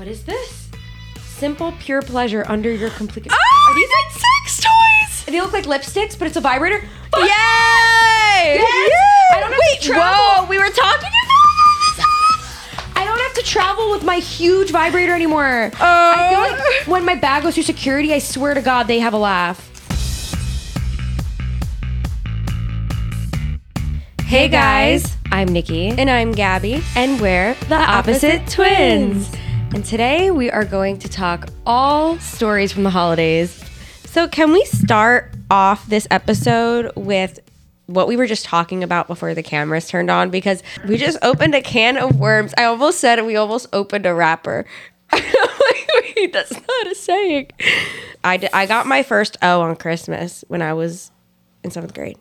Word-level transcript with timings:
What 0.00 0.08
is 0.08 0.22
this? 0.24 0.70
Simple 1.18 1.74
pure 1.78 2.00
pleasure 2.00 2.42
under 2.48 2.72
your 2.74 2.88
complete. 2.88 3.26
Oh, 3.30 3.68
Are 3.68 3.74
these 3.74 3.90
like 3.90 4.10
sex 4.12 4.64
toys? 4.64 5.24
They 5.26 5.38
look 5.42 5.52
like 5.52 5.66
lipsticks, 5.66 6.18
but 6.18 6.26
it's 6.26 6.38
a 6.38 6.40
vibrator. 6.40 6.76
Yay! 6.78 7.26
Yes! 7.26 8.60
Yay! 8.62 9.36
I 9.36 9.40
don't 9.40 9.50
have 9.52 9.60
Wait, 9.60 9.80
to 9.82 9.86
travel. 9.88 10.24
whoa, 10.24 10.48
we 10.48 10.56
were 10.56 10.70
talking 10.70 11.10
about 11.10 11.98
this. 11.98 12.06
I 12.96 13.04
don't 13.04 13.18
have 13.18 13.34
to 13.34 13.42
travel 13.42 13.90
with 13.90 14.02
my 14.02 14.16
huge 14.20 14.70
vibrator 14.70 15.14
anymore. 15.14 15.66
Uh, 15.66 15.70
I 15.78 16.28
feel 16.30 16.40
like 16.40 16.86
when 16.88 17.04
my 17.04 17.14
bag 17.16 17.42
goes 17.42 17.52
through 17.56 17.64
security, 17.64 18.14
I 18.14 18.20
swear 18.20 18.54
to 18.54 18.62
God, 18.62 18.84
they 18.86 19.00
have 19.00 19.12
a 19.12 19.18
laugh. 19.18 19.66
Hey 24.22 24.48
guys, 24.48 25.14
I'm 25.30 25.48
Niki, 25.48 25.94
and 25.98 26.08
I'm 26.08 26.34
Gabi. 26.34 26.82
and 26.96 27.20
we're 27.20 27.52
the 27.68 27.74
Opposite 27.74 28.46
Twins. 28.48 29.30
And 29.72 29.84
today 29.84 30.32
we 30.32 30.50
are 30.50 30.64
going 30.64 30.98
to 30.98 31.08
talk 31.08 31.48
all 31.64 32.18
stories 32.18 32.72
from 32.72 32.82
the 32.82 32.90
holidays. 32.90 33.64
So, 34.04 34.26
can 34.26 34.50
we 34.50 34.64
start 34.64 35.32
off 35.48 35.86
this 35.86 36.08
episode 36.10 36.90
with 36.96 37.38
what 37.86 38.08
we 38.08 38.16
were 38.16 38.26
just 38.26 38.44
talking 38.44 38.82
about 38.82 39.06
before 39.06 39.32
the 39.32 39.44
cameras 39.44 39.86
turned 39.86 40.10
on? 40.10 40.30
Because 40.30 40.64
we 40.88 40.96
just 40.96 41.18
opened 41.22 41.54
a 41.54 41.62
can 41.62 41.96
of 41.98 42.18
worms. 42.18 42.52
I 42.58 42.64
almost 42.64 42.98
said 42.98 43.24
we 43.24 43.36
almost 43.36 43.68
opened 43.72 44.06
a 44.06 44.14
wrapper. 44.14 44.66
Wait, 45.12 46.32
that's 46.32 46.52
not 46.52 46.86
a 46.88 46.94
saying. 46.96 47.50
I, 48.24 48.48
I 48.52 48.66
got 48.66 48.88
my 48.88 49.04
first 49.04 49.36
O 49.40 49.60
on 49.60 49.76
Christmas 49.76 50.44
when 50.48 50.62
I 50.62 50.72
was 50.72 51.12
in 51.62 51.70
seventh 51.70 51.94
grade. 51.94 52.18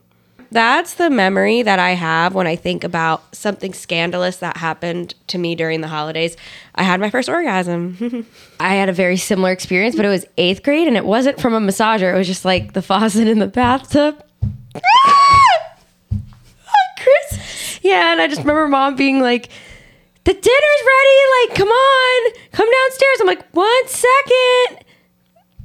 That's 0.51 0.95
the 0.95 1.09
memory 1.11 1.61
that 1.61 1.77
I 1.77 1.91
have 1.91 2.33
when 2.33 2.47
I 2.47 2.55
think 2.55 2.83
about 2.83 3.35
something 3.35 3.73
scandalous 3.73 4.37
that 4.37 4.57
happened 4.57 5.13
to 5.27 5.37
me 5.37 5.53
during 5.53 5.81
the 5.81 5.87
holidays. 5.87 6.35
I 6.73 6.83
had 6.83 6.99
my 6.99 7.11
first 7.11 7.29
orgasm. 7.29 8.25
I 8.59 8.73
had 8.75 8.89
a 8.89 8.93
very 8.93 9.17
similar 9.17 9.51
experience, 9.51 9.95
but 9.95 10.05
it 10.05 10.09
was 10.09 10.25
eighth 10.37 10.63
grade 10.63 10.87
and 10.87 10.97
it 10.97 11.05
wasn't 11.05 11.39
from 11.39 11.53
a 11.53 11.59
massager. 11.59 12.13
It 12.13 12.17
was 12.17 12.27
just 12.27 12.45
like 12.45 12.73
the 12.73 12.81
faucet 12.81 13.27
in 13.27 13.37
the 13.39 13.47
bathtub. 13.47 14.23
Chris. 16.97 17.79
Yeah, 17.83 18.11
and 18.11 18.19
I 18.21 18.27
just 18.27 18.41
remember 18.41 18.67
mom 18.67 18.95
being 18.95 19.19
like, 19.19 19.49
the 20.23 20.33
dinner's 20.33 20.43
ready. 20.43 21.47
Like, 21.47 21.57
come 21.57 21.69
on, 21.69 22.31
come 22.51 22.67
downstairs. 22.69 23.17
I'm 23.21 23.27
like, 23.27 23.49
one 23.51 23.87
second. 23.87 24.85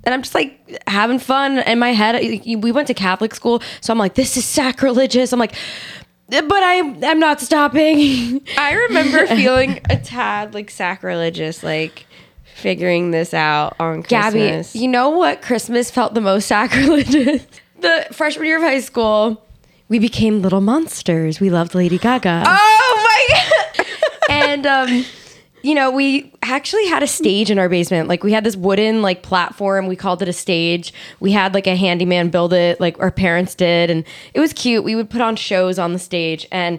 And 0.05 0.15
I'm 0.15 0.23
just 0.23 0.35
like 0.35 0.83
having 0.87 1.19
fun 1.19 1.59
in 1.59 1.79
my 1.79 1.93
head. 1.93 2.21
We 2.45 2.73
went 2.73 2.89
to 2.89 2.95
Catholic 2.95 3.35
school, 3.35 3.63
so 3.81 3.93
I'm 3.93 3.99
like, 3.99 4.15
this 4.15 4.37
is 4.37 4.45
sacrilegious. 4.45 5.33
I'm 5.33 5.39
like, 5.39 5.55
but 6.29 6.53
I, 6.53 6.79
I'm 6.79 7.19
not 7.19 7.41
stopping. 7.41 8.41
I 8.59 8.73
remember 8.75 9.27
feeling 9.27 9.81
a 9.91 9.97
tad 9.97 10.55
like 10.55 10.71
sacrilegious, 10.71 11.63
like 11.63 12.07
figuring 12.55 13.11
this 13.11 13.35
out 13.35 13.77
on 13.79 14.03
Christmas. 14.03 14.73
Gabi, 14.73 14.81
you 14.81 14.89
know 14.89 15.11
what 15.11 15.43
Christmas 15.43 15.91
felt 15.91 16.15
the 16.15 16.21
most 16.21 16.47
sacrilegious? 16.49 17.47
the 17.81 18.07
freshman 18.13 18.47
year 18.47 18.57
of 18.57 18.63
high 18.63 18.81
school, 18.81 19.45
we 19.89 19.99
became 19.99 20.41
little 20.41 20.63
monsters. 20.63 21.41
We 21.41 21.51
loved 21.51 21.75
Lady 21.75 21.99
Gaga. 21.99 22.45
oh 22.47 23.03
my 23.05 23.39
god! 23.77 23.87
and 24.31 24.67
um 24.67 25.05
you 25.65 25.75
know, 25.75 25.91
we 25.91 26.31
actually 26.43 26.87
had 26.89 27.03
a 27.03 27.07
stage 27.07 27.51
in 27.51 27.59
our 27.59 27.71
basement. 27.71 28.07
Like 28.07 28.23
we 28.23 28.33
had 28.33 28.45
this 28.45 28.55
wooden 28.55 29.01
like 29.01 29.23
platform. 29.23 29.87
We 29.87 29.97
called 29.97 30.21
it 30.21 30.29
a 30.29 30.33
stage. 30.33 30.93
We 31.21 31.33
had 31.33 31.55
like 31.55 31.67
a 31.67 31.75
handyman 31.75 32.29
build 32.29 32.53
it, 32.53 32.79
like 32.81 32.99
our 33.01 33.11
parents 33.11 33.55
did, 33.55 33.89
and 33.89 34.05
it 34.35 34.41
was 34.41 34.53
cute. 34.53 34.85
We 34.85 34.95
would 34.95 35.09
put 35.09 35.23
on 35.23 35.37
shows 35.37 35.79
on 35.79 35.95
the 35.95 35.99
stage 35.99 36.47
and 36.53 36.79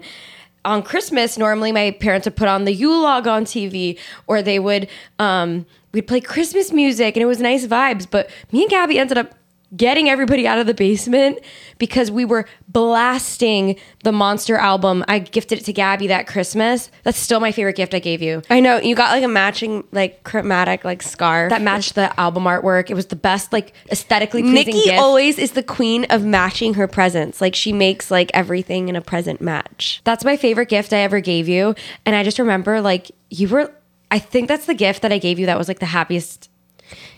on 0.64 0.82
Christmas, 0.82 1.38
normally 1.38 1.70
my 1.70 1.92
parents 1.92 2.26
would 2.26 2.36
put 2.36 2.48
on 2.48 2.64
the 2.64 2.72
Yule 2.72 3.00
log 3.00 3.26
on 3.26 3.44
TV, 3.44 3.98
or 4.26 4.42
they 4.42 4.58
would 4.58 4.88
um, 5.18 5.64
we'd 5.92 6.08
play 6.08 6.20
Christmas 6.20 6.72
music, 6.72 7.16
and 7.16 7.22
it 7.22 7.26
was 7.26 7.40
nice 7.40 7.66
vibes. 7.66 8.06
But 8.10 8.30
me 8.52 8.62
and 8.62 8.70
Gabi 8.70 8.96
ended 8.96 9.16
up 9.16 9.34
getting 9.74 10.08
everybody 10.08 10.46
out 10.46 10.58
of 10.58 10.66
the 10.66 10.74
basement 10.74 11.38
because 11.78 12.10
we 12.10 12.24
were 12.24 12.46
blasting 12.68 13.76
the 14.04 14.12
Monster 14.12 14.56
album. 14.56 15.04
I 15.08 15.18
gifted 15.18 15.58
it 15.58 15.64
to 15.64 15.72
Gabi 15.72 16.08
that 16.08 16.26
Christmas. 16.26 16.90
That's 17.02 17.18
still 17.18 17.40
my 17.40 17.52
favorite 17.52 17.76
gift 17.76 17.94
I 17.94 17.98
gave 17.98 18.22
you. 18.22 18.42
I 18.48 18.60
know 18.60 18.78
you 18.78 18.94
got 18.94 19.10
like 19.10 19.24
a 19.24 19.28
matching 19.28 19.84
like 19.92 20.22
chromatic 20.24 20.84
like 20.84 21.02
scarf 21.02 21.50
That 21.50 21.62
matched 21.62 21.94
the 21.94 22.18
album 22.18 22.44
artwork. 22.44 22.90
It 22.90 22.94
was 22.94 23.06
the 23.06 23.16
best, 23.16 23.52
like 23.52 23.72
aesthetically 23.90 24.42
pleasing 24.42 24.74
Niki 24.74 24.84
gift. 24.84 24.98
always 24.98 25.38
is 25.38 25.52
the 25.52 25.62
queen 25.62 26.04
of 26.10 26.24
matching 26.24 26.74
her 26.74 26.86
presents. 26.86 27.40
Like 27.40 27.54
she 27.54 27.72
makes 27.72 28.10
like 28.10 28.30
everything 28.34 28.88
in 28.88 28.96
a 28.96 29.00
present 29.00 29.40
match. 29.40 30.00
That's 30.04 30.24
my 30.24 30.36
favorite 30.36 30.68
gift 30.68 30.92
I 30.92 30.98
ever 30.98 31.20
gave 31.20 31.48
you. 31.48 31.74
And 32.04 32.14
I 32.14 32.22
just 32.22 32.38
remember 32.38 32.80
like 32.80 33.10
you 33.30 33.48
were 33.48 33.72
I 34.10 34.18
think 34.18 34.48
that's 34.48 34.66
the 34.66 34.74
gift 34.74 35.02
that 35.02 35.12
I 35.12 35.18
gave 35.18 35.38
you 35.38 35.46
that 35.46 35.58
was 35.58 35.68
like 35.68 35.80
the 35.80 35.86
happiest 35.86 36.48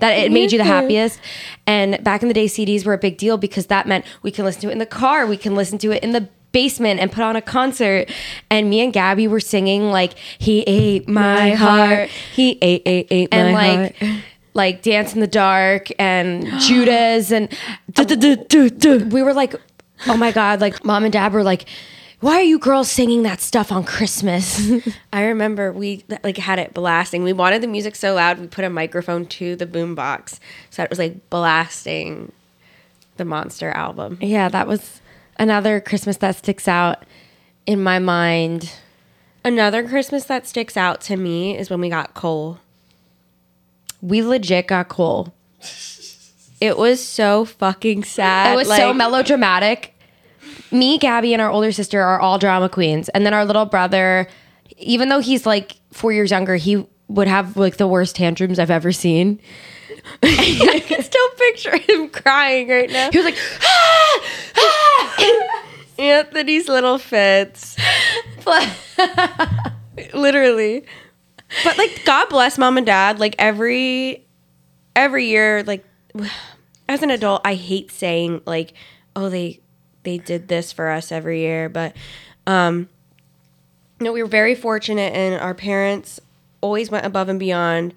that 0.01 0.13
it 0.13 0.31
made 0.33 0.53
you 0.53 0.59
the 0.59 0.65
happiest. 0.65 1.21
And 1.67 2.03
back 2.03 2.23
in 2.23 2.29
the 2.29 2.35
day 2.35 2.47
CDs 2.47 2.85
were 2.87 2.93
a 2.95 2.99
big 2.99 3.17
deal 3.19 3.37
because 3.37 3.67
that 3.67 3.87
meant 3.87 4.05
we 4.23 4.31
can 4.31 4.45
listen 4.45 4.63
to 4.63 4.69
it 4.69 4.73
in 4.73 4.79
the 4.79 4.87
car, 4.87 5.27
we 5.27 5.37
can 5.37 5.55
listen 5.55 5.79
to 5.79 5.91
it 5.93 6.03
in 6.03 6.13
the 6.13 6.29
basement 6.53 6.99
and 7.01 7.13
put 7.13 7.23
on 7.23 7.37
a 7.37 7.43
concert. 7.43 8.09
And 8.51 8.71
me 8.71 8.81
and 8.81 8.93
Gabi 8.93 9.29
were 9.29 9.41
singing 9.41 9.91
like 9.91 10.15
he 10.39 10.63
ate 10.63 11.09
my 11.09 11.51
heart 11.51 12.09
He 12.35 12.59
ate 12.63 12.83
ate 12.87 13.07
ate 13.11 13.29
and 13.33 13.53
my 13.53 13.77
like 13.83 13.97
heart. 13.97 14.23
like 14.55 14.83
dance 14.83 15.15
in 15.15 15.21
the 15.21 15.27
dark 15.27 15.89
and 15.99 16.47
Judas 16.61 17.31
and 17.31 17.53
we 19.13 19.23
were 19.23 19.35
like, 19.35 19.55
oh 20.07 20.17
my 20.17 20.33
god, 20.33 20.61
like 20.61 20.85
mom 20.85 21.05
and 21.05 21.13
dad 21.13 21.33
were 21.33 21.43
like, 21.43 21.67
why 22.21 22.35
are 22.37 22.43
you 22.43 22.59
girls 22.59 22.91
singing 22.91 23.23
that 23.23 23.41
stuff 23.41 23.71
on 23.71 23.85
Christmas? 23.85 24.71
I 25.13 25.25
remember 25.25 25.73
we 25.73 26.05
like 26.25 26.37
had 26.37 26.59
it 26.59 26.75
blasting. 26.75 27.23
We 27.23 27.33
wanted 27.33 27.63
the 27.63 27.69
music 27.69 27.95
so 27.95 28.15
loud 28.15 28.39
we 28.39 28.47
put 28.47 28.65
a 28.65 28.71
microphone 28.71 29.27
to 29.27 29.55
the 29.57 29.67
boombox 29.67 30.39
so 30.71 30.83
it 30.83 30.91
was 30.91 30.99
like 30.99 31.31
blasting 31.31 32.33
the 33.17 33.25
Monster 33.25 33.71
album. 33.71 34.19
yeah, 34.21 34.49
that 34.49 34.67
was 34.67 35.01
another 35.39 35.81
Christmas 35.81 36.17
that 36.19 36.37
sticks 36.37 36.69
out 36.69 37.05
in 37.67 37.83
my 37.83 37.99
mind. 37.99 38.73
Another 39.45 39.87
Christmas 39.87 40.25
that 40.25 40.47
sticks 40.47 40.77
out 40.77 41.01
to 41.03 41.17
me 41.17 41.57
is 41.57 41.71
when 41.71 41.81
we 41.81 41.89
got 41.89 42.15
coal. 42.15 42.59
We 44.01 44.23
legit 44.23 44.69
got 44.69 44.89
cool. 44.89 45.35
It 46.61 46.77
was 46.77 47.05
so 47.05 47.45
fucking 47.45 48.05
sad. 48.05 48.53
It 48.53 48.57
was 48.57 48.69
so 48.69 48.93
melodramatic. 48.93 49.95
Me, 50.71 50.99
Gabi, 50.99 51.33
and 51.33 51.41
our 51.43 51.51
older 51.51 51.73
sister 51.73 52.01
are 52.01 52.21
all 52.21 52.39
drama 52.39 52.69
queens. 52.69 53.09
And 53.11 53.25
then 53.25 53.35
our 53.35 53.45
little 53.45 53.65
brother, 53.65 54.29
even 54.77 55.09
though 55.09 55.21
he's 55.21 55.47
like 55.47 55.77
four 55.93 56.13
years 56.13 56.31
younger, 56.31 56.57
he 56.57 56.87
would 57.09 57.29
have 57.29 57.57
like 57.57 57.79
the 57.79 57.89
worst 57.89 58.17
tantrums 58.17 58.59
I've 58.59 58.71
ever 58.71 58.93
seen. 58.93 59.41
I 60.23 60.83
can 60.87 61.03
still 61.03 61.29
picture 61.31 61.77
him 61.79 62.09
crying 62.11 62.69
right 62.69 62.91
now. 62.91 63.11
He 63.11 63.19
was 63.19 63.25
like, 63.25 63.39
Anthony's 65.99 66.69
little 66.69 66.99
fits. 66.99 67.77
Literally. 70.15 70.85
But 71.65 71.79
like 71.79 72.03
God 72.05 72.29
bless 72.29 72.59
mom 72.59 72.77
and 72.77 72.87
dad. 72.87 73.19
Like 73.19 73.35
every 73.39 74.27
every 74.95 75.27
year, 75.27 75.63
like 75.65 75.85
as 76.89 77.03
an 77.03 77.11
adult, 77.11 77.43
I 77.45 77.55
hate 77.55 77.91
saying 77.91 78.43
like, 78.47 78.75
oh, 79.17 79.29
they 79.29 79.61
they 80.09 80.19
did 80.19 80.49
this 80.49 80.73
for 80.73 80.89
us 80.89 81.13
every 81.13 81.41
year. 81.41 81.69
But 81.69 81.95
um 82.47 82.89
no, 84.01 84.13
we 84.13 84.23
were 84.23 84.29
very 84.29 84.55
fortunate 84.55 85.13
and 85.15 85.41
our 85.41 85.55
parents 85.55 86.21
always 86.61 86.91
went 86.91 87.05
above 87.05 87.29
and 87.29 87.39
beyond 87.39 87.95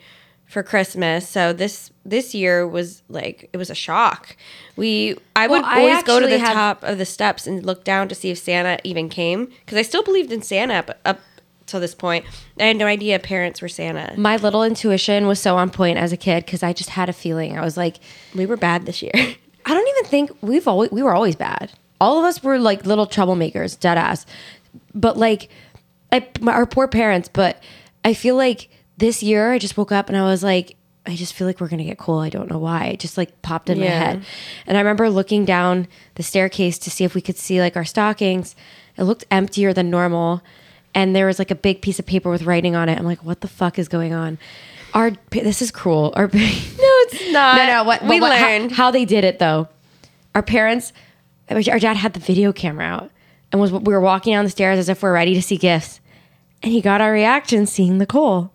for 0.47 0.61
Christmas. 0.63 1.27
So 1.29 1.53
this 1.53 1.91
this 2.03 2.33
year 2.35 2.67
was 2.67 3.01
like 3.07 3.49
it 3.53 3.57
was 3.57 3.69
a 3.69 3.75
shock. 3.75 4.35
We 4.75 5.15
I 5.35 5.47
would 5.47 5.61
Well, 5.61 5.65
I 5.65 5.79
always 5.79 6.03
go 6.03 6.19
to 6.19 6.27
the 6.27 6.39
have- 6.39 6.53
top 6.53 6.83
of 6.83 6.97
the 6.97 7.05
steps 7.05 7.47
and 7.47 7.65
look 7.65 7.83
down 7.85 8.09
to 8.09 8.15
see 8.15 8.29
if 8.31 8.37
Santa 8.37 8.77
even 8.83 9.07
came 9.07 9.45
because 9.45 9.77
I 9.77 9.83
still 9.83 10.03
believed 10.03 10.31
in 10.31 10.41
Santa 10.41 10.73
up, 10.75 10.99
up 11.05 11.19
till 11.67 11.79
this 11.79 11.95
point. 11.95 12.25
I 12.59 12.63
had 12.65 12.75
no 12.75 12.85
idea 12.87 13.17
parents 13.19 13.61
were 13.61 13.69
Santa. 13.69 14.13
my 14.17 14.35
little 14.35 14.63
intuition 14.63 15.27
was 15.27 15.39
so 15.39 15.55
on 15.55 15.69
point 15.69 15.97
as 15.97 16.11
a 16.11 16.17
kid 16.17 16.45
because 16.45 16.63
I 16.63 16.73
just 16.73 16.89
had 16.89 17.07
a 17.07 17.13
feeling. 17.13 17.57
I 17.57 17.61
was 17.63 17.77
like, 17.77 17.97
We 18.35 18.45
were 18.45 18.57
bad 18.57 18.85
this 18.85 19.01
year. 19.01 19.13
I 19.65 19.73
don't 19.75 19.87
even 19.87 20.05
think 20.09 20.31
we've 20.41 20.67
always 20.67 20.91
we 20.91 21.03
were 21.03 21.13
always 21.13 21.35
bad. 21.37 21.71
All 22.01 22.17
of 22.19 22.25
us 22.25 22.43
were 22.43 22.57
like 22.59 22.85
little 22.85 23.07
troublemakers, 23.07 23.79
dead 23.79 23.97
ass. 23.97 24.25
But 24.93 25.15
like, 25.17 25.49
I, 26.11 26.27
my, 26.41 26.51
our 26.53 26.65
poor 26.65 26.87
parents. 26.87 27.29
But 27.31 27.61
I 28.03 28.13
feel 28.13 28.35
like 28.35 28.69
this 28.97 29.21
year 29.23 29.51
I 29.53 29.59
just 29.59 29.77
woke 29.77 29.91
up 29.91 30.09
and 30.09 30.17
I 30.17 30.23
was 30.23 30.43
like, 30.43 30.75
I 31.05 31.15
just 31.15 31.33
feel 31.33 31.47
like 31.47 31.59
we're 31.61 31.67
gonna 31.67 31.83
get 31.83 31.97
cool. 31.97 32.19
I 32.19 32.29
don't 32.29 32.49
know 32.49 32.59
why. 32.59 32.85
It 32.87 32.99
just 32.99 33.17
like 33.17 33.41
popped 33.41 33.69
in 33.69 33.79
my 33.79 33.85
head. 33.85 34.23
And 34.67 34.77
I 34.77 34.81
remember 34.81 35.09
looking 35.09 35.45
down 35.45 35.87
the 36.15 36.23
staircase 36.23 36.77
to 36.79 36.91
see 36.91 37.03
if 37.03 37.15
we 37.15 37.21
could 37.21 37.37
see 37.37 37.59
like 37.61 37.75
our 37.75 37.85
stockings. 37.85 38.55
It 38.97 39.03
looked 39.03 39.25
emptier 39.31 39.73
than 39.73 39.89
normal, 39.89 40.41
and 40.93 41.15
there 41.15 41.25
was 41.25 41.39
like 41.39 41.49
a 41.49 41.55
big 41.55 41.81
piece 41.81 41.97
of 41.97 42.05
paper 42.05 42.29
with 42.29 42.43
writing 42.43 42.75
on 42.75 42.89
it. 42.89 42.99
I'm 42.99 43.05
like, 43.05 43.23
what 43.23 43.41
the 43.41 43.47
fuck 43.47 43.79
is 43.79 43.87
going 43.87 44.13
on? 44.13 44.37
Our 44.93 45.13
this 45.31 45.61
is 45.61 45.71
cruel. 45.71 46.13
Our 46.15 46.27
no, 46.33 46.39
it's 46.41 47.31
not. 47.31 47.55
no, 47.57 47.65
no. 47.65 47.83
What 47.83 48.03
we 48.03 48.19
what- 48.19 48.37
how- 48.37 48.47
learned. 48.47 48.71
how, 48.71 48.91
they 48.91 49.05
did 49.05 49.23
it 49.23 49.39
though. 49.39 49.69
Our 50.35 50.43
parents, 50.43 50.93
our 51.51 51.79
dad 51.79 51.97
had 51.97 52.13
the 52.13 52.19
video 52.19 52.51
camera 52.53 52.85
out, 52.85 53.11
and 53.51 53.59
was 53.61 53.71
we 53.71 53.93
were 53.93 54.01
walking 54.01 54.33
down 54.33 54.43
the 54.45 54.51
stairs 54.51 54.79
as 54.79 54.89
if 54.89 55.01
we're 55.03 55.13
ready 55.13 55.33
to 55.35 55.41
see 55.41 55.57
gifts, 55.57 55.99
and 56.63 56.71
he 56.71 56.81
got 56.81 57.01
our 57.01 57.11
reaction 57.11 57.65
seeing 57.65 57.97
the 57.97 58.05
coal. 58.05 58.51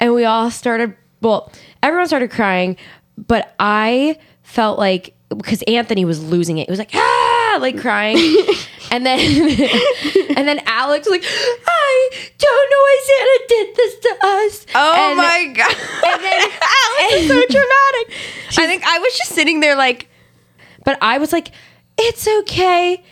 and 0.00 0.12
we 0.14 0.24
all 0.24 0.50
started. 0.50 0.96
Well, 1.20 1.50
everyone 1.82 2.06
started 2.06 2.30
crying, 2.30 2.76
but 3.16 3.54
I 3.58 4.18
felt 4.42 4.78
like 4.78 5.14
because 5.28 5.62
Anthony 5.62 6.04
was 6.04 6.22
losing 6.22 6.58
it. 6.58 6.68
He 6.68 6.72
was 6.72 6.78
like 6.78 6.94
ah, 6.94 7.58
like 7.60 7.78
crying, 7.80 8.16
and 8.90 9.06
then 9.06 9.18
and 10.36 10.46
then 10.48 10.60
Alex 10.66 11.06
was 11.08 11.12
like 11.18 11.24
I 11.24 12.10
don't 12.38 12.70
know 12.70 12.78
why 12.78 13.00
Santa 13.06 13.44
did 13.48 13.76
this 13.76 13.98
to 14.00 14.08
us. 14.26 14.66
Oh 14.74 15.08
And- 15.10 15.16
my 15.16 15.46
god! 15.54 15.76
And 16.12 16.22
then 16.22 16.40
Alex 17.00 17.14
is 17.14 17.28
so 17.28 17.34
dramatic. 17.46 18.14
I 18.58 18.66
think 18.66 18.84
I 18.84 18.98
was 18.98 19.16
just 19.16 19.32
sitting 19.32 19.60
there 19.60 19.74
like, 19.76 20.08
But 20.84 20.98
I 21.00 21.18
was 21.18 21.32
like, 21.32 21.50
it's 21.98 22.26
okay. 22.26 23.02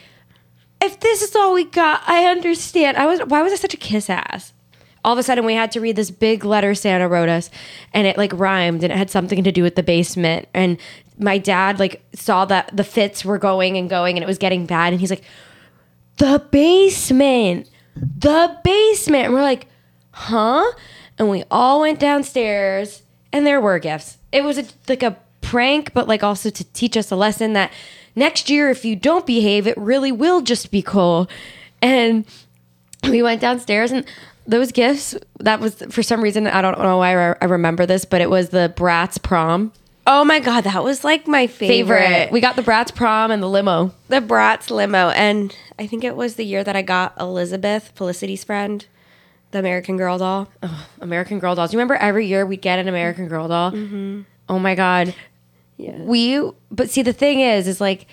If 0.81 1.01
this 1.01 1.23
is 1.23 1.37
all 1.37 1.55
we 1.55 1.65
got, 1.65 2.03
I 2.07 2.27
understand. 2.27 2.97
I 2.97 3.07
was 3.07 3.21
why 3.21 3.43
was 3.43 3.53
I 3.53 3.57
such 3.57 3.75
a 3.75 3.79
kiss 3.79 4.11
ass? 4.11 4.53
All 5.05 5.13
of 5.13 5.19
a 5.19 5.23
sudden 5.23 5.45
we 5.45 5.55
had 5.55 5.73
to 5.73 5.81
read 5.81 5.97
this 5.97 6.11
big 6.11 6.45
letter 6.45 6.75
Santa 6.75 7.09
wrote 7.09 7.29
us 7.29 7.51
and 7.93 8.07
it 8.07 8.17
like 8.17 8.33
rhymed 8.33 8.85
and 8.85 8.93
it 8.93 8.97
had 8.97 9.11
something 9.11 9.43
to 9.45 9.53
do 9.53 9.63
with 9.63 9.75
the 9.75 9.83
basement. 9.83 10.49
And 10.55 10.79
my 11.19 11.39
dad 11.39 11.79
like 11.79 12.05
saw 12.15 12.45
that 12.47 12.77
the 12.77 12.85
fits 12.85 13.25
were 13.25 13.39
going 13.39 13.77
and 13.77 13.91
going 13.91 14.17
and 14.17 14.25
it 14.25 14.27
was 14.27 14.39
getting 14.39 14.67
bad 14.67 14.93
and 14.93 15.01
he's 15.01 15.11
like, 15.11 15.25
The 16.19 16.45
basement. 16.51 17.69
The 17.97 18.59
basement. 18.65 19.27
And 19.27 19.35
we're 19.35 19.43
like, 19.43 19.67
huh? 20.13 20.65
And 21.19 21.29
we 21.29 21.45
all 21.51 21.81
went 21.81 21.99
downstairs 21.99 23.03
and 23.33 23.47
there 23.47 23.61
were 23.61 23.79
gifts. 23.79 24.19
It 24.31 24.45
was 24.45 24.59
a, 24.59 24.65
like 24.89 25.03
a 25.03 25.17
prank, 25.41 25.93
but 25.93 26.09
like 26.09 26.23
also 26.23 26.51
to 26.51 26.65
teach 26.73 26.97
us 26.97 27.11
a 27.11 27.17
lesson 27.17 27.53
that 27.53 27.73
next 28.15 28.51
year, 28.51 28.71
if 28.71 28.85
you 28.85 28.97
don't 28.97 29.27
behave, 29.27 29.67
it 29.67 29.77
really 29.77 30.13
will 30.13 30.41
just 30.41 30.71
be 30.71 30.83
cool. 30.83 31.29
And 31.81 32.25
we 33.05 33.23
went 33.23 33.41
downstairs 33.41 33.93
and 33.93 34.05
those 34.47 34.73
gifts, 34.73 35.15
that 35.39 35.61
was 35.61 35.77
for 35.91 36.03
some 36.03 36.21
reason, 36.21 36.49
I 36.49 36.63
don't 36.63 36.79
know 36.79 36.99
why 36.99 37.31
I 37.31 37.37
I 37.41 37.45
remember 37.45 37.87
this, 37.87 38.05
but 38.05 38.21
it 38.21 38.29
was 38.29 38.49
the 38.49 38.73
Bratz 38.77 39.23
prom 39.23 39.73
oh 40.07 40.25
my 40.25 40.41
god, 40.41 40.65
that 40.65 40.83
was 40.85 41.05
like 41.05 41.27
my 41.27 41.47
favorite. 41.47 42.01
favorite. 42.01 42.33
We 42.33 42.41
got 42.41 42.57
the 42.57 42.63
Bratz 42.63 42.95
prom 42.95 43.31
and 43.31 43.43
the 43.43 43.49
limo. 43.49 43.93
the 44.09 44.21
Bratz 44.21 44.71
limo, 44.71 45.11
and 45.11 45.55
I 45.79 45.87
think 45.87 46.05
it 46.05 46.17
was 46.17 46.35
the 46.35 46.45
year 46.45 46.65
that 46.65 46.77
I 46.77 46.83
got 46.83 47.15
Elizabeth, 47.19 47.93
Felicity's 47.95 48.45
friend, 48.45 48.85
the 49.51 49.59
American 49.59 49.97
Girl 49.97 50.19
doll. 50.19 50.49
Oh, 50.63 50.89
American 51.01 51.39
Girl 51.39 51.55
dolls. 51.55 51.73
You 51.73 51.79
remember 51.79 51.95
every 51.95 52.27
year 52.27 52.45
we'd 52.47 52.63
get 52.63 52.79
an 52.79 52.89
American 52.89 53.29
Girl 53.29 53.49
doll? 53.49 53.73
Mm-hmm. 53.73 54.23
Oh 54.49 54.59
my 54.59 54.75
God. 54.75 55.15
Yeah. 55.83 55.99
we 56.03 56.51
but 56.71 56.91
see 56.91 57.03
the 57.03 57.13
thing 57.13 57.41
is 57.41 57.67
is 57.67 57.81
like 57.81 58.07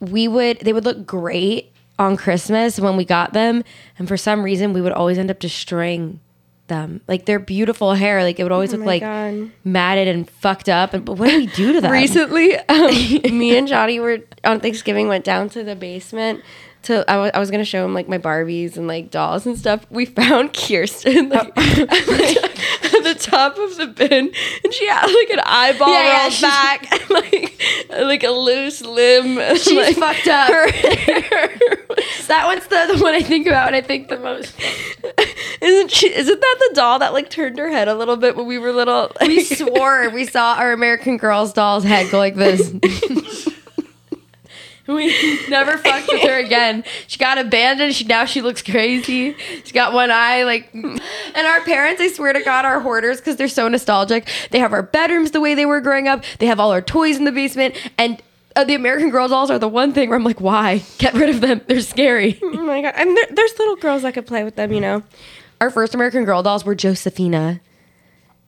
we 0.00 0.28
would 0.28 0.60
they 0.60 0.72
would 0.72 0.84
look 0.84 1.06
great 1.06 1.72
on 1.98 2.16
christmas 2.16 2.78
when 2.78 2.96
we 2.96 3.04
got 3.04 3.32
them 3.32 3.64
and 3.98 4.06
for 4.06 4.16
some 4.16 4.42
reason 4.42 4.72
we 4.72 4.80
would 4.82 4.92
always 4.92 5.16
end 5.18 5.30
up 5.30 5.38
destroying 5.38 6.20
them 6.68 7.00
like 7.08 7.24
their 7.24 7.38
beautiful 7.38 7.94
hair 7.94 8.22
like 8.22 8.38
it 8.38 8.42
would 8.42 8.52
always 8.52 8.72
look 8.72 8.84
like 8.84 9.00
God. 9.00 9.50
matted 9.64 10.06
and 10.06 10.28
fucked 10.28 10.68
up 10.68 10.92
and 10.92 11.02
but 11.04 11.14
what 11.14 11.30
do 11.30 11.38
we 11.38 11.46
do 11.46 11.72
to 11.72 11.80
them 11.80 11.90
Recently, 12.04 12.56
um, 12.56 12.90
me 13.38 13.56
and 13.56 13.66
Johnny 13.66 13.98
were 14.00 14.18
on 14.44 14.60
Thanksgiving. 14.60 15.08
Went 15.08 15.24
down 15.24 15.48
to 15.50 15.64
the 15.64 15.74
basement. 15.74 16.42
To 16.84 17.04
I 17.10 17.16
wa- 17.16 17.30
I 17.34 17.38
was 17.38 17.50
gonna 17.50 17.64
show 17.64 17.84
him 17.84 17.92
like 17.92 18.08
my 18.08 18.18
Barbies 18.18 18.76
and 18.76 18.86
like 18.86 19.10
dolls 19.10 19.46
and 19.46 19.58
stuff. 19.58 19.84
We 19.90 20.04
found 20.06 20.52
Kirsten 20.54 21.28
like, 21.30 21.52
oh. 21.56 21.86
at 21.86 23.02
the 23.04 23.16
top 23.18 23.58
of 23.58 23.76
the 23.76 23.88
bin, 23.88 24.30
and 24.64 24.72
she 24.72 24.86
had 24.88 25.06
like 25.06 25.30
an 25.30 25.40
eyeball 25.44 25.88
Yeah, 25.88 26.04
yeah, 26.04 26.22
rolled 26.22 26.40
back, 26.40 26.92
and, 27.00 27.10
like 27.10 27.62
like 28.00 28.22
a 28.24 28.30
loose 28.30 28.80
limb. 28.82 29.38
and, 29.38 29.58
she's 29.58 29.76
like, 29.76 29.96
fucked 29.96 30.28
up 30.28 30.48
her 30.48 30.70
hair 30.70 31.50
was- 31.88 32.26
that 32.28 32.46
one's 32.46 32.66
the, 32.68 32.94
the 32.96 33.02
one 33.02 33.14
i 33.14 33.20
think 33.22 33.46
about 33.46 33.66
and 33.66 33.74
i 33.76 33.80
think 33.80 34.08
the 34.08 34.18
most 34.18 34.54
Isn't 35.60 35.90
she? 35.90 36.14
Isn't 36.14 36.40
that 36.40 36.56
the 36.68 36.74
doll 36.74 37.00
that 37.00 37.12
like 37.12 37.28
turned 37.30 37.58
her 37.58 37.68
head 37.68 37.88
a 37.88 37.94
little 37.94 38.16
bit 38.16 38.36
when 38.36 38.46
we 38.46 38.58
were 38.58 38.72
little? 38.72 39.10
we 39.20 39.42
swore 39.42 40.08
we 40.10 40.24
saw 40.26 40.54
our 40.54 40.72
american 40.72 41.16
girls 41.16 41.52
doll's 41.52 41.82
head 41.84 42.10
go 42.10 42.18
like 42.18 42.36
this 42.36 42.70
we 44.88 45.46
never 45.48 45.76
fucked 45.78 46.08
with 46.08 46.22
her 46.22 46.38
again. 46.38 46.82
She 47.06 47.18
got 47.18 47.38
abandoned. 47.38 47.94
She 47.94 48.04
now 48.04 48.24
she 48.24 48.40
looks 48.40 48.62
crazy. 48.62 49.34
She's 49.34 49.72
got 49.72 49.92
one 49.92 50.10
eye 50.10 50.44
like 50.44 50.72
and 50.72 51.00
our 51.36 51.60
parents, 51.62 52.00
I 52.00 52.08
swear 52.08 52.32
to 52.32 52.42
God, 52.42 52.64
are 52.64 52.80
hoarders 52.80 53.18
because 53.18 53.36
they're 53.36 53.48
so 53.48 53.68
nostalgic. 53.68 54.28
They 54.50 54.58
have 54.58 54.72
our 54.72 54.82
bedrooms 54.82 55.30
the 55.32 55.40
way 55.40 55.54
they 55.54 55.66
were 55.66 55.80
growing 55.80 56.08
up. 56.08 56.24
They 56.38 56.46
have 56.46 56.58
all 56.58 56.72
our 56.72 56.82
toys 56.82 57.16
in 57.16 57.24
the 57.24 57.32
basement 57.32 57.76
and 57.98 58.22
uh, 58.56 58.64
the 58.64 58.74
American 58.74 59.10
Girl 59.10 59.28
dolls 59.28 59.50
are 59.50 59.58
the 59.58 59.68
one 59.68 59.92
thing 59.92 60.08
where 60.08 60.18
I'm 60.18 60.24
like, 60.24 60.40
why? 60.40 60.82
Get 60.98 61.14
rid 61.14 61.28
of 61.30 61.40
them. 61.40 61.60
They're 61.66 61.80
scary. 61.80 62.40
Oh 62.58 62.70
my 62.70 62.82
god! 62.82 62.94
And 62.96 63.16
there, 63.16 63.26
there's 63.30 63.58
little 63.58 63.76
girls 63.76 64.02
that 64.02 64.14
could 64.14 64.26
play 64.26 64.44
with 64.44 64.56
them, 64.56 64.72
you 64.72 64.80
know. 64.80 65.02
Our 65.60 65.70
first 65.70 65.94
American 65.94 66.24
Girl 66.24 66.42
dolls 66.42 66.64
were 66.64 66.74
Josefina. 66.74 67.60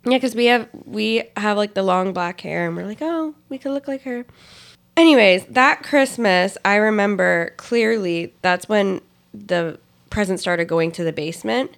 Yeah, 0.04 0.16
because 0.16 0.34
we 0.34 0.46
have 0.46 0.68
we 0.84 1.22
have 1.36 1.56
like 1.56 1.74
the 1.74 1.82
long 1.82 2.12
black 2.12 2.40
hair, 2.40 2.66
and 2.66 2.76
we're 2.76 2.86
like, 2.86 3.00
oh, 3.00 3.34
we 3.48 3.56
could 3.56 3.72
look 3.72 3.88
like 3.88 4.02
her. 4.02 4.26
Anyways, 5.00 5.46
that 5.46 5.82
Christmas, 5.82 6.58
I 6.64 6.76
remember 6.76 7.54
clearly. 7.56 8.34
That's 8.42 8.68
when 8.68 9.00
the 9.32 9.78
presents 10.10 10.42
started 10.42 10.66
going 10.66 10.92
to 10.92 11.04
the 11.04 11.12
basement. 11.12 11.76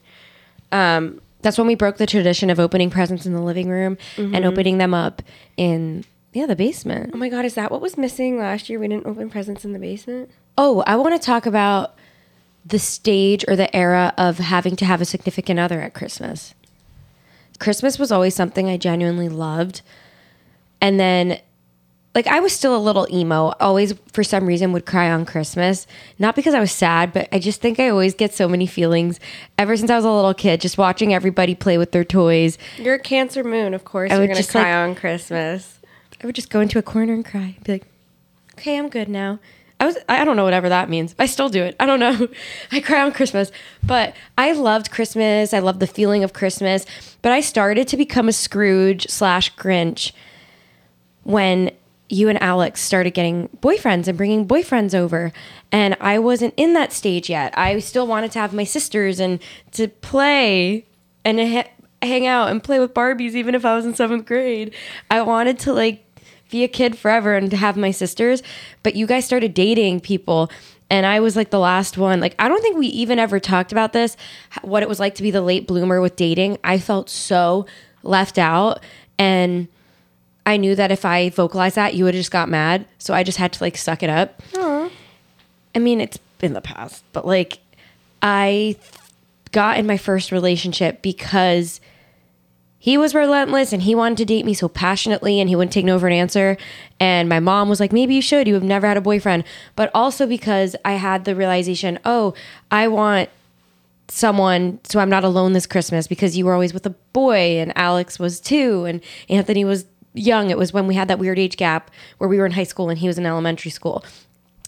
Um, 0.73 1.21
That's 1.43 1.57
when 1.57 1.67
we 1.69 1.77
broke 1.77 1.99
the 1.99 2.07
tradition 2.07 2.51
of 2.51 2.59
opening 2.59 2.91
presents 2.91 3.25
in 3.25 3.33
the 3.33 3.41
living 3.41 3.69
room 3.69 3.97
and 4.17 4.45
opening 4.45 4.79
them 4.79 4.93
up 4.95 5.23
in 5.57 6.05
yeah 6.33 6.47
the 6.47 6.57
basement. 6.57 7.11
oh 7.15 7.19
my 7.19 7.29
god, 7.29 7.45
is 7.45 7.55
that 7.55 7.71
what 7.71 7.81
was 7.81 7.97
missing 7.97 8.39
last 8.39 8.69
year? 8.69 8.79
We 8.81 8.89
didn't 8.89 9.07
open 9.07 9.29
presents 9.31 9.65
in 9.65 9.73
the 9.73 9.79
basement. 9.79 10.31
Oh, 10.59 10.83
I 10.87 10.97
want 10.97 11.15
to 11.15 11.25
talk 11.25 11.47
about 11.47 11.95
the 12.65 12.79
stage 12.79 13.45
or 13.47 13.55
the 13.55 13.75
era 13.77 14.15
of 14.17 14.39
having 14.39 14.75
to 14.77 14.85
have 14.85 15.01
a 15.01 15.05
significant 15.05 15.61
other 15.61 15.81
at 15.81 15.95
Christmas. 15.95 16.55
Christmas 17.61 17.99
was 17.99 18.11
always 18.11 18.35
something 18.35 18.69
I 18.69 18.77
genuinely 18.79 19.29
loved. 19.29 19.83
And 20.81 20.99
then, 20.99 21.41
like, 22.15 22.27
I 22.27 22.41
was 22.41 22.53
still 22.53 22.77
a 22.77 22.79
little 22.79 23.07
emo, 23.11 23.55
always 23.59 23.95
for 24.13 24.23
some 24.23 24.47
reason 24.47 24.73
would 24.73 24.85
cry 24.85 25.11
on 25.11 25.25
Christmas. 25.25 25.87
Not 26.19 26.37
because 26.37 26.55
I 26.55 26.61
was 26.61 26.71
sad, 26.73 27.13
but 27.13 27.29
I 27.33 27.39
just 27.39 27.61
think 27.61 27.81
I 27.81 27.89
always 27.89 28.15
get 28.15 28.35
so 28.35 28.49
many 28.49 28.67
feelings 28.67 29.19
ever 29.57 29.77
since 29.77 29.91
I 29.91 29.97
was 29.97 30.05
a 30.05 30.11
little 30.11 30.35
kid, 30.35 30.61
just 30.61 30.77
watching 30.77 31.15
everybody 31.15 31.55
play 31.55 31.79
with 31.79 31.93
their 31.93 32.05
toys. 32.05 32.59
You're 32.77 32.95
a 32.95 32.99
Cancer 32.99 33.43
Moon, 33.43 33.73
of 33.73 33.85
course. 33.85 34.11
I 34.11 34.15
you're 34.15 34.21
would 34.23 34.27
gonna 34.29 34.41
just, 34.41 34.51
cry 34.51 34.63
like- 34.79 34.91
on 34.91 34.95
Christmas. 34.95 35.79
I 36.23 36.27
would 36.27 36.35
just 36.35 36.51
go 36.51 36.61
into 36.61 36.79
a 36.79 36.83
corner 36.83 37.15
and 37.15 37.25
cry. 37.25 37.57
Be 37.65 37.73
like, 37.73 37.87
okay, 38.53 38.79
I'm 38.79 38.89
good 38.89 39.09
now. 39.09 39.41
I 39.81 39.87
was 39.87 39.97
I 40.09 40.25
don't 40.25 40.37
know 40.37 40.45
whatever 40.45 40.69
that 40.69 40.89
means. 40.89 41.17
I 41.19 41.27
still 41.27 41.49
do 41.49 41.65
it. 41.65 41.75
I 41.81 41.87
don't 41.87 41.99
know. 41.99 42.29
I 42.73 42.79
cry 42.79 43.03
on 43.03 43.11
Christmas. 43.11 43.51
But 43.83 44.15
I 44.39 44.53
loved 44.53 44.93
Christmas. 44.93 45.53
I 45.53 45.59
loved 45.59 45.81
the 45.81 45.89
feeling 45.89 46.23
of 46.23 46.33
Christmas. 46.33 46.87
But 47.23 47.33
I 47.33 47.41
started 47.41 47.89
to 47.89 47.97
become 47.97 48.29
a 48.29 48.33
Scrooge 48.33 49.09
slash 49.09 49.53
Grinch 49.57 50.13
when 51.25 51.73
you 52.13 52.29
and 52.29 52.41
Alex 52.43 52.83
started 52.83 53.15
getting 53.15 53.49
boyfriends 53.63 54.07
and 54.07 54.19
bringing 54.19 54.47
boyfriends 54.47 54.95
over. 54.95 55.33
And 55.73 55.97
I 55.99 56.19
wasn't 56.19 56.53
in 56.59 56.75
that 56.75 56.93
stage 56.93 57.31
yet. 57.31 57.57
I 57.57 57.79
still 57.79 58.07
wanted 58.07 58.31
to 58.33 58.39
have 58.39 58.53
my 58.53 58.65
sisters 58.65 59.19
and 59.19 59.41
to 59.73 59.89
play 59.89 60.85
and 61.25 61.41
ha- 61.41 61.71
hang 62.03 62.27
out 62.27 62.51
and 62.51 62.63
play 62.63 62.79
with 62.79 62.93
Barbies, 62.93 63.33
even 63.33 63.55
if 63.55 63.65
I 63.65 63.75
was 63.75 63.87
in 63.87 63.95
seventh 63.95 64.27
grade. 64.27 64.75
I 65.11 65.23
wanted 65.23 65.59
to 65.61 65.73
like 65.73 66.05
be 66.51 66.63
a 66.63 66.69
kid 66.69 66.99
forever 66.99 67.35
and 67.35 67.51
to 67.51 67.57
have 67.57 67.79
my 67.79 67.91
sisters. 67.91 68.43
But 68.83 68.95
you 68.95 69.07
guys 69.07 69.25
started 69.25 69.55
dating 69.55 70.01
people. 70.01 70.51
And 70.91 71.07
I 71.07 71.21
was 71.21 71.35
like 71.35 71.49
the 71.49 71.59
last 71.59 71.97
one. 71.97 72.21
Like, 72.21 72.35
I 72.39 72.47
don't 72.47 72.61
think 72.61 72.77
we 72.77 72.89
even 72.89 73.19
ever 73.19 73.41
talked 73.41 73.73
about 73.73 73.95
this, 73.95 74.19
what 74.61 74.83
it 74.83 74.89
was 74.91 75.01
like 75.01 75.15
to 75.15 75.23
be 75.23 75.31
the 75.31 75.41
late 75.41 75.67
bloomer 75.67 76.03
with 76.03 76.17
dating. 76.17 76.59
I 76.63 76.77
felt 76.77 77.09
so 77.09 77.65
left 78.03 78.37
out. 78.37 78.81
And 79.19 79.69
I 80.45 80.57
knew 80.57 80.75
that 80.75 80.91
if 80.91 81.05
I 81.05 81.31
vocalized 81.31 81.77
that, 81.77 81.95
you 81.95 82.05
would 82.05 82.15
have 82.15 82.21
just 82.21 82.31
got 82.31 82.49
mad. 82.49 82.87
So 82.99 83.15
I 83.15 83.23
just 83.23 83.39
had 83.39 83.53
to 83.55 83.63
like 83.63 83.77
suck 83.77 84.03
it 84.03 84.11
up. 84.11 84.43
I 85.75 85.79
mean, 85.79 86.01
it's 86.01 86.19
in 86.41 86.53
the 86.53 86.61
past, 86.61 87.05
but 87.13 87.27
like 87.27 87.59
I 88.21 88.77
got 89.53 89.79
in 89.79 89.87
my 89.87 89.97
first 89.97 90.33
relationship 90.33 91.03
because 91.03 91.81
he 92.79 92.99
was 92.99 93.15
relentless 93.15 93.73
and 93.73 93.83
he 93.83 93.95
wanted 93.95 94.19
to 94.19 94.25
date 94.25 94.45
me 94.45 94.55
so 94.55 94.69
passionately 94.69 95.39
and 95.39 95.49
he 95.49 95.55
wouldn't 95.55 95.73
take 95.73 95.85
no 95.85 96.01
for 96.01 96.09
an 96.09 96.13
answer. 96.13 96.57
And 96.99 97.29
my 97.29 97.39
mom 97.39 97.69
was 97.69 97.79
like, 97.79 97.93
maybe 97.93 98.15
you 98.17 98.23
should. 98.23 98.49
You 98.49 98.55
have 98.55 98.65
never 98.65 98.89
had 98.89 98.97
a 98.97 99.01
boyfriend. 99.01 99.45
But 99.77 99.91
also 99.95 100.27
because 100.27 100.75
I 100.85 100.95
had 100.95 101.25
the 101.25 101.37
realization, 101.37 102.01
oh, 102.05 102.35
I 102.73 102.89
want 102.89 103.29
someone 104.09 104.81
so 104.83 104.99
I'm 104.99 105.09
not 105.09 105.25
alone 105.25 105.53
this 105.53 105.65
Christmas 105.65 106.07
because 106.07 106.37
you 106.37 106.45
were 106.45 106.53
always 106.53 106.75
with 106.75 106.85
a 106.85 106.91
boy 106.91 107.59
and 107.61 107.73
Alex 107.77 108.19
was 108.19 108.41
too 108.41 108.85
and 108.85 109.01
Anthony 109.29 109.65
was 109.65 109.87
young. 110.15 110.51
It 110.51 110.59
was 110.59 110.73
when 110.73 110.87
we 110.87 110.95
had 110.95 111.09
that 111.09 111.19
weird 111.19 111.39
age 111.39 111.57
gap 111.57 111.91
where 112.19 112.29
we 112.29 112.39
were 112.39 112.47
in 112.47 112.53
high 112.53 112.65
school 112.65 112.89
and 112.91 112.99
he 112.99 113.07
was 113.07 113.19
in 113.19 113.27
elementary 113.27 113.71
school. 113.71 114.05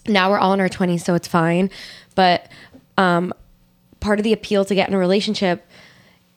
Now 0.07 0.29
we're 0.29 0.39
all 0.39 0.53
in 0.53 0.59
our 0.59 0.69
20s, 0.69 1.01
so 1.01 1.15
it's 1.15 1.27
fine. 1.27 1.69
But 2.13 2.49
um, 2.97 3.33
part 3.99 4.19
of 4.19 4.23
the 4.23 4.33
appeal 4.33 4.65
to 4.65 4.75
get 4.75 4.87
in 4.87 4.95
a 4.95 4.99
relationship 4.99 5.65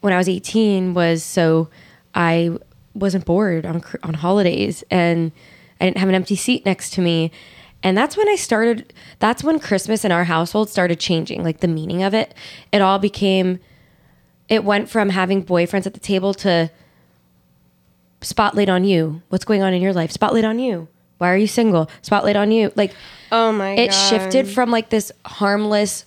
when 0.01 0.13
I 0.13 0.17
was 0.17 0.29
18 0.29 0.95
was 0.95 1.23
so 1.23 1.69
I 2.15 2.57
wasn't 2.95 3.25
bored 3.25 3.65
on 3.65 3.83
on 4.03 4.15
holidays 4.15 4.83
and 4.91 5.31
I 5.81 5.85
didn't 5.85 5.99
have 5.99 6.09
an 6.09 6.15
empty 6.15 6.37
seat 6.37 6.65
next 6.65 6.91
to 6.95 7.01
me. 7.01 7.31
And 7.83 7.97
that's 7.97 8.17
when 8.17 8.29
I 8.29 8.35
started 8.35 8.93
that's 9.19 9.45
when 9.45 9.59
Christmas 9.61 10.05
in 10.05 10.13
our 10.13 10.25
household 10.25 10.69
started 10.69 10.99
changing, 10.99 11.45
like 11.45 11.61
the 11.61 11.69
meaning 11.69 12.03
of 12.03 12.15
it. 12.15 12.35
It 12.73 12.83
all 12.83 12.99
became 12.99 13.61
it 14.49 14.65
went 14.65 14.89
from 14.89 15.11
having 15.11 15.45
boyfriends 15.45 15.87
at 15.87 15.95
the 15.95 16.01
table 16.01 16.33
to 16.35 16.71
spotlight 18.21 18.69
on 18.69 18.85
you. 18.85 19.23
What's 19.29 19.45
going 19.45 19.63
on 19.63 19.73
in 19.75 19.83
your 19.83 19.93
life? 19.93 20.11
Spotlight 20.11 20.45
on 20.45 20.59
you. 20.59 20.89
Why 21.19 21.33
are 21.33 21.37
you 21.37 21.47
single? 21.47 21.91
Spotlight 22.03 22.37
on 22.37 22.51
you. 22.53 22.73
Like 22.77 22.95
Oh 23.33 23.53
my 23.53 23.71
it 23.73 23.91
god. 23.91 23.95
shifted 24.09 24.49
from 24.49 24.71
like 24.71 24.91
this 24.91 25.11
harmless, 25.25 26.05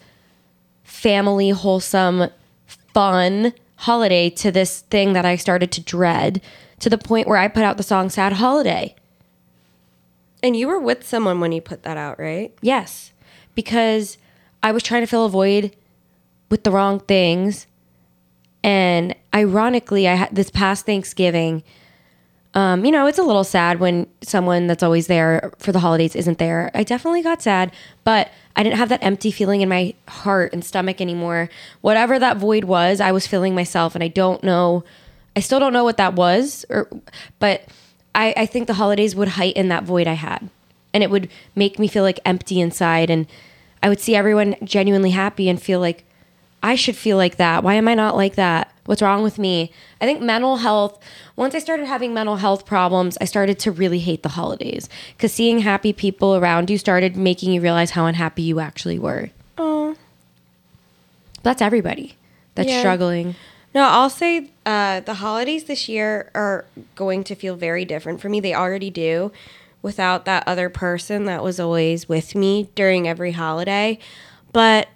family, 0.84 1.50
wholesome, 1.50 2.30
fun 2.94 3.54
holiday 3.78 4.30
to 4.30 4.52
this 4.52 4.82
thing 4.82 5.14
that 5.14 5.26
I 5.26 5.36
started 5.36 5.72
to 5.74 5.82
dread 5.82 6.42
to 6.80 6.90
the 6.90 6.98
point 6.98 7.28
where 7.28 7.38
I 7.38 7.48
put 7.48 7.64
out 7.64 7.78
the 7.78 7.84
song 7.84 8.10
Sad 8.10 8.34
Holiday. 8.34 8.96
And 10.44 10.56
you 10.56 10.68
were 10.68 10.80
with 10.80 11.06
someone 11.06 11.40
when 11.40 11.52
you 11.52 11.62
put 11.62 11.84
that 11.84 11.98
out, 11.98 12.20
right? 12.20 12.54
Yes, 12.62 13.12
because 13.54 14.18
I 14.64 14.72
was 14.72 14.82
trying 14.84 15.02
to 15.04 15.08
fill 15.08 15.26
a 15.26 15.30
void 15.30 15.76
with 16.50 16.64
the 16.64 16.72
wrong 16.72 17.00
things. 17.00 17.68
And 18.64 19.16
ironically, 19.34 20.08
I 20.08 20.16
had 20.16 20.36
this 20.36 20.50
past 20.50 20.86
Thanksgiving. 20.86 21.64
Um, 22.54 22.84
you 22.84 22.92
know, 22.92 23.08
it's 23.08 23.18
a 23.18 23.24
little 23.24 23.46
sad 23.46 23.80
when 23.80 24.08
someone 24.22 24.68
that's 24.68 24.84
always 24.84 25.08
there 25.08 25.54
for 25.58 25.72
the 25.72 25.80
holidays 25.80 26.16
isn't 26.16 26.38
there. 26.38 26.70
I 26.74 26.84
definitely 26.84 27.22
got 27.22 27.42
sad, 27.42 27.72
but 28.04 28.30
I 28.56 28.64
didn't 28.64 28.78
have 28.78 28.90
that 28.90 29.04
empty 29.04 29.32
feeling 29.32 29.62
in 29.62 29.70
my 29.70 29.94
heart 30.08 30.52
and 30.52 30.64
stomach 30.64 31.00
anymore. 31.00 31.50
Whatever 31.80 32.20
that 32.20 32.38
void 32.38 32.66
was, 32.66 33.00
I 33.00 33.14
was 33.14 33.26
filling 33.26 33.56
myself, 33.56 33.96
and 33.96 34.04
I 34.04 34.10
don't 34.10 34.44
know. 34.44 34.84
I 35.34 35.40
still 35.40 35.60
don't 35.60 35.72
know 35.72 35.86
what 35.86 35.96
that 35.96 36.14
was, 36.14 36.66
or 36.70 36.90
but 37.40 37.64
I, 38.14 38.34
I 38.36 38.46
think 38.46 38.68
the 38.68 38.74
holidays 38.74 39.16
would 39.16 39.30
heighten 39.30 39.70
that 39.70 39.86
void 39.86 40.08
I 40.08 40.14
had, 40.14 40.50
and 40.94 41.04
it 41.04 41.10
would 41.10 41.30
make 41.56 41.80
me 41.80 41.88
feel 41.88 42.04
like 42.04 42.20
empty 42.26 42.60
inside, 42.60 43.10
and 43.10 43.28
I 43.82 43.88
would 43.88 44.02
see 44.02 44.14
everyone 44.14 44.56
genuinely 44.62 45.12
happy 45.12 45.48
and 45.48 45.62
feel 45.62 45.80
like 45.80 46.04
I 46.64 46.76
should 46.76 46.96
feel 46.96 47.18
like 47.18 47.38
that. 47.38 47.64
Why 47.64 47.74
am 47.76 47.88
I 47.88 47.96
not 47.96 48.16
like 48.16 48.36
that? 48.36 48.72
What's 48.86 49.02
wrong 49.02 49.24
with 49.24 49.40
me? 49.40 49.72
I 50.00 50.06
think 50.06 50.22
mental 50.22 50.58
health, 50.58 51.00
once 51.36 51.56
I 51.56 51.60
started 51.60 51.86
having 51.88 52.14
mental 52.14 52.36
health 52.38 52.66
problems, 52.66 53.18
I 53.22 53.26
started 53.26 53.58
to 53.60 53.72
really 53.72 54.00
hate 54.00 54.22
the 54.24 54.30
holidays 54.30 54.90
because 55.16 55.34
seeing 55.34 55.60
happy 55.60 55.94
people 55.94 56.36
around 56.36 56.70
you 56.70 56.78
started 56.78 57.16
making 57.16 57.52
you 57.52 57.62
realize 57.62 57.92
how 57.92 58.06
unhappy 58.06 58.44
you 58.44 58.60
actually 58.60 59.00
were. 59.00 59.30
Oh. 59.58 59.96
That's 61.44 61.62
everybody 61.62 62.16
that's 62.56 62.70
Yeah. 62.70 62.80
struggling. 62.80 63.36
No, 63.74 63.84
I'll 63.88 64.10
say 64.10 64.50
uh, 64.66 65.00
the 65.00 65.16
holidays 65.16 65.64
this 65.64 65.88
year 65.88 66.30
are 66.36 66.66
going 66.96 67.24
to 67.24 67.36
feel 67.36 67.56
very 67.56 67.86
different 67.86 68.20
for 68.20 68.28
me. 68.30 68.40
They 68.40 68.54
already 68.54 68.90
do 68.90 69.32
without 69.82 70.26
that 70.26 70.44
other 70.46 70.70
person 70.70 71.26
that 71.26 71.42
was 71.44 71.60
always 71.60 72.08
with 72.10 72.36
me 72.36 72.70
during 72.76 73.08
every 73.08 73.32
holiday. 73.32 73.98
But 74.52 74.90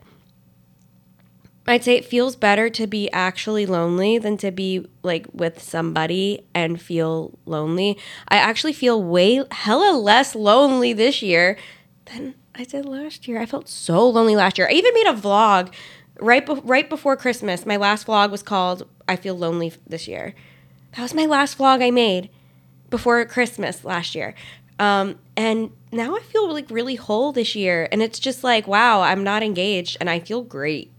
I'd 1.67 1.84
say 1.84 1.95
it 1.95 2.05
feels 2.05 2.36
better 2.36 2.69
to 2.69 2.86
be 2.86 3.12
actually 3.12 3.65
lonely 3.65 4.17
than 4.17 4.38
to 4.38 4.51
be 4.51 4.86
like 5.01 5.25
with 5.34 5.62
somebody 5.62 6.45
and 6.53 6.79
feel 6.79 7.38
lonely. 7.45 7.98
I 8.27 8.38
actually 8.38 8.74
feel 8.74 9.01
way 9.01 9.43
hella 9.51 9.98
less 9.98 10.36
lonely 10.36 10.93
this 10.93 11.22
year 11.22 11.57
than 12.05 12.36
I 12.53 12.65
did 12.65 12.86
last 12.86 13.27
year. 13.27 13.39
I 13.41 13.45
felt 13.45 13.67
so 13.67 14.07
lonely 14.07 14.36
last 14.36 14.57
year. 14.57 14.67
I 14.67 14.74
even 14.74 14.93
made 14.93 15.07
a 15.07 15.13
vlog 15.13 15.74
right 16.19 16.45
be- 16.45 16.62
right 16.63 16.89
before 16.89 17.17
Christmas. 17.17 17.65
My 17.65 17.77
last 17.77 18.05
vlog 18.07 18.29
was 18.29 18.43
called 18.43 18.88
"I 19.07 19.15
Feel 19.15 19.36
Lonely 19.36 19.74
This 19.88 20.07
Year." 20.07 20.36
That 20.95 21.01
was 21.01 21.13
my 21.13 21.25
last 21.25 21.57
vlog 21.57 21.84
I 21.84 21.91
made 21.91 22.29
before 22.89 23.25
Christmas 23.25 23.84
last 23.84 24.15
year. 24.15 24.36
Um, 24.79 25.19
and 25.36 25.72
now 25.91 26.15
I 26.15 26.19
feel 26.19 26.51
like 26.51 26.69
really 26.69 26.95
whole 26.95 27.31
this 27.31 27.55
year, 27.55 27.88
and 27.91 28.01
it's 28.01 28.19
just 28.19 28.43
like, 28.43 28.67
wow, 28.67 29.01
I'm 29.01 29.24
not 29.24 29.43
engaged, 29.43 29.98
and 30.00 30.10
I 30.10 30.19
feel 30.19 30.41
great. 30.41 30.91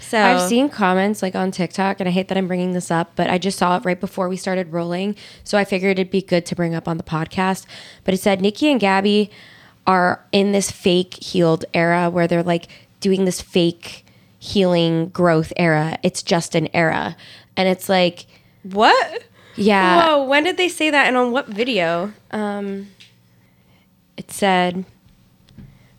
So 0.00 0.20
I've 0.20 0.48
seen 0.48 0.68
comments 0.68 1.22
like 1.22 1.34
on 1.34 1.50
TikTok, 1.50 2.00
and 2.00 2.08
I 2.08 2.12
hate 2.12 2.28
that 2.28 2.38
I'm 2.38 2.46
bringing 2.46 2.72
this 2.72 2.90
up, 2.90 3.12
but 3.16 3.30
I 3.30 3.38
just 3.38 3.58
saw 3.58 3.76
it 3.76 3.84
right 3.84 3.98
before 3.98 4.28
we 4.28 4.36
started 4.36 4.72
rolling. 4.72 5.16
So 5.44 5.56
I 5.58 5.64
figured 5.64 5.98
it'd 5.98 6.10
be 6.10 6.22
good 6.22 6.46
to 6.46 6.56
bring 6.56 6.74
up 6.74 6.86
on 6.88 6.96
the 6.96 7.02
podcast. 7.02 7.66
But 8.04 8.14
it 8.14 8.18
said 8.18 8.40
Niki 8.40 8.70
and 8.70 8.80
Gabi 8.80 9.30
are 9.86 10.24
in 10.32 10.52
this 10.52 10.70
fake 10.70 11.14
healed 11.22 11.64
era 11.74 12.10
where 12.10 12.26
they're 12.26 12.42
like 12.42 12.68
doing 13.00 13.24
this 13.24 13.40
fake 13.40 14.04
healing 14.38 15.08
growth 15.08 15.52
era. 15.56 15.98
It's 16.02 16.22
just 16.22 16.54
an 16.54 16.68
era. 16.74 17.16
And 17.56 17.68
it's 17.68 17.88
like, 17.88 18.26
what? 18.62 19.24
yeah. 19.56 20.06
Whoa! 20.06 20.24
When 20.24 20.44
did 20.44 20.56
they 20.56 20.68
say 20.68 20.90
that, 20.90 21.06
and 21.06 21.16
on 21.16 21.32
what 21.32 21.46
video? 21.48 22.12
Um, 22.30 22.88
it 24.16 24.30
said 24.30 24.84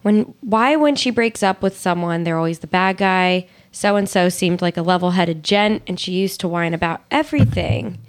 when 0.01 0.33
why 0.41 0.75
when 0.75 0.95
she 0.95 1.09
breaks 1.09 1.41
up 1.41 1.61
with 1.61 1.75
someone 1.77 2.23
they're 2.23 2.37
always 2.37 2.59
the 2.59 2.67
bad 2.67 2.97
guy 2.97 3.47
so 3.75 3.97
and 3.97 4.07
so 4.07 4.29
seemed 4.29 4.61
like 4.61 4.77
a 4.77 4.81
level-headed 4.81 5.43
gent 5.43 5.83
and 5.85 5.99
she 5.99 6.13
used 6.13 6.39
to 6.39 6.47
whine 6.47 6.73
about 6.73 7.01
everything. 7.11 7.99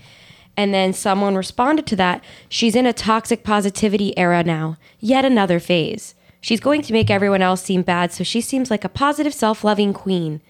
And 0.56 0.72
then 0.72 0.92
someone 0.92 1.34
responded 1.34 1.88
to 1.88 1.96
that 1.96 2.22
she's 2.48 2.76
in 2.76 2.86
a 2.86 2.92
toxic 2.92 3.42
positivity 3.42 4.16
era 4.16 4.44
now 4.44 4.76
yet 5.00 5.24
another 5.24 5.58
phase. 5.58 6.14
She's 6.40 6.60
going 6.60 6.82
to 6.82 6.92
make 6.92 7.10
everyone 7.10 7.42
else 7.42 7.62
seem 7.62 7.82
bad 7.82 8.12
so 8.12 8.22
she 8.22 8.40
seems 8.40 8.70
like 8.70 8.84
a 8.84 8.88
positive 8.88 9.34
self-loving 9.34 9.92
queen. 9.92 10.40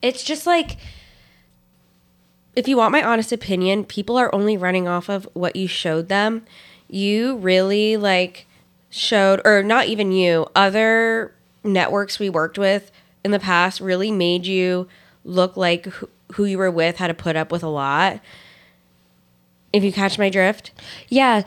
It's 0.00 0.24
just 0.24 0.46
like 0.46 0.78
if 2.56 2.66
you 2.66 2.78
want 2.78 2.92
my 2.92 3.04
honest 3.04 3.32
opinion, 3.32 3.84
people 3.84 4.16
are 4.16 4.34
only 4.34 4.56
running 4.56 4.88
off 4.88 5.10
of 5.10 5.28
what 5.34 5.56
you 5.56 5.68
showed 5.68 6.08
them. 6.08 6.42
You 6.88 7.36
really 7.36 7.98
like 7.98 8.46
showed, 8.88 9.42
or 9.44 9.62
not 9.62 9.88
even 9.88 10.10
you, 10.10 10.46
other 10.56 11.34
networks 11.62 12.18
we 12.18 12.30
worked 12.30 12.56
with 12.56 12.90
in 13.24 13.30
the 13.30 13.38
past 13.38 13.80
really 13.80 14.10
made 14.10 14.46
you 14.46 14.86
look 15.24 15.56
like 15.56 15.86
who, 16.32 16.44
you 16.44 16.58
were 16.58 16.70
with 16.70 16.96
had 16.96 17.08
to 17.08 17.14
put 17.14 17.36
up 17.36 17.50
with 17.50 17.62
a 17.62 17.68
lot. 17.68 18.20
If 19.72 19.82
you 19.82 19.92
catch 19.92 20.18
my 20.18 20.30
drift, 20.30 20.70
yeah 21.08 21.42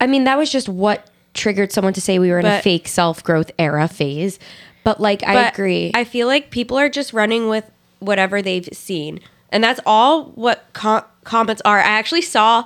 i 0.00 0.06
mean 0.08 0.24
that 0.24 0.36
was 0.36 0.50
just 0.50 0.68
what 0.68 1.08
triggered 1.34 1.70
someone 1.70 1.92
to 1.92 2.00
say 2.00 2.18
we 2.18 2.30
were 2.30 2.40
in 2.40 2.46
a 2.46 2.60
fake 2.60 2.88
self-growth 2.88 3.50
era 3.60 3.86
phase 3.86 4.40
but 4.82 5.00
like 5.00 5.22
i 5.22 5.34
But 5.34 5.52
agree 5.54 5.92
I 5.94 6.02
feel 6.04 6.26
like 6.26 6.50
people 6.50 6.76
are 6.76 6.88
just 6.88 7.12
running 7.12 7.48
with 7.48 7.70
whatever 8.00 8.42
they've 8.42 8.68
seen. 8.72 9.20
And 9.50 9.62
that's 9.64 9.80
all 9.86 10.26
what 10.34 10.64
com- 10.72 11.04
comments 11.22 11.62
are. 11.64 11.78
I 11.78 11.84
actually 11.84 12.22
saw 12.22 12.64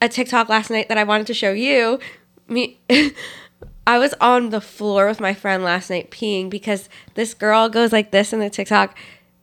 a 0.00 0.08
TikTok 0.08 0.48
last 0.48 0.70
night 0.70 0.88
that 0.88 0.96
I 0.96 1.04
wanted 1.04 1.26
to 1.26 1.34
show 1.34 1.52
you. 1.52 1.98
Me 2.48 2.78
I 3.86 3.98
was 3.98 4.14
on 4.20 4.50
the 4.50 4.60
floor 4.60 5.06
with 5.06 5.20
my 5.20 5.34
friend 5.34 5.62
last 5.62 5.90
night 5.90 6.10
peeing 6.10 6.48
because 6.48 6.88
this 7.14 7.34
girl 7.34 7.68
goes 7.68 7.92
like 7.92 8.10
this 8.10 8.32
in 8.32 8.40
the 8.40 8.50
TikTok. 8.50 8.96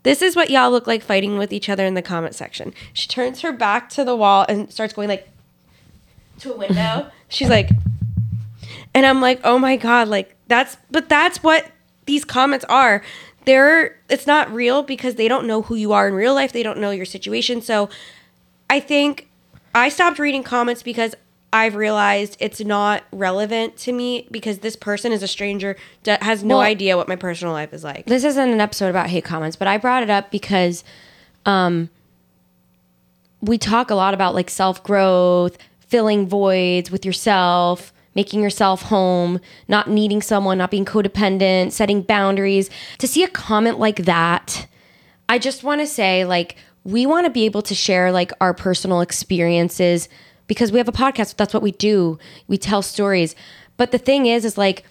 This 0.04 0.22
is 0.22 0.36
what 0.36 0.50
y'all 0.50 0.72
look 0.72 0.88
like 0.88 1.04
fighting 1.04 1.38
with 1.38 1.54
each 1.54 1.70
other 1.70 1.86
in 1.86 1.94
the 1.94 2.02
comment 2.02 2.34
section. 2.34 2.74
She 2.94 3.08
turns 3.08 3.42
her 3.42 3.52
back 3.52 3.90
to 3.92 4.04
the 4.04 4.16
wall 4.16 4.46
and 4.50 4.72
starts 4.72 4.94
going 4.94 5.10
like 5.10 5.30
to 6.40 6.54
a 6.54 6.58
window. 6.58 7.12
She's 7.30 7.50
like, 7.50 7.70
and 8.94 9.06
I'm 9.06 9.22
like, 9.22 9.40
oh 9.44 9.60
my 9.60 9.78
God, 9.78 10.08
like 10.08 10.36
that's, 10.48 10.78
but 10.90 11.08
that's 11.08 11.44
what 11.44 11.72
these 12.06 12.26
comments 12.26 12.66
are. 12.68 13.04
They're, 13.46 14.00
it's 14.10 14.28
not 14.28 14.52
real 14.52 14.82
because 14.82 15.16
they 15.16 15.28
don't 15.28 15.46
know 15.46 15.62
who 15.62 15.76
you 15.76 15.94
are 15.94 16.08
in 16.08 16.16
real 16.16 16.34
life. 16.34 16.52
They 16.52 16.64
don't 16.64 16.80
know 16.80 16.92
your 16.92 17.06
situation. 17.06 17.62
So 17.62 17.90
I 18.70 18.80
think 18.80 19.30
I 19.74 19.90
stopped 19.90 20.18
reading 20.20 20.44
comments 20.44 20.84
because 20.84 21.16
I've 21.54 21.76
realized 21.76 22.38
it's 22.40 22.62
not 22.62 23.04
relevant 23.12 23.76
to 23.80 23.92
me 23.92 24.28
because 24.32 24.60
this 24.60 24.76
person 24.78 25.12
is 25.12 25.22
a 25.22 25.28
stranger 25.28 25.76
that 26.04 26.24
has 26.24 26.44
no 26.44 26.58
Well- 26.58 26.66
idea 26.66 26.96
what 26.96 27.08
my 27.10 27.18
personal 27.18 27.54
life 27.54 27.74
is 27.74 27.84
like. 27.84 28.06
this 28.06 28.24
isn't 28.24 28.50
an 28.50 28.62
episode 28.62 28.90
about 28.90 29.10
hate 29.10 29.26
comments, 29.26 29.56
but 29.58 29.68
I 29.68 29.78
brought 29.78 30.02
it 30.04 30.10
up 30.10 30.32
because 30.32 30.84
um, 31.46 31.90
we 33.42 33.58
talk 33.58 33.90
a 33.90 33.96
lot 33.96 34.14
about 34.14 34.34
like 34.36 34.50
self 34.50 34.84
growth, 34.84 35.58
filling 35.80 36.28
voids 36.28 36.90
with 36.92 37.06
yourself, 37.06 37.92
making 38.16 38.42
yourself 38.42 38.84
home, 38.84 39.40
not 39.68 39.90
needing 39.90 40.22
someone, 40.22 40.58
not 40.58 40.72
being 40.72 40.86
codependent, 40.86 41.72
setting 41.72 42.02
boundaries. 42.02 42.70
To 43.00 43.08
see 43.08 43.24
a 43.24 43.28
comment 43.28 43.80
like 43.80 44.06
that, 44.06 44.68
I 45.28 45.38
just 45.40 45.64
want 45.64 45.82
to 45.82 45.88
say 45.88 46.24
like 46.26 46.56
we 46.84 47.06
want 47.06 47.26
to 47.26 47.30
be 47.32 47.46
able 47.46 47.62
to 47.64 47.76
share 47.76 48.12
like 48.12 48.32
our 48.40 48.54
personal 48.54 49.02
experiences 49.02 50.08
because 50.52 50.70
we 50.70 50.80
have 50.80 50.90
a 50.90 50.92
podcast. 50.92 51.38
That's 51.38 51.54
what 51.54 51.64
we 51.64 51.72
do. 51.72 52.20
We 52.50 52.58
tell 52.58 52.82
stories. 52.82 53.38
But 53.78 53.92
the 53.92 53.98
thing 53.98 54.26
is, 54.26 54.44
is 54.44 54.58
like 54.58 54.84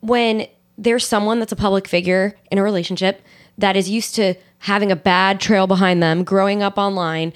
when 0.00 0.48
there's 0.76 1.06
someone 1.06 1.38
that's 1.38 1.50
a 1.50 1.56
public 1.56 1.88
figure 1.88 2.36
in 2.50 2.58
a 2.58 2.62
relationship 2.62 3.22
that 3.56 3.74
is 3.74 3.88
used 3.88 4.14
to 4.16 4.34
having 4.58 4.92
a 4.92 4.96
bad 4.96 5.40
trail 5.40 5.66
behind 5.66 6.02
them, 6.02 6.24
growing 6.24 6.62
up 6.62 6.76
online, 6.76 7.32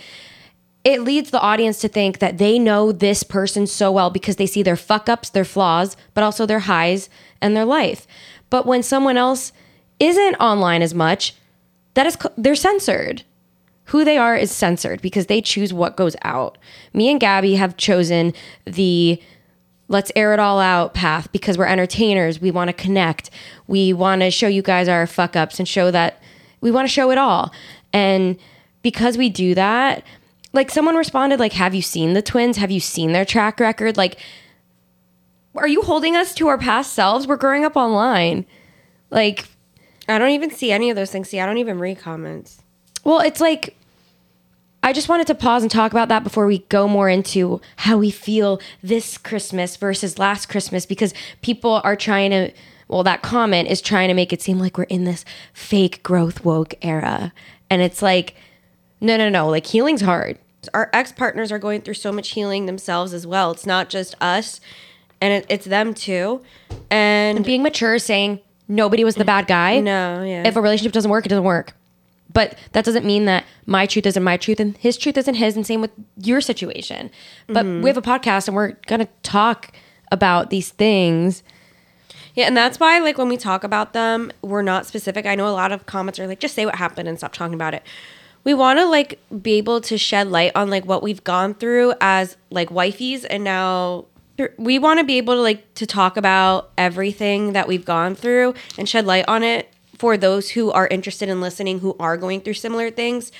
it 0.85 1.00
leads 1.00 1.30
the 1.30 1.40
audience 1.40 1.78
to 1.80 1.88
think 1.88 2.18
that 2.18 2.37
they 2.37 2.59
know 2.59 2.92
this 2.92 3.23
person 3.23 3.66
so 3.66 3.90
well 3.90 4.11
because 4.11 4.37
they 4.37 4.47
see 4.47 4.62
their 4.62 4.76
fuck 4.76 5.09
ups, 5.09 5.30
their 5.30 5.42
flaws, 5.42 5.97
but 6.12 6.23
also 6.23 6.44
their 6.44 6.59
highs 6.59 7.09
and 7.40 7.56
their 7.56 7.64
life. 7.64 8.06
But 8.50 8.66
when 8.66 8.82
someone 8.82 9.16
else 9.16 9.50
isn't 9.99 10.35
online 10.35 10.82
as 10.82 10.92
much, 10.92 11.35
that 11.94 12.06
is 12.06 12.18
they're 12.37 12.54
censored. 12.54 13.23
Who 13.90 14.04
they 14.04 14.16
are 14.16 14.37
is 14.37 14.52
censored 14.52 15.02
because 15.02 15.26
they 15.26 15.42
choose 15.42 15.75
what 15.75 15.97
goes 15.97 16.14
out. 16.23 16.59
Me 16.92 17.11
and 17.11 17.18
Gabby 17.18 17.56
have 17.56 17.76
chosen 17.76 18.32
the 18.64 19.20
let's 19.88 20.12
air 20.14 20.32
it 20.32 20.38
all 20.38 20.61
out 20.61 20.94
path 20.94 21.32
because 21.32 21.59
we're 21.59 21.66
entertainers. 21.66 22.40
We 22.40 22.52
want 22.52 22.68
to 22.68 22.73
connect. 22.73 23.30
We 23.66 23.92
want 23.92 24.23
to 24.23 24.30
show 24.30 24.47
you 24.47 24.62
guys 24.62 24.87
our 24.87 25.09
fuck 25.09 25.35
ups 25.35 25.59
and 25.59 25.66
show 25.66 25.90
that 25.90 26.23
we 26.61 26.70
want 26.70 26.87
to 26.87 26.92
show 26.92 27.11
it 27.11 27.18
all. 27.18 27.52
And 27.92 28.38
because 28.82 29.18
we 29.18 29.28
do 29.28 29.56
that, 29.56 30.04
like 30.52 30.70
someone 30.70 30.94
responded 30.94 31.40
like 31.40 31.54
have 31.54 31.75
you 31.75 31.82
seen 31.82 32.12
the 32.12 32.23
twins? 32.23 32.59
Have 32.59 32.70
you 32.70 32.78
seen 32.78 33.11
their 33.11 33.25
track 33.25 33.59
record? 33.59 33.97
Like 33.97 34.20
are 35.56 35.66
you 35.66 35.82
holding 35.82 36.14
us 36.14 36.32
to 36.37 36.47
our 36.47 36.59
past 36.59 36.92
selves? 36.92 37.26
We're 37.26 37.37
growing 37.37 37.64
up 37.64 37.75
online. 37.75 38.47
Like 39.11 39.47
I 40.09 40.16
don't 40.20 40.30
even 40.30 40.52
see 40.52 40.70
any 40.70 40.90
of 40.90 40.97
those 40.97 41.11
things. 41.11 41.28
See, 41.28 41.40
I 41.40 41.47
don't 41.47 41.59
even 41.59 41.80
read 41.80 41.99
comments. 41.99 42.62
well, 43.02 43.18
it's 43.18 43.40
like 43.40 43.76
I 44.82 44.92
just 44.92 45.08
wanted 45.08 45.26
to 45.26 45.34
pause 45.34 45.62
and 45.62 45.70
talk 45.70 45.92
about 45.92 46.08
that 46.08 46.25
before 46.25 46.46
we 46.46 46.60
go 46.70 46.88
more 46.88 47.08
into 47.08 47.60
how 47.76 47.99
we 47.99 48.10
feel 48.10 48.60
this 48.82 49.18
Christmas 49.18 49.76
versus 49.76 50.18
last 50.18 50.49
Christmas 50.49 50.87
because 50.87 51.12
people 51.42 51.82
are 51.84 51.96
trying 51.96 52.30
to, 52.30 52.50
well, 52.88 53.02
that 53.02 53.20
comment 53.22 53.68
is 53.68 53.82
trying 53.82 54.08
to 54.08 54.14
make 54.14 54.32
it 54.32 54.40
seem 54.40 54.58
like 54.58 54.78
we're 54.78 54.84
in 54.84 55.04
this 55.04 55.25
fake 55.52 56.02
growth 56.02 56.44
woke 56.44 56.75
era. 56.80 57.32
And 57.68 57.82
it's 57.82 58.00
like, 58.00 58.34
no, 59.02 59.16
no, 59.18 59.28
no, 59.28 59.49
like 59.49 59.66
healing's 59.66 60.00
hard. 60.00 60.38
Our 60.75 60.88
ex 60.92 61.12
partners 61.12 61.52
are 61.52 61.58
going 61.58 61.82
through 61.82 61.94
so 61.94 62.10
much 62.10 62.30
healing 62.30 62.66
themselves 62.66 63.12
as 63.14 63.26
well. 63.26 63.50
It's 63.50 63.64
not 63.66 63.88
just 63.88 64.14
us, 64.20 64.60
and 65.20 65.32
it, 65.32 65.46
it's 65.49 65.64
them 65.66 65.94
too. 65.94 66.42
And 66.90 67.44
Being 67.44 67.62
mature 67.62 67.99
saying 67.99 68.40
nobody 68.68 69.04
was 69.04 69.14
the 69.14 69.25
bad 69.25 69.46
guy. 69.46 69.80
no, 69.80 70.22
yeah. 70.22 70.46
If 70.46 70.56
a 70.56 70.60
relationship 70.60 70.92
doesn't 70.92 71.10
work, 71.10 71.25
it 71.25 71.30
doesn't 71.30 71.44
work. 71.44 71.75
But 72.32 72.56
that 72.72 72.84
doesn't 72.84 73.04
mean 73.04 73.25
that 73.25 73.44
my 73.66 73.87
truth 73.87 74.06
isn't 74.06 74.22
my 74.22 74.37
truth 74.37 74.60
and 74.60 74.76
his 74.76 74.96
truth 74.96 75.16
isn't 75.16 75.34
his, 75.34 75.56
and 75.56 75.66
same 75.66 75.80
with 75.80 75.90
your 76.16 76.40
situation. 76.40 77.10
But 77.49 77.66
we 77.66 77.88
have 77.88 77.96
a 77.96 78.02
podcast 78.02 78.46
and 78.46 78.54
we're 78.54 78.72
gonna 78.87 79.08
talk 79.22 79.72
about 80.12 80.50
these 80.50 80.70
things. 80.70 81.42
Yeah, 82.34 82.46
and 82.46 82.56
that's 82.56 82.78
why 82.78 82.99
like 83.00 83.18
when 83.18 83.28
we 83.28 83.37
talk 83.37 83.64
about 83.64 83.92
them, 83.92 84.30
we're 84.42 84.62
not 84.62 84.87
specific. 84.87 85.26
I 85.26 85.34
know 85.34 85.49
a 85.49 85.50
lot 85.50 85.72
of 85.72 85.87
comments 85.87 86.18
are 86.18 86.26
like 86.26 86.40
just 86.40 86.54
say 86.54 86.66
what 86.66 86.76
happened 86.76 87.08
and 87.08 87.18
stop 87.18 87.32
talking 87.32 87.54
about 87.54 87.75
it. 87.75 87.82
We 88.44 88.54
want 88.54 88.78
to 88.78 88.87
like 88.87 89.20
be 89.42 89.54
able 89.54 89.80
to 89.82 89.99
shed 89.99 90.28
light 90.28 90.52
on 90.54 90.70
like 90.70 90.84
what 90.84 91.02
we've 91.02 91.22
gone 91.25 91.54
through 91.54 91.94
as 92.00 92.37
like 92.50 92.70
wifeys 92.70 93.26
and 93.28 93.44
now 93.44 94.06
we 94.56 94.78
want 94.78 94.99
to 94.99 95.04
be 95.04 95.18
able 95.18 95.34
to 95.34 95.40
like 95.40 95.75
to 95.75 95.87
talk 95.87 96.16
about 96.16 96.70
everything 96.78 97.52
that 97.52 97.68
we've 97.68 97.84
gone 97.84 98.14
through 98.14 98.54
and 98.78 98.88
shed 98.88 99.04
light 99.04 99.26
on 99.28 99.42
it 99.42 99.68
for 100.00 100.16
those 100.16 100.49
who 100.52 100.71
are 100.71 100.87
interested 100.87 101.28
in 101.28 101.42
listening 101.42 101.80
who 101.80 101.95
are 102.00 102.16
going 102.16 102.40
through 102.40 102.54
similar 102.54 102.90
things. 102.90 103.30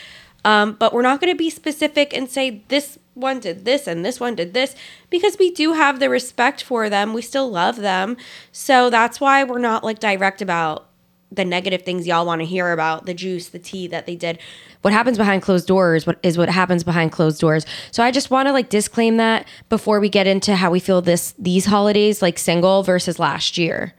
Um, 0.45 0.77
but 0.79 0.93
we're 0.93 1.01
not 1.01 1.19
going 1.19 1.33
to 1.33 1.39
be 1.39 1.49
specific 1.49 2.13
and 2.13 2.29
say 2.29 2.63
this 2.69 2.99
one 3.15 3.41
did 3.41 3.65
this 3.65 3.87
and 3.87 4.05
this 4.05 4.21
one 4.21 4.35
did 4.35 4.53
this 4.53 4.77
because 5.09 5.39
we 5.39 5.51
do 5.51 5.73
have 5.73 6.01
the 6.01 6.11
respect 6.11 6.63
for 6.63 6.91
them. 6.91 7.15
We 7.15 7.23
still 7.23 7.51
love 7.51 7.77
them. 7.77 8.19
So 8.53 8.91
that's 8.91 9.23
why 9.23 9.43
we're 9.43 9.59
not 9.59 9.85
like 9.85 10.01
direct 10.01 10.43
about 10.43 10.91
the 11.33 11.47
negative 11.47 11.81
things 11.81 12.07
y'all 12.07 12.27
want 12.27 12.43
to 12.43 12.47
hear 12.47 12.73
about, 12.73 13.07
the 13.07 13.15
juice, 13.15 13.49
the 13.49 13.59
tea 13.59 13.87
that 13.87 14.05
they 14.05 14.15
did. 14.17 14.39
What 14.83 14.93
happens 14.93 15.17
behind 15.17 15.41
closed 15.41 15.67
doors 15.67 16.07
what 16.07 16.19
is 16.23 16.37
what 16.37 16.51
happens 16.51 16.85
behind 16.85 17.11
closed 17.11 17.41
doors. 17.41 17.65
So 17.91 18.03
I 18.03 18.11
just 18.11 18.31
want 18.31 18.49
to 18.49 18.53
like 18.53 18.69
disclaim 18.69 19.17
that 19.17 19.49
before 19.71 19.99
we 19.99 20.11
get 20.11 20.27
into 20.27 20.57
how 20.57 20.71
we 20.71 20.79
feel 20.79 21.01
this 21.01 21.33
these 21.39 21.65
holidays 21.65 22.21
like 22.21 22.39
single 22.39 22.83
versus 22.83 23.19
last 23.19 23.57
year. 23.57 23.95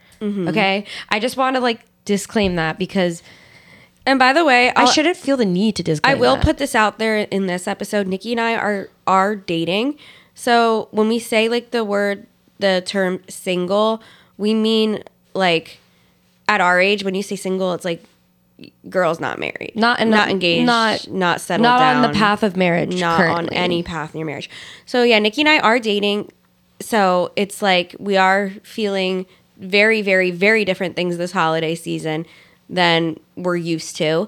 Okay? 0.50 0.86
I 1.10 1.20
just 1.20 1.38
want 1.38 1.56
to 1.56 1.60
like 1.60 1.88
disclaim 2.16 2.56
that 2.56 2.78
because 2.78 3.24
And 4.06 4.18
by 4.20 4.34
the 4.34 4.44
way, 4.44 4.70
I 4.72 4.82
I'll- 4.82 4.88
shouldn't 4.92 5.16
feel 5.18 5.38
the 5.38 5.46
need 5.46 5.76
to 5.76 5.84
disclaim 5.84 6.18
I 6.18 6.20
will 6.20 6.36
that. 6.36 6.44
put 6.44 6.58
this 6.58 6.74
out 6.76 6.98
there 6.98 7.18
in 7.20 7.46
this 7.46 7.68
episode. 7.68 8.08
Niki 8.08 8.32
and 8.32 8.42
I 8.42 8.56
are 8.56 8.90
are 9.06 9.36
dating. 9.36 9.96
So 10.34 10.88
when 10.92 11.08
we 11.08 11.20
say 11.20 11.48
like 11.50 11.70
the 11.72 11.84
word 11.86 12.26
the 12.60 12.82
term 12.86 13.20
single, 13.30 14.02
we 14.38 14.54
mean 14.54 15.04
like 15.34 15.78
at 16.48 16.60
our 16.62 16.80
age 16.80 17.04
when 17.04 17.16
you 17.16 17.24
say 17.24 17.36
single, 17.36 17.74
it's 17.74 17.86
like 17.86 18.04
girls 18.90 19.20
not 19.20 19.40
married, 19.40 19.72
Not 19.76 20.06
not 20.08 20.30
engaged, 20.30 20.66
not- 20.66 21.08
not 21.08 21.16
not 21.26 21.42
settled 21.42 21.64
not 21.64 21.80
down, 21.80 21.96
on 21.98 22.12
the 22.12 22.18
path 22.18 22.44
of 22.44 22.56
marriage 22.58 23.00
not 23.00 23.18
currently. 23.18 23.56
on 23.58 23.64
any 23.64 23.82
path 23.84 24.14
in 24.14 24.20
your 24.20 24.28
marriage. 24.28 24.50
So 24.86 25.04
yeah, 25.04 25.20
Niki 25.20 25.40
and 25.40 25.50
I 25.50 25.60
are 25.60 25.80
dating. 25.80 26.30
So 26.80 27.32
it's 27.36 27.62
like 27.62 27.96
we 28.00 28.18
are 28.18 28.52
feeling 28.64 29.26
very, 29.62 30.02
very, 30.02 30.32
very 30.32 30.66
different 30.66 30.96
things 30.96 31.18
this 31.18 31.32
holiday 31.32 31.76
season 31.76 32.26
than 32.70 33.20
we're 33.36 33.56
used 33.56 33.96
to. 33.98 34.28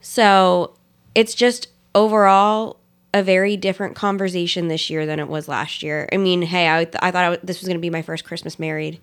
So 0.00 0.74
it's 1.14 1.34
just 1.34 1.68
overall 1.94 2.78
a 3.14 3.22
very 3.22 3.56
different 3.56 3.94
conversation 3.94 4.68
this 4.68 4.90
year 4.90 5.06
than 5.06 5.20
it 5.20 5.28
was 5.28 5.48
last 5.48 5.82
year. 5.82 6.08
I 6.12 6.16
mean, 6.16 6.42
hey, 6.42 6.68
I, 6.68 6.80
I 6.80 7.10
thought 7.10 7.14
I 7.14 7.30
w- 7.30 7.40
this 7.44 7.60
was 7.60 7.68
going 7.68 7.76
to 7.76 7.82
be 7.82 7.90
my 7.90 8.02
first 8.02 8.24
Christmas 8.24 8.58
married. 8.58 9.00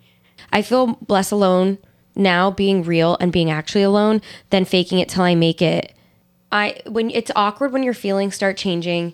I 0.52 0.62
feel 0.62 0.98
less 1.08 1.32
alone 1.32 1.78
now 2.16 2.52
being 2.52 2.84
real 2.84 3.18
and 3.20 3.32
being 3.32 3.50
actually 3.50 3.84
alone 3.84 4.22
than 4.50 4.66
faking 4.66 5.00
it 5.00 5.10
till 5.10 5.24
I 5.24 5.36
make 5.36 5.62
it. 5.62 5.94
I 6.52 6.82
when 6.88 7.12
it's 7.12 7.32
awkward 7.36 7.72
when 7.72 7.84
your 7.84 7.94
feelings 7.94 8.34
start 8.34 8.58
changing 8.58 9.14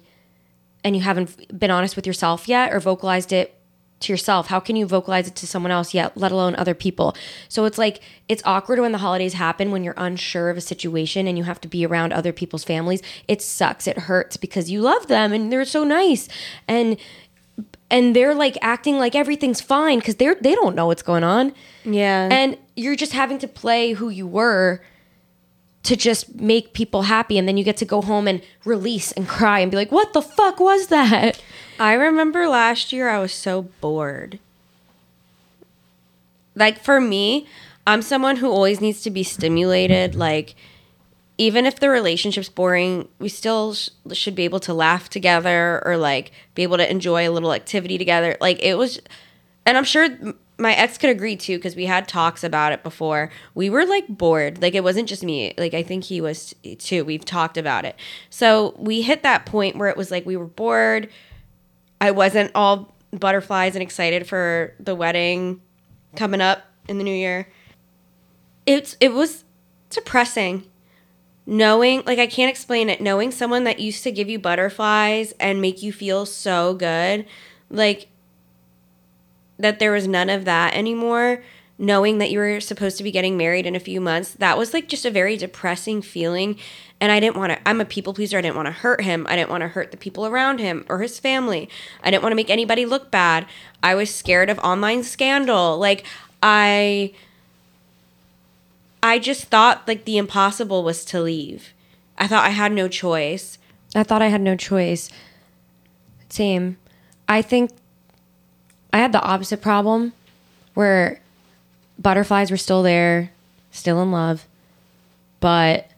and 0.83 0.95
you 0.95 1.01
haven't 1.01 1.59
been 1.59 1.71
honest 1.71 1.95
with 1.97 2.07
yourself 2.07 2.47
yet 2.47 2.73
or 2.73 2.79
vocalized 2.79 3.33
it 3.33 3.54
to 4.01 4.13
yourself. 4.13 4.47
How 4.47 4.59
can 4.59 4.75
you 4.75 4.85
vocalize 4.85 5.27
it 5.27 5.35
to 5.35 5.47
someone 5.47 5.71
else 5.71 5.93
yet, 5.93 6.15
let 6.17 6.31
alone 6.31 6.55
other 6.55 6.73
people? 6.73 7.15
So 7.49 7.65
it's 7.65 7.77
like 7.77 8.01
it's 8.27 8.43
awkward 8.45 8.79
when 8.79 8.91
the 8.91 8.97
holidays 8.99 9.33
happen 9.33 9.71
when 9.71 9.83
you're 9.83 9.95
unsure 9.97 10.49
of 10.49 10.57
a 10.57 10.61
situation 10.61 11.27
and 11.27 11.37
you 11.37 11.43
have 11.43 11.61
to 11.61 11.67
be 11.67 11.85
around 11.85 12.13
other 12.13 12.33
people's 12.33 12.63
families. 12.63 13.01
It 13.27 13.41
sucks. 13.41 13.87
It 13.87 13.99
hurts 13.99 14.37
because 14.37 14.69
you 14.69 14.81
love 14.81 15.07
them 15.07 15.33
and 15.33 15.51
they're 15.51 15.65
so 15.65 15.83
nice. 15.83 16.27
And 16.67 16.97
and 17.89 18.15
they're 18.15 18.35
like 18.35 18.57
acting 18.61 18.97
like 18.97 19.15
everything's 19.15 19.61
fine 19.61 19.99
because 19.99 20.15
they're 20.15 20.35
they 20.35 20.55
don't 20.55 20.75
know 20.75 20.87
what's 20.87 21.03
going 21.03 21.23
on. 21.23 21.53
Yeah. 21.83 22.27
And 22.31 22.57
you're 22.75 22.95
just 22.95 23.13
having 23.13 23.39
to 23.39 23.47
play 23.47 23.93
who 23.93 24.09
you 24.09 24.27
were 24.27 24.81
to 25.83 25.95
just 25.95 26.35
make 26.41 26.73
people 26.73 27.03
happy 27.03 27.37
and 27.37 27.47
then 27.47 27.57
you 27.57 27.63
get 27.63 27.77
to 27.77 27.85
go 27.85 28.01
home 28.01 28.27
and 28.27 28.41
release 28.65 29.11
and 29.11 29.27
cry 29.27 29.59
and 29.59 29.69
be 29.69 29.77
like, 29.77 29.91
"What 29.91 30.13
the 30.13 30.21
fuck 30.21 30.59
was 30.59 30.87
that?" 30.87 31.41
I 31.79 31.93
remember 31.93 32.47
last 32.47 32.93
year 32.93 33.09
I 33.09 33.19
was 33.19 33.33
so 33.33 33.63
bored. 33.81 34.39
Like 36.55 36.79
for 36.79 37.01
me, 37.01 37.47
I'm 37.85 38.01
someone 38.01 38.37
who 38.37 38.49
always 38.49 38.81
needs 38.81 39.01
to 39.03 39.11
be 39.11 39.23
stimulated. 39.23 40.15
Like, 40.15 40.55
even 41.37 41.65
if 41.65 41.79
the 41.79 41.89
relationship's 41.89 42.49
boring, 42.49 43.09
we 43.19 43.27
still 43.27 43.73
sh- 43.73 43.89
should 44.13 44.35
be 44.35 44.45
able 44.45 44.61
to 44.61 44.73
laugh 44.73 45.09
together 45.09 45.81
or 45.85 45.97
like 45.97 46.31
be 46.55 46.63
able 46.63 46.77
to 46.77 46.89
enjoy 46.89 47.27
a 47.27 47.31
little 47.31 47.53
activity 47.53 47.97
together. 47.97 48.37
Like, 48.39 48.61
it 48.63 48.77
was, 48.77 49.01
and 49.65 49.77
I'm 49.77 49.83
sure 49.83 50.07
my 50.57 50.73
ex 50.73 50.97
could 50.97 51.09
agree 51.09 51.35
too 51.35 51.57
because 51.57 51.75
we 51.75 51.85
had 51.85 52.07
talks 52.07 52.43
about 52.43 52.71
it 52.71 52.83
before. 52.83 53.29
We 53.53 53.69
were 53.69 53.85
like 53.85 54.07
bored. 54.07 54.61
Like, 54.61 54.73
it 54.75 54.83
wasn't 54.83 55.09
just 55.09 55.23
me. 55.23 55.53
Like, 55.57 55.73
I 55.73 55.83
think 55.83 56.05
he 56.05 56.21
was 56.21 56.55
too. 56.79 57.03
We've 57.03 57.25
talked 57.25 57.57
about 57.57 57.83
it. 57.83 57.97
So 58.29 58.73
we 58.77 59.01
hit 59.01 59.21
that 59.23 59.45
point 59.45 59.75
where 59.75 59.89
it 59.89 59.97
was 59.97 60.09
like 60.09 60.25
we 60.25 60.37
were 60.37 60.45
bored. 60.45 61.09
I 61.99 62.11
wasn't 62.11 62.51
all 62.55 62.95
butterflies 63.11 63.75
and 63.75 63.83
excited 63.83 64.27
for 64.27 64.73
the 64.79 64.95
wedding 64.95 65.61
coming 66.15 66.41
up 66.41 66.63
in 66.87 66.97
the 66.97 67.03
new 67.03 67.15
year. 67.15 67.49
It's 68.65 68.97
it 68.99 69.13
was 69.13 69.43
depressing 69.89 70.65
knowing 71.45 72.01
like 72.05 72.19
I 72.19 72.27
can't 72.27 72.49
explain 72.49 72.89
it 72.89 73.01
knowing 73.01 73.31
someone 73.31 73.65
that 73.65 73.79
used 73.79 74.03
to 74.03 74.11
give 74.11 74.29
you 74.29 74.39
butterflies 74.39 75.33
and 75.39 75.61
make 75.61 75.83
you 75.83 75.93
feel 75.93 76.25
so 76.25 76.73
good 76.73 77.25
like 77.69 78.07
that 79.59 79.79
there 79.79 79.91
was 79.91 80.07
none 80.07 80.29
of 80.29 80.45
that 80.45 80.73
anymore 80.73 81.43
knowing 81.77 82.17
that 82.17 82.31
you 82.31 82.39
were 82.39 82.59
supposed 82.59 82.97
to 82.97 83.03
be 83.03 83.11
getting 83.11 83.37
married 83.37 83.67
in 83.67 83.75
a 83.75 83.79
few 83.79 84.01
months 84.01 84.33
that 84.33 84.57
was 84.57 84.73
like 84.73 84.87
just 84.87 85.05
a 85.05 85.11
very 85.11 85.37
depressing 85.37 86.01
feeling 86.01 86.57
and 86.99 87.11
i 87.11 87.19
didn't 87.19 87.37
want 87.37 87.51
to 87.51 87.67
i'm 87.67 87.81
a 87.81 87.85
people 87.85 88.13
pleaser. 88.13 88.37
I 88.37 88.41
didn't 88.41 88.55
want 88.55 88.67
to 88.67 88.71
hurt 88.71 89.01
him. 89.01 89.25
I 89.29 89.35
didn't 89.35 89.49
want 89.49 89.61
to 89.61 89.67
hurt 89.67 89.91
the 89.91 89.97
people 89.97 90.25
around 90.25 90.59
him 90.59 90.85
or 90.89 90.99
his 91.01 91.19
family. 91.19 91.69
I 92.03 92.11
didn't 92.11 92.23
want 92.23 92.31
to 92.31 92.37
make 92.37 92.49
anybody 92.49 92.85
look 92.85 93.11
bad. 93.11 93.45
I 93.83 93.95
was 93.95 94.13
scared 94.13 94.49
of 94.49 94.59
online 94.59 95.03
scandal. 95.03 95.77
Like 95.77 96.05
i 96.41 97.13
i 99.01 99.19
just 99.19 99.45
thought 99.45 99.87
like 99.87 100.05
the 100.05 100.17
impossible 100.17 100.83
was 100.83 101.05
to 101.05 101.21
leave. 101.21 101.73
I 102.17 102.27
thought 102.27 102.45
i 102.45 102.49
had 102.49 102.71
no 102.71 102.87
choice. 102.87 103.57
I 103.95 104.03
thought 104.03 104.21
I 104.21 104.27
had 104.27 104.41
no 104.41 104.55
choice. 104.55 105.09
Same. 106.29 106.77
I 107.29 107.41
think 107.41 107.71
I 108.91 108.97
had 108.97 109.13
the 109.13 109.21
opposite 109.21 109.61
problem 109.61 110.13
where 110.73 111.21
butterflies 111.97 112.51
were 112.51 112.57
still 112.57 112.83
there, 112.83 113.31
still 113.71 114.01
in 114.01 114.11
love, 114.11 114.45
but 115.39 115.89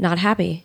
not 0.00 0.18
happy. 0.18 0.64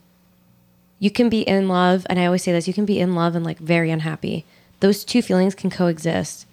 You 1.00 1.12
can 1.12 1.30
be 1.30 1.42
in 1.42 1.68
love, 1.68 2.06
and 2.10 2.20
I 2.20 2.26
always 2.26 2.44
say 2.44 2.52
this 2.52 2.68
you 2.68 2.74
can 2.74 2.86
be 2.86 3.00
in 3.00 3.16
love 3.16 3.36
and 3.36 3.46
like 3.46 3.60
very 3.60 3.92
unhappy. 3.92 4.46
Those 4.80 5.04
two 5.04 5.22
feelings 5.22 5.56
can 5.56 5.70
coexist. 5.70 6.46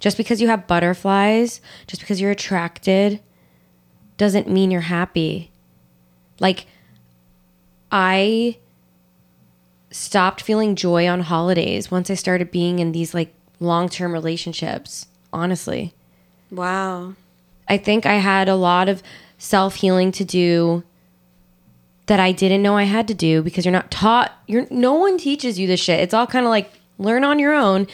Just 0.00 0.16
because 0.16 0.40
you 0.40 0.48
have 0.48 0.66
butterflies, 0.66 1.60
just 1.86 2.00
because 2.00 2.20
you're 2.20 2.30
attracted, 2.30 3.20
doesn't 4.16 4.48
mean 4.48 4.70
you're 4.70 4.82
happy. 4.82 5.50
Like, 6.38 6.66
I 7.90 8.58
stopped 9.90 10.40
feeling 10.42 10.76
joy 10.76 11.08
on 11.08 11.20
holidays 11.20 11.90
once 11.90 12.10
I 12.10 12.14
started 12.14 12.50
being 12.50 12.78
in 12.78 12.92
these 12.92 13.14
like 13.14 13.34
long 13.60 13.88
term 13.88 14.12
relationships, 14.12 15.06
honestly. 15.32 15.94
wow 16.50 17.14
I 17.68 17.76
think 17.76 18.06
I 18.06 18.14
had 18.14 18.48
a 18.48 18.54
lot 18.54 18.88
of 18.88 19.02
self 19.36 19.76
healing 19.76 20.12
to 20.12 20.24
do 20.24 20.82
that 22.08 22.18
I 22.18 22.32
didn't 22.32 22.62
know 22.62 22.76
I 22.76 22.84
had 22.84 23.06
to 23.08 23.14
do 23.14 23.42
because 23.42 23.64
you're 23.64 23.72
not 23.72 23.90
taught. 23.90 24.32
You're 24.46 24.66
no 24.70 24.94
one 24.94 25.16
teaches 25.16 25.58
you 25.58 25.66
this 25.66 25.80
shit. 25.80 26.00
It's 26.00 26.14
all 26.14 26.26
kind 26.26 26.44
of 26.44 26.50
like 26.50 26.72
learn 26.98 27.22
on 27.22 27.38
your 27.38 27.54
own. 27.54 27.86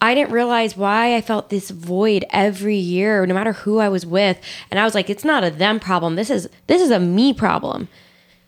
I 0.00 0.14
didn't 0.14 0.32
realize 0.32 0.76
why 0.76 1.16
I 1.16 1.20
felt 1.20 1.50
this 1.50 1.70
void 1.70 2.24
every 2.30 2.76
year, 2.76 3.26
no 3.26 3.34
matter 3.34 3.52
who 3.52 3.78
I 3.78 3.88
was 3.88 4.06
with. 4.06 4.38
And 4.70 4.78
I 4.78 4.84
was 4.84 4.94
like, 4.94 5.10
it's 5.10 5.24
not 5.24 5.42
a 5.42 5.50
them 5.50 5.80
problem. 5.80 6.14
This 6.14 6.30
is 6.30 6.48
this 6.68 6.80
is 6.80 6.90
a 6.90 7.00
me 7.00 7.32
problem. 7.32 7.88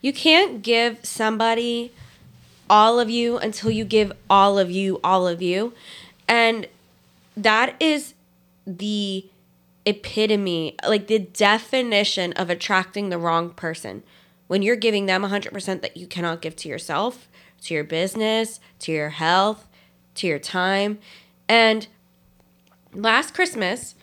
You 0.01 0.13
can't 0.13 0.61
give 0.61 1.05
somebody 1.05 1.91
all 2.69 2.99
of 2.99 3.09
you 3.09 3.37
until 3.37 3.69
you 3.69 3.83
give 3.83 4.13
all 4.29 4.57
of 4.57 4.71
you 4.71 4.99
all 5.03 5.27
of 5.27 5.41
you. 5.41 5.73
And 6.27 6.67
that 7.35 7.75
is 7.81 8.13
the 8.65 9.25
epitome, 9.85 10.75
like 10.87 11.07
the 11.07 11.19
definition 11.19 12.31
of 12.33 12.49
attracting 12.49 13.09
the 13.09 13.17
wrong 13.17 13.49
person. 13.49 14.03
When 14.51 14.61
you're 14.61 14.75
giving 14.75 15.05
them 15.05 15.23
100% 15.23 15.81
that 15.81 15.95
you 15.95 16.07
cannot 16.07 16.41
give 16.41 16.57
to 16.57 16.67
yourself, 16.67 17.29
to 17.61 17.73
your 17.73 17.85
business, 17.85 18.59
to 18.79 18.91
your 18.91 19.11
health, 19.11 19.65
to 20.15 20.27
your 20.27 20.39
time. 20.39 20.99
And 21.47 21.87
last 22.93 23.33
Christmas, 23.33 23.95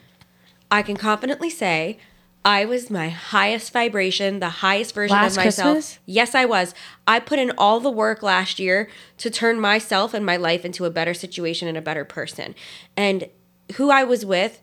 I 0.71 0.81
can 0.81 0.97
confidently 0.97 1.51
say 1.51 1.99
I 2.47 2.65
was 2.65 2.89
my 2.89 3.11
highest 3.11 3.75
vibration, 3.75 4.41
the 4.41 4.49
highest 4.49 4.95
version 4.95 5.19
Last 5.19 5.33
of 5.33 5.45
myself. 5.45 5.75
Christmas? 5.75 5.99
Yes, 6.07 6.35
I 6.35 6.47
was. 6.47 6.75
I 7.07 7.21
put 7.21 7.39
in 7.39 7.53
all 7.59 7.79
the 7.79 7.91
work 7.91 8.23
last 8.23 8.59
year 8.59 8.89
to 9.19 9.29
turn 9.29 9.61
myself 9.61 10.15
and 10.15 10.25
my 10.25 10.39
life 10.39 10.65
into 10.65 10.87
a 10.87 10.91
better 10.91 11.13
situation 11.13 11.69
and 11.69 11.77
a 11.77 11.83
better 11.83 12.07
person. 12.07 12.55
And 12.97 13.29
who 13.75 13.91
I 13.91 14.03
was 14.03 14.25
with, 14.25 14.63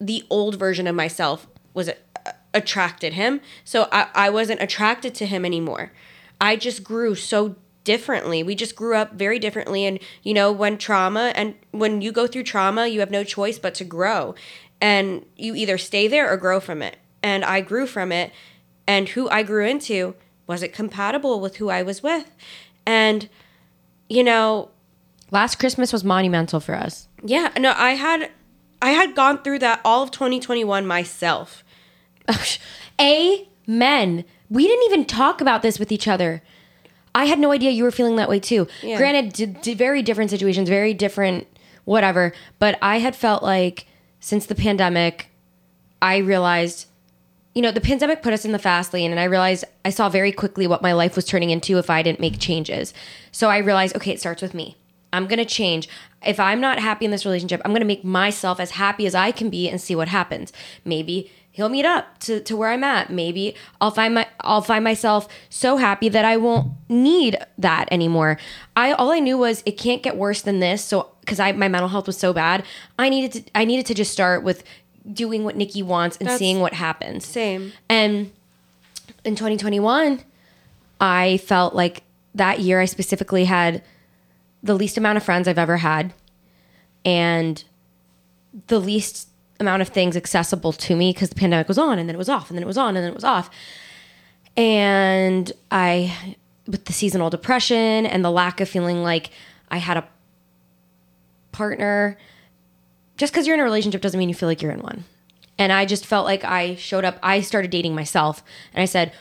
the 0.00 0.24
old 0.30 0.58
version 0.58 0.86
of 0.86 0.94
myself 0.94 1.46
was 1.74 1.90
uh, 1.90 1.92
attracted 2.54 3.12
him. 3.14 3.40
So 3.64 3.88
I, 3.92 4.08
I 4.14 4.30
wasn't 4.30 4.62
attracted 4.62 5.14
to 5.16 5.26
him 5.26 5.44
anymore. 5.44 5.92
I 6.40 6.56
just 6.56 6.82
grew 6.84 7.14
so 7.14 7.56
differently. 7.84 8.42
We 8.42 8.54
just 8.54 8.76
grew 8.76 8.96
up 8.96 9.12
very 9.14 9.38
differently. 9.38 9.84
And, 9.84 9.98
you 10.22 10.32
know, 10.32 10.50
when 10.50 10.78
trauma 10.78 11.32
and 11.36 11.54
when 11.72 12.00
you 12.00 12.12
go 12.12 12.26
through 12.26 12.44
trauma, 12.44 12.86
you 12.86 13.00
have 13.00 13.10
no 13.10 13.24
choice 13.24 13.58
but 13.58 13.74
to 13.74 13.84
grow. 13.84 14.34
And 14.80 15.24
you 15.36 15.54
either 15.54 15.76
stay 15.78 16.08
there 16.08 16.30
or 16.32 16.36
grow 16.36 16.60
from 16.60 16.80
it. 16.82 16.96
And 17.22 17.44
I 17.44 17.60
grew 17.60 17.86
from 17.86 18.12
it. 18.12 18.32
And 18.86 19.08
who 19.10 19.28
I 19.30 19.42
grew 19.42 19.66
into 19.66 20.14
wasn't 20.46 20.72
compatible 20.72 21.40
with 21.40 21.56
who 21.56 21.70
I 21.70 21.82
was 21.82 22.02
with. 22.02 22.30
And, 22.86 23.28
you 24.08 24.22
know, 24.24 24.70
Last 25.30 25.58
Christmas 25.58 25.92
was 25.92 26.04
monumental 26.04 26.60
for 26.60 26.74
us. 26.74 27.08
yeah, 27.24 27.50
no, 27.58 27.72
I 27.76 27.92
had 27.92 28.30
I 28.82 28.90
had 28.90 29.14
gone 29.16 29.42
through 29.42 29.60
that 29.60 29.80
all 29.84 30.02
of 30.02 30.10
2021 30.10 30.86
myself. 30.86 31.63
Amen. 33.00 34.24
We 34.50 34.66
didn't 34.66 34.84
even 34.84 35.04
talk 35.04 35.40
about 35.40 35.62
this 35.62 35.78
with 35.78 35.90
each 35.92 36.06
other. 36.08 36.42
I 37.14 37.26
had 37.26 37.38
no 37.38 37.52
idea 37.52 37.70
you 37.70 37.84
were 37.84 37.90
feeling 37.90 38.16
that 38.16 38.28
way 38.28 38.40
too. 38.40 38.66
Yeah. 38.82 38.96
Granted, 38.96 39.32
d- 39.32 39.46
d- 39.46 39.74
very 39.74 40.02
different 40.02 40.30
situations, 40.30 40.68
very 40.68 40.92
different 40.94 41.46
whatever. 41.84 42.32
But 42.58 42.78
I 42.82 42.98
had 42.98 43.14
felt 43.14 43.42
like 43.42 43.86
since 44.20 44.46
the 44.46 44.54
pandemic, 44.54 45.30
I 46.02 46.16
realized, 46.18 46.86
you 47.54 47.62
know, 47.62 47.70
the 47.70 47.80
pandemic 47.80 48.22
put 48.22 48.32
us 48.32 48.44
in 48.44 48.52
the 48.52 48.58
fast 48.58 48.92
lane, 48.92 49.10
and 49.10 49.20
I 49.20 49.24
realized 49.24 49.64
I 49.84 49.90
saw 49.90 50.08
very 50.08 50.32
quickly 50.32 50.66
what 50.66 50.82
my 50.82 50.92
life 50.92 51.14
was 51.14 51.24
turning 51.24 51.50
into 51.50 51.78
if 51.78 51.88
I 51.88 52.02
didn't 52.02 52.20
make 52.20 52.38
changes. 52.38 52.92
So 53.32 53.48
I 53.48 53.58
realized, 53.58 53.94
okay, 53.96 54.10
it 54.10 54.20
starts 54.20 54.42
with 54.42 54.54
me. 54.54 54.76
I'm 55.12 55.28
gonna 55.28 55.44
change. 55.44 55.88
If 56.26 56.40
I'm 56.40 56.60
not 56.60 56.80
happy 56.80 57.04
in 57.04 57.12
this 57.12 57.24
relationship, 57.24 57.60
I'm 57.64 57.72
gonna 57.72 57.84
make 57.84 58.02
myself 58.04 58.58
as 58.58 58.72
happy 58.72 59.06
as 59.06 59.14
I 59.14 59.30
can 59.30 59.50
be 59.50 59.68
and 59.68 59.80
see 59.80 59.94
what 59.94 60.08
happens. 60.08 60.52
Maybe 60.84 61.30
he'll 61.54 61.68
meet 61.68 61.86
up 61.86 62.18
to, 62.18 62.40
to 62.40 62.56
where 62.56 62.70
I'm 62.70 62.82
at. 62.82 63.10
Maybe 63.10 63.54
I'll 63.80 63.92
find 63.92 64.14
my 64.14 64.26
I'll 64.40 64.60
find 64.60 64.82
myself 64.84 65.28
so 65.48 65.76
happy 65.76 66.08
that 66.10 66.24
I 66.24 66.36
won't 66.36 66.72
need 66.88 67.38
that 67.56 67.88
anymore. 67.90 68.38
I 68.76 68.92
all 68.92 69.10
I 69.12 69.20
knew 69.20 69.38
was 69.38 69.62
it 69.64 69.78
can't 69.78 70.02
get 70.02 70.16
worse 70.16 70.42
than 70.42 70.58
this. 70.60 70.84
So 70.84 71.10
because 71.20 71.40
I 71.40 71.52
my 71.52 71.68
mental 71.68 71.88
health 71.88 72.06
was 72.06 72.18
so 72.18 72.32
bad, 72.32 72.64
I 72.98 73.08
needed 73.08 73.32
to 73.46 73.50
I 73.54 73.64
needed 73.64 73.86
to 73.86 73.94
just 73.94 74.12
start 74.12 74.42
with 74.42 74.64
doing 75.10 75.44
what 75.44 75.56
Niki 75.56 75.82
wants 75.82 76.16
and 76.16 76.26
That's- 76.26 76.38
seeing 76.38 76.60
what 76.60 76.74
happens. 76.74 77.24
Same. 77.24 77.72
And 77.88 78.32
in 79.24 79.36
2021, 79.36 80.20
I 81.00 81.36
felt 81.38 81.74
like 81.74 82.02
that 82.34 82.60
year 82.60 82.80
I 82.80 82.86
specifically 82.86 83.44
had 83.44 83.82
the 84.62 84.74
least 84.74 84.96
amount 84.98 85.18
of 85.18 85.22
friends 85.22 85.46
I've 85.46 85.58
ever 85.58 85.76
had 85.76 86.12
and 87.04 87.62
the 88.66 88.80
least 88.80 89.28
amount 89.60 89.82
of 89.82 89.88
things 89.88 90.16
accessible 90.16 90.72
to 90.72 90.96
me 90.96 91.12
because 91.12 91.28
the 91.28 91.34
pandemic 91.34 91.68
was 91.68 91.78
on 91.78 91.98
and 91.98 92.08
then 92.08 92.14
it 92.14 92.18
was 92.18 92.28
off 92.28 92.50
and 92.50 92.58
then 92.58 92.62
it 92.62 92.66
was 92.66 92.78
on 92.78 92.96
and 92.96 93.04
then 93.04 93.12
it 93.12 93.14
was 93.14 93.24
off. 93.24 93.50
And 94.56 95.50
I, 95.70 96.36
with 96.66 96.84
the 96.84 96.92
seasonal 96.92 97.30
depression 97.30 98.06
and 98.06 98.24
the 98.24 98.30
lack 98.30 98.60
of 98.60 98.68
feeling 98.68 99.02
like 99.02 99.30
I 99.70 99.78
had 99.78 99.96
a 99.96 100.08
partner, 101.52 102.16
just 103.16 103.32
because 103.32 103.46
you're 103.46 103.54
in 103.54 103.60
a 103.60 103.64
relationship 103.64 104.00
doesn't 104.00 104.18
mean 104.18 104.28
you 104.28 104.34
feel 104.34 104.48
like 104.48 104.62
you're 104.62 104.72
in 104.72 104.80
one. 104.80 105.04
And 105.56 105.72
I 105.72 105.86
just 105.86 106.04
felt 106.04 106.24
like 106.24 106.44
I 106.44 106.74
showed 106.74 107.04
up, 107.04 107.18
I 107.22 107.40
started 107.40 107.70
dating 107.70 107.94
myself 107.94 108.42
and 108.72 108.82
I 108.82 108.86
said, 108.86 109.12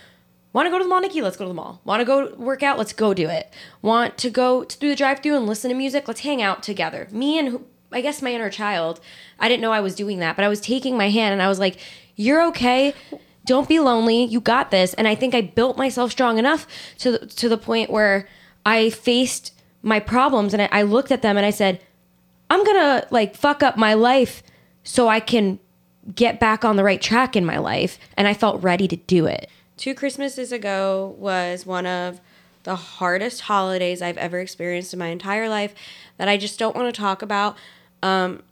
Want 0.52 0.68
to 0.68 0.70
go 0.70 0.78
to 0.78 0.84
the 0.84 0.90
mall, 0.90 1.02
Niki? 1.02 1.22
Let's 1.24 1.36
go 1.36 1.46
to 1.46 1.50
the 1.50 1.56
mall. 1.56 1.82
Want 1.84 2.00
to 2.02 2.06
go 2.06 2.36
work 2.36 2.62
out? 2.62 2.78
Let's 2.78 2.94
go 2.94 3.16
do 3.16 3.28
it. 3.28 3.52
Want 3.82 4.20
to 4.20 4.30
go 4.30 4.64
to 4.64 4.80
do 4.80 4.88
the 4.88 4.96
drive 4.96 5.22
through 5.22 5.36
and 5.36 5.48
listen 5.48 5.70
to 5.70 5.76
music? 5.76 6.08
Let's 6.08 6.20
hang 6.20 6.44
out 6.44 6.62
together. 6.62 7.08
Me 7.12 7.40
and 7.40 7.66
I 7.94 8.02
guess 8.02 8.22
my 8.22 8.34
inner 8.34 8.50
child. 8.50 9.00
I 9.40 9.48
didn't 9.48 9.62
know 9.62 9.72
I 9.72 9.80
was 9.80 9.96
doing 9.96 10.20
that, 10.20 10.36
but 10.36 10.46
I 10.46 10.50
was 10.50 10.62
taking 10.62 10.98
my 10.98 11.10
hand 11.10 11.34
and 11.34 11.42
I 11.42 11.48
was 11.48 11.60
like, 11.60 11.78
"You're 12.16 12.44
okay. 12.48 12.94
Don't 13.46 13.68
be 13.68 13.80
lonely. 13.80 14.24
You 14.26 14.40
got 14.42 14.72
this." 14.72 14.94
And 14.94 15.08
I 15.08 15.16
think 15.16 15.36
I 15.36 15.42
built 15.42 15.78
myself 15.78 16.12
strong 16.12 16.38
enough 16.38 16.68
to 17.00 17.12
the, 17.12 17.26
to 17.26 17.50
the 17.50 17.58
point 17.58 17.90
where 17.90 18.28
I 18.66 18.90
faced 18.90 19.54
my 19.82 20.00
problems 20.00 20.54
and 20.54 20.62
I, 20.64 20.70
I 20.72 20.82
looked 20.84 21.12
at 21.12 21.22
them 21.22 21.38
and 21.38 21.46
I 21.46 21.52
said, 21.52 21.82
"I'm 22.50 22.64
gonna 22.64 23.06
like 23.12 23.36
fuck 23.36 23.64
up 23.64 23.78
my 23.78 23.94
life 23.94 24.44
so 24.84 25.08
I 25.08 25.20
can 25.20 25.60
get 26.14 26.40
back 26.40 26.66
on 26.66 26.76
the 26.76 26.84
right 26.84 27.02
track 27.02 27.36
in 27.36 27.46
my 27.46 27.58
life." 27.58 27.98
And 28.18 28.28
I 28.28 28.34
felt 28.34 28.64
ready 28.64 28.88
to 28.88 28.96
do 28.96 29.26
it. 29.26 29.50
Two 29.78 29.96
Christmases 29.96 30.52
ago 30.52 31.16
was 31.18 31.66
one 31.66 31.86
of 31.86 32.22
the 32.64 32.76
hardest 32.76 33.42
holidays 33.42 34.02
I've 34.02 34.18
ever 34.18 34.40
experienced 34.40 34.94
in 34.94 35.00
my 35.00 35.08
entire 35.08 35.50
life 35.50 35.74
that 36.18 36.28
I 36.28 36.38
just 36.38 36.58
don't 36.58 36.76
want 36.76 36.94
to 36.94 36.98
talk 37.02 37.22
about. 37.22 37.58
Um, 38.04 38.44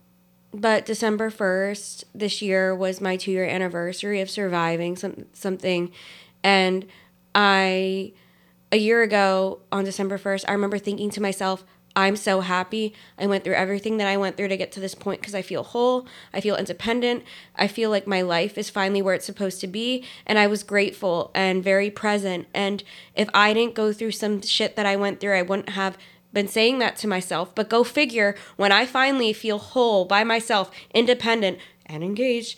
but 0.53 0.85
December 0.85 1.29
1st 1.29 2.05
this 2.15 2.41
year 2.41 2.73
was 2.73 2.99
my 2.99 3.17
two 3.17 3.31
year 3.31 3.45
anniversary 3.45 4.21
of 4.21 4.29
surviving 4.29 4.95
some, 4.95 5.25
something. 5.33 5.91
And 6.43 6.87
I, 7.35 8.13
a 8.71 8.77
year 8.77 9.03
ago 9.03 9.59
on 9.71 9.83
December 9.83 10.17
1st, 10.17 10.45
I 10.47 10.53
remember 10.53 10.77
thinking 10.77 11.09
to 11.11 11.21
myself, 11.21 11.63
I'm 11.93 12.15
so 12.15 12.39
happy. 12.39 12.93
I 13.17 13.27
went 13.27 13.43
through 13.43 13.55
everything 13.55 13.97
that 13.97 14.07
I 14.07 14.15
went 14.15 14.37
through 14.37 14.47
to 14.47 14.55
get 14.55 14.71
to 14.73 14.79
this 14.79 14.95
point 14.95 15.19
because 15.19 15.35
I 15.35 15.41
feel 15.41 15.63
whole. 15.63 16.07
I 16.33 16.39
feel 16.39 16.55
independent. 16.55 17.23
I 17.57 17.67
feel 17.67 17.89
like 17.89 18.07
my 18.07 18.21
life 18.21 18.57
is 18.57 18.69
finally 18.69 19.01
where 19.01 19.13
it's 19.13 19.25
supposed 19.25 19.59
to 19.61 19.67
be. 19.67 20.05
And 20.25 20.39
I 20.39 20.47
was 20.47 20.63
grateful 20.63 21.31
and 21.35 21.61
very 21.61 21.91
present. 21.91 22.47
And 22.53 22.81
if 23.13 23.29
I 23.33 23.53
didn't 23.53 23.75
go 23.75 23.91
through 23.91 24.11
some 24.11 24.41
shit 24.41 24.77
that 24.77 24.85
I 24.85 24.95
went 24.95 25.19
through, 25.19 25.37
I 25.37 25.41
wouldn't 25.41 25.69
have 25.69 25.97
been 26.33 26.47
saying 26.47 26.79
that 26.79 26.95
to 26.97 27.07
myself. 27.07 27.53
But 27.53 27.69
go 27.69 27.83
figure, 27.83 28.35
when 28.55 28.71
I 28.71 28.85
finally 28.85 29.33
feel 29.33 29.57
whole 29.57 30.05
by 30.05 30.23
myself, 30.23 30.71
independent, 30.93 31.59
and 31.85 32.03
engaged, 32.03 32.57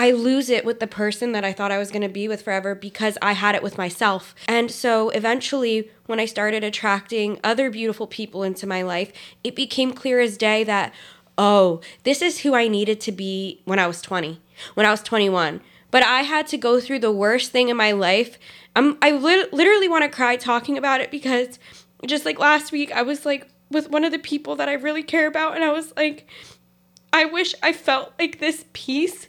I 0.00 0.12
lose 0.12 0.48
it 0.48 0.64
with 0.64 0.80
the 0.80 0.86
person 0.86 1.32
that 1.32 1.44
I 1.44 1.52
thought 1.52 1.70
I 1.70 1.76
was 1.76 1.90
going 1.90 2.00
to 2.00 2.08
be 2.08 2.26
with 2.26 2.40
forever 2.40 2.74
because 2.74 3.18
I 3.20 3.32
had 3.32 3.54
it 3.54 3.62
with 3.62 3.76
myself. 3.76 4.34
And 4.48 4.70
so 4.70 5.10
eventually, 5.10 5.90
when 6.06 6.18
I 6.18 6.24
started 6.24 6.64
attracting 6.64 7.38
other 7.44 7.68
beautiful 7.68 8.06
people 8.06 8.42
into 8.42 8.66
my 8.66 8.80
life, 8.80 9.12
it 9.44 9.54
became 9.54 9.92
clear 9.92 10.18
as 10.18 10.38
day 10.38 10.64
that, 10.64 10.94
oh, 11.36 11.82
this 12.04 12.22
is 12.22 12.40
who 12.40 12.54
I 12.54 12.66
needed 12.66 12.98
to 13.02 13.12
be 13.12 13.60
when 13.66 13.78
I 13.78 13.86
was 13.86 14.00
20, 14.00 14.40
when 14.72 14.86
I 14.86 14.90
was 14.90 15.02
21. 15.02 15.60
But 15.90 16.02
I 16.02 16.22
had 16.22 16.46
to 16.46 16.56
go 16.56 16.80
through 16.80 17.00
the 17.00 17.12
worst 17.12 17.50
thing 17.50 17.68
in 17.68 17.76
my 17.76 17.92
life. 17.92 18.38
I'm, 18.74 18.96
I 19.02 19.10
lit- 19.10 19.52
literally 19.52 19.88
want 19.88 20.04
to 20.04 20.08
cry 20.08 20.36
talking 20.36 20.78
about 20.78 21.02
it 21.02 21.10
because 21.10 21.58
just 22.06 22.24
like 22.24 22.38
last 22.38 22.72
week, 22.72 22.92
I 22.92 23.02
was 23.02 23.24
like 23.26 23.48
with 23.70 23.90
one 23.90 24.04
of 24.04 24.12
the 24.12 24.18
people 24.18 24.56
that 24.56 24.68
I 24.68 24.74
really 24.74 25.02
care 25.02 25.26
about, 25.26 25.54
and 25.54 25.64
I 25.64 25.72
was 25.72 25.92
like, 25.96 26.26
I 27.12 27.24
wish 27.24 27.54
I 27.62 27.72
felt 27.72 28.12
like 28.18 28.38
this 28.38 28.64
peace 28.72 29.28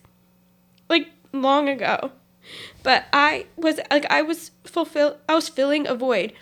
like 0.89 1.09
long 1.33 1.69
ago. 1.69 2.11
But 2.83 3.05
I 3.13 3.45
was 3.55 3.79
like 3.89 4.05
I 4.09 4.21
was 4.21 4.51
fulfill 4.63 5.17
I 5.29 5.35
was 5.35 5.47
filling 5.47 5.87
a 5.87 5.95
void 5.95 6.33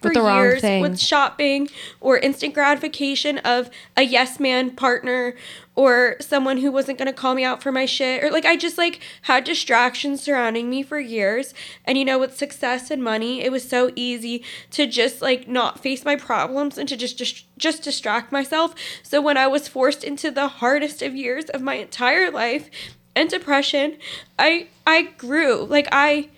for 0.00 0.08
With 0.08 0.14
the 0.14 0.22
wrong 0.22 0.38
years 0.38 0.62
with 0.62 0.98
shopping 0.98 1.68
or 2.00 2.18
instant 2.18 2.54
gratification 2.54 3.38
of 3.38 3.70
a 3.96 4.02
yes 4.02 4.38
man 4.38 4.70
partner 4.70 5.34
or 5.74 6.16
someone 6.20 6.58
who 6.58 6.72
wasn't 6.72 6.98
going 6.98 7.06
to 7.06 7.12
call 7.12 7.34
me 7.34 7.44
out 7.44 7.62
for 7.62 7.70
my 7.70 7.86
shit. 7.86 8.22
Or 8.22 8.30
like 8.30 8.44
I 8.44 8.56
just 8.56 8.78
like 8.78 9.00
had 9.22 9.44
distractions 9.44 10.22
surrounding 10.22 10.68
me 10.68 10.82
for 10.82 10.98
years. 10.98 11.54
And 11.84 11.96
you 11.96 12.04
know 12.04 12.18
with 12.18 12.36
success 12.36 12.90
and 12.90 13.02
money 13.02 13.42
it 13.42 13.52
was 13.52 13.68
so 13.68 13.90
easy 13.94 14.44
to 14.72 14.86
just 14.86 15.22
like 15.22 15.48
not 15.48 15.80
face 15.80 16.04
my 16.04 16.16
problems 16.16 16.78
and 16.78 16.88
to 16.88 16.96
just 16.96 17.18
just 17.18 17.44
just 17.58 17.82
distract 17.82 18.32
myself. 18.32 18.74
So 19.02 19.20
when 19.20 19.36
I 19.36 19.46
was 19.46 19.68
forced 19.68 20.04
into 20.04 20.30
the 20.30 20.48
hardest 20.48 21.02
of 21.02 21.14
years 21.14 21.46
of 21.46 21.62
my 21.62 21.74
entire 21.74 22.30
life 22.30 22.70
and 23.14 23.28
depression 23.28 23.98
i 24.38 24.68
i 24.86 25.02
grew. 25.02 25.64
Like 25.64 25.88
i 25.92 26.28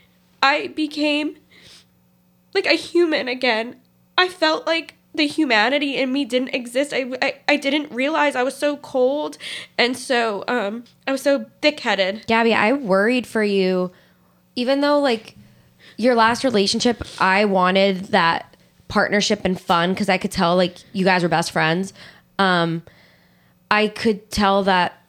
I 0.42 0.68
became 0.68 1.36
like 2.54 2.66
a 2.66 2.74
human 2.74 3.28
again. 3.28 3.76
I 4.18 4.28
felt 4.28 4.66
like 4.66 4.94
the 5.14 5.26
humanity 5.26 5.96
in 5.96 6.12
me 6.12 6.24
didn't 6.24 6.54
exist. 6.54 6.92
I, 6.92 7.10
I, 7.20 7.34
I 7.48 7.56
didn't 7.56 7.90
realize 7.90 8.36
I 8.36 8.42
was 8.42 8.56
so 8.56 8.76
cold 8.76 9.38
and 9.76 9.96
so 9.96 10.44
um 10.46 10.84
I 11.06 11.12
was 11.12 11.22
so 11.22 11.46
thick-headed. 11.62 12.26
Gabi, 12.28 12.54
I 12.54 12.72
worried 12.72 13.26
for 13.26 13.42
you, 13.42 13.90
even 14.54 14.80
though 14.80 15.00
like 15.00 15.36
your 15.96 16.14
last 16.14 16.44
relationship, 16.44 17.02
I 17.18 17.44
wanted 17.44 18.06
that 18.06 18.56
partnership 18.88 19.40
and 19.44 19.60
fun 19.60 19.92
because 19.92 20.08
I 20.08 20.18
could 20.18 20.30
tell 20.30 20.56
like 20.56 20.76
you 20.92 21.04
guys 21.04 21.22
were 21.22 21.28
best 21.28 21.50
friends. 21.50 21.92
Um, 22.38 22.82
I 23.70 23.88
could 23.88 24.30
tell 24.30 24.62
that 24.64 25.02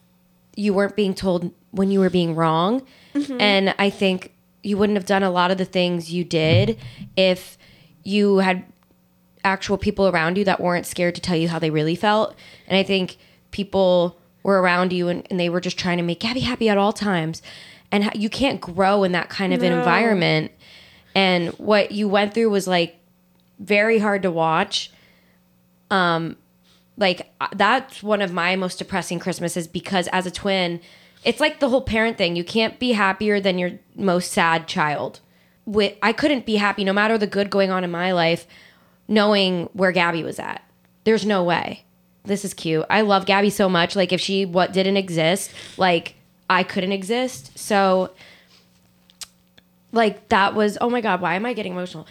you 0.56 0.74
weren't 0.74 0.96
being 0.96 1.14
told 1.14 1.52
when 1.70 1.90
you 1.90 2.00
were 2.00 2.10
being 2.10 2.34
wrong, 2.34 2.86
and 3.14 3.74
I 3.78 3.88
think 3.88 4.31
you 4.62 4.76
wouldn't 4.76 4.96
have 4.96 5.06
done 5.06 5.22
a 5.22 5.30
lot 5.30 5.50
of 5.50 5.58
the 5.58 5.64
things 5.64 6.12
you 6.12 6.24
did 6.24 6.78
if 7.16 7.58
you 8.04 8.38
had 8.38 8.64
actual 9.44 9.76
people 9.76 10.08
around 10.08 10.38
you 10.38 10.44
that 10.44 10.60
weren't 10.60 10.86
scared 10.86 11.14
to 11.14 11.20
tell 11.20 11.36
you 11.36 11.48
how 11.48 11.58
they 11.58 11.70
really 11.70 11.96
felt. 11.96 12.34
And 12.66 12.76
I 12.76 12.82
think 12.82 13.16
people 13.50 14.18
were 14.42 14.60
around 14.60 14.92
you 14.92 15.08
and, 15.08 15.26
and 15.30 15.38
they 15.38 15.48
were 15.48 15.60
just 15.60 15.78
trying 15.78 15.98
to 15.98 16.02
make 16.02 16.20
Gabi 16.20 16.42
happy 16.42 16.68
at 16.68 16.78
all 16.78 16.92
times. 16.92 17.42
And 17.90 18.10
you 18.14 18.30
can't 18.30 18.60
grow 18.60 19.04
in 19.04 19.12
that 19.12 19.28
kind 19.28 19.52
of 19.52 19.62
an 19.62 19.72
environment. 19.72 20.50
And 21.14 21.50
what 21.50 21.92
you 21.92 22.08
went 22.08 22.32
through 22.32 22.50
was 22.50 22.66
like 22.66 22.98
very 23.58 23.98
hard 23.98 24.22
to 24.22 24.30
watch. 24.30 24.90
Um, 25.90 26.36
like 26.96 27.30
uh, 27.40 27.48
that's 27.54 28.02
one 28.02 28.22
of 28.22 28.32
my 28.32 28.56
most 28.56 28.78
depressing 28.78 29.18
Christmases 29.18 29.66
because 29.66 30.08
as 30.08 30.24
a 30.24 30.30
twin, 30.30 30.80
it's 31.24 31.40
like 31.40 31.60
the 31.60 31.68
whole 31.68 31.82
parent 31.82 32.18
thing. 32.18 32.36
You 32.36 32.44
can't 32.44 32.78
be 32.78 32.92
happier 32.92 33.40
than 33.40 33.58
your 33.58 33.72
most 33.94 34.32
sad 34.32 34.66
child. 34.66 35.20
With 35.64 35.96
I 36.02 36.12
couldn't 36.12 36.46
be 36.46 36.56
happy 36.56 36.84
no 36.84 36.92
matter 36.92 37.16
the 37.16 37.26
good 37.26 37.50
going 37.50 37.70
on 37.70 37.84
in 37.84 37.90
my 37.90 38.12
life, 38.12 38.46
knowing 39.06 39.68
where 39.72 39.92
Gabi 39.92 40.24
was 40.24 40.38
at. 40.38 40.64
There's 41.04 41.24
no 41.24 41.44
way. 41.44 41.84
This 42.24 42.44
is 42.44 42.54
cute. 42.54 42.84
I 42.90 43.02
love 43.02 43.26
Gabi 43.26 43.50
so 43.50 43.68
much. 43.68 43.94
Like 43.94 44.12
if 44.12 44.20
she 44.20 44.44
what 44.44 44.72
didn't 44.72 44.96
exist, 44.96 45.52
like 45.76 46.16
I 46.50 46.62
couldn't 46.64 46.92
exist. 46.92 47.56
So 47.56 48.10
like 49.92 50.28
that 50.30 50.54
was 50.54 50.78
oh 50.80 50.90
my 50.90 51.00
god, 51.00 51.20
why 51.20 51.34
am 51.34 51.46
I 51.46 51.52
getting 51.52 51.72
emotional? 51.72 52.06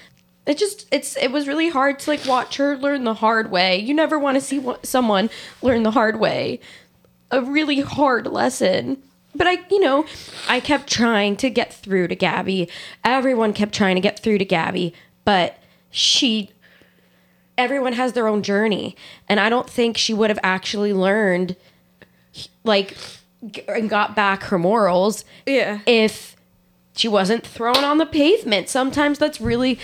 It 0.46 0.58
just 0.58 0.88
it's 0.92 1.18
it 1.18 1.32
was 1.32 1.48
really 1.48 1.70
hard 1.70 2.00
to 2.00 2.10
like 2.10 2.26
watch 2.26 2.58
her 2.58 2.78
learn 2.78 3.04
the 3.04 3.16
hard 3.16 3.52
way. 3.52 3.78
You 3.78 3.94
never 3.94 4.18
want 4.18 4.36
to 4.36 4.42
see 4.42 4.66
someone 4.84 5.30
learn 5.62 5.84
the 5.84 5.92
hard 5.92 6.20
way. 6.20 6.60
A 7.32 7.42
really 7.42 7.80
hard 7.82 8.28
lesson. 8.28 9.02
But 9.34 9.48
I, 9.48 9.60
you 9.70 9.80
know, 9.80 10.06
I 10.50 10.60
kept 10.60 10.90
trying 10.92 11.38
to 11.38 11.50
get 11.50 11.74
through 11.74 12.10
to 12.10 12.16
Gabi. 12.16 12.70
Everyone 13.06 13.54
kept 13.54 13.74
trying 13.74 13.96
to 13.96 14.02
get 14.02 14.20
through 14.20 14.40
to 14.40 14.46
Gabi, 14.46 14.94
but 15.24 15.58
she 15.90 16.50
everyone 17.58 17.94
has 17.94 18.14
their 18.14 18.28
own 18.28 18.42
journey 18.42 18.96
and 19.28 19.38
i 19.40 19.50
don't 19.50 19.70
think 19.70 19.98
she 19.98 20.14
would 20.14 20.30
have 20.30 20.40
actually 20.42 20.94
learned 20.94 21.56
like 22.64 22.96
and 23.68 23.90
got 23.90 24.16
back 24.16 24.44
her 24.44 24.58
morals 24.58 25.26
Yeah. 25.46 25.80
if 25.86 26.36
she 26.96 27.08
wasn't 27.10 27.46
thrown 27.46 27.84
on 27.84 27.98
the 27.98 28.06
pavement 28.06 28.70
sometimes 28.70 29.20
that's 29.20 29.42
really 29.42 29.78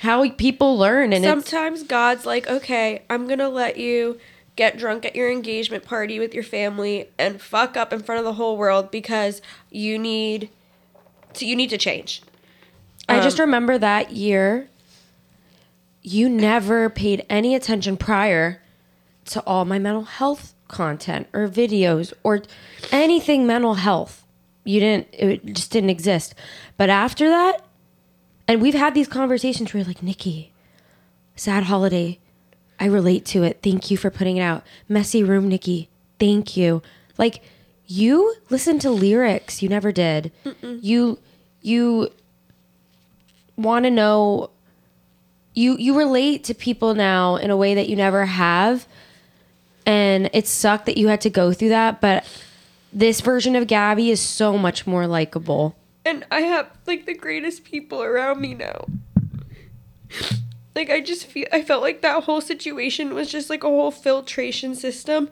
how 0.00 0.28
people 0.30 0.78
learn 0.78 1.12
and 1.12 1.22
it's 1.24 1.30
Sometimes 1.50 1.82
God's 1.82 2.24
like, 2.24 2.48
okay, 2.48 3.02
I'm 3.10 3.28
gonna 3.28 3.50
let 3.50 3.76
you 3.76 4.18
get 4.60 4.76
drunk 4.76 5.06
at 5.06 5.16
your 5.16 5.30
engagement 5.30 5.82
party 5.82 6.18
with 6.18 6.34
your 6.34 6.42
family 6.44 7.08
and 7.18 7.40
fuck 7.40 7.78
up 7.78 7.94
in 7.94 8.02
front 8.02 8.18
of 8.18 8.26
the 8.26 8.34
whole 8.34 8.58
world 8.58 8.90
because 8.90 9.40
you 9.70 9.98
need 9.98 10.50
to 11.32 11.46
you 11.46 11.56
need 11.56 11.70
to 11.70 11.78
change. 11.78 12.20
i 13.08 13.18
just 13.20 13.40
um, 13.40 13.46
remember 13.46 13.78
that 13.78 14.12
year 14.12 14.68
you 16.02 16.28
never 16.28 16.90
paid 16.90 17.24
any 17.30 17.54
attention 17.54 17.96
prior 17.96 18.60
to 19.24 19.42
all 19.46 19.64
my 19.64 19.78
mental 19.78 20.04
health 20.04 20.52
content 20.68 21.26
or 21.32 21.48
videos 21.48 22.12
or 22.22 22.42
anything 22.92 23.46
mental 23.46 23.74
health. 23.74 24.26
You 24.64 24.80
didn't 24.80 25.08
it 25.14 25.54
just 25.54 25.70
didn't 25.70 25.88
exist. 25.88 26.34
But 26.76 26.90
after 26.90 27.30
that 27.30 27.64
and 28.46 28.60
we've 28.60 28.74
had 28.74 28.92
these 28.92 29.08
conversations 29.08 29.72
where 29.72 29.82
you're 29.82 29.88
like 29.88 30.02
niki 30.02 30.50
sad 31.34 31.64
holiday 31.64 32.18
i 32.80 32.86
relate 32.86 33.24
to 33.26 33.42
it. 33.42 33.60
Thank 33.62 33.90
you 33.90 33.96
for 33.96 34.10
putting 34.10 34.38
it 34.38 34.42
out. 34.42 34.64
Messy 34.88 35.22
room 35.22 35.50
niki. 35.50 35.88
Thank 36.18 36.56
you. 36.56 36.82
Like 37.18 37.42
you 37.86 38.34
listen 38.48 38.78
to 38.80 38.90
lyrics. 38.90 39.62
You 39.62 39.68
never 39.68 39.92
did. 39.92 40.32
You 40.62 41.18
you 41.60 42.10
want 43.56 43.84
to 43.84 43.90
know 43.90 44.50
you 45.52 45.76
you 45.76 45.96
relate 45.96 46.44
to 46.44 46.54
people 46.54 46.94
now 46.94 47.36
in 47.36 47.50
a 47.50 47.56
way 47.56 47.74
that 47.74 47.88
you 47.88 47.96
never 47.96 48.24
have. 48.24 48.86
And 49.84 50.30
it 50.32 50.46
sucked 50.46 50.86
that 50.86 50.96
you 50.96 51.08
had 51.08 51.20
to 51.22 51.30
go 51.30 51.52
through 51.52 51.70
that 51.70 52.00
but 52.00 52.24
this 52.92 53.20
version 53.20 53.54
of 53.54 53.66
gabi 53.66 54.08
is 54.08 54.20
so 54.20 54.56
much 54.58 54.86
more 54.86 55.06
likable. 55.06 55.76
And 56.04 56.24
I 56.30 56.40
have 56.40 56.70
like 56.86 57.06
the 57.06 57.14
greatest 57.14 57.64
people 57.64 58.02
around 58.02 58.40
me 58.40 58.54
now. 58.54 58.86
Like 60.80 60.88
I 60.88 61.02
just 61.02 61.26
feel 61.26 61.46
I 61.52 61.60
felt 61.60 61.82
like 61.82 62.00
that 62.00 62.24
whole 62.24 62.40
situation 62.40 63.12
was 63.12 63.30
just 63.30 63.50
like 63.50 63.64
a 63.64 63.68
whole 63.68 63.90
filtration 63.90 64.74
system. 64.74 65.28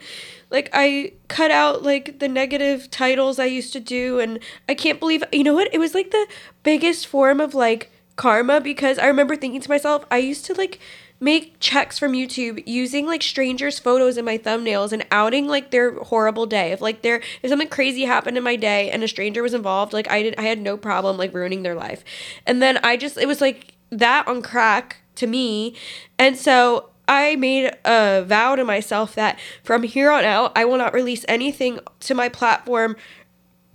Like 0.50 0.68
I 0.74 1.12
cut 1.28 1.50
out 1.50 1.82
like 1.82 2.18
the 2.18 2.28
negative 2.28 2.90
titles 2.90 3.38
I 3.38 3.46
used 3.46 3.72
to 3.72 3.80
do 3.80 4.20
and 4.20 4.40
I 4.68 4.74
can't 4.74 5.00
believe 5.00 5.24
you 5.32 5.44
know 5.44 5.54
what? 5.54 5.72
It 5.72 5.78
was 5.78 5.94
like 5.94 6.10
the 6.10 6.26
biggest 6.64 7.06
form 7.06 7.40
of 7.40 7.54
like 7.54 7.90
karma 8.16 8.60
because 8.60 8.98
I 8.98 9.06
remember 9.06 9.36
thinking 9.36 9.62
to 9.62 9.70
myself, 9.70 10.04
I 10.10 10.18
used 10.18 10.44
to 10.44 10.52
like 10.52 10.80
make 11.18 11.58
checks 11.60 11.98
from 11.98 12.12
YouTube 12.12 12.62
using 12.66 13.06
like 13.06 13.22
strangers' 13.22 13.78
photos 13.78 14.18
in 14.18 14.26
my 14.26 14.36
thumbnails 14.36 14.92
and 14.92 15.06
outing 15.10 15.48
like 15.48 15.70
their 15.70 15.94
horrible 15.94 16.44
day. 16.44 16.72
If 16.72 16.82
like 16.82 17.00
there 17.00 17.22
if 17.42 17.48
something 17.48 17.68
crazy 17.68 18.04
happened 18.04 18.36
in 18.36 18.44
my 18.44 18.56
day 18.56 18.90
and 18.90 19.02
a 19.02 19.08
stranger 19.08 19.42
was 19.42 19.54
involved, 19.54 19.94
like 19.94 20.10
I 20.10 20.22
did 20.22 20.34
I 20.36 20.42
had 20.42 20.60
no 20.60 20.76
problem 20.76 21.16
like 21.16 21.32
ruining 21.32 21.62
their 21.62 21.74
life. 21.74 22.04
And 22.46 22.60
then 22.60 22.78
I 22.84 22.98
just 22.98 23.16
it 23.16 23.26
was 23.26 23.40
like 23.40 23.72
that 23.90 24.28
on 24.28 24.42
crack 24.42 24.98
to 25.18 25.26
me. 25.26 25.74
And 26.18 26.36
so 26.36 26.90
I 27.06 27.36
made 27.36 27.72
a 27.84 28.22
vow 28.26 28.54
to 28.54 28.64
myself 28.64 29.14
that 29.14 29.38
from 29.64 29.82
here 29.82 30.10
on 30.10 30.24
out 30.24 30.52
I 30.54 30.64
will 30.64 30.76
not 30.76 30.92
release 30.92 31.24
anything 31.26 31.80
to 32.00 32.14
my 32.14 32.28
platform 32.28 32.96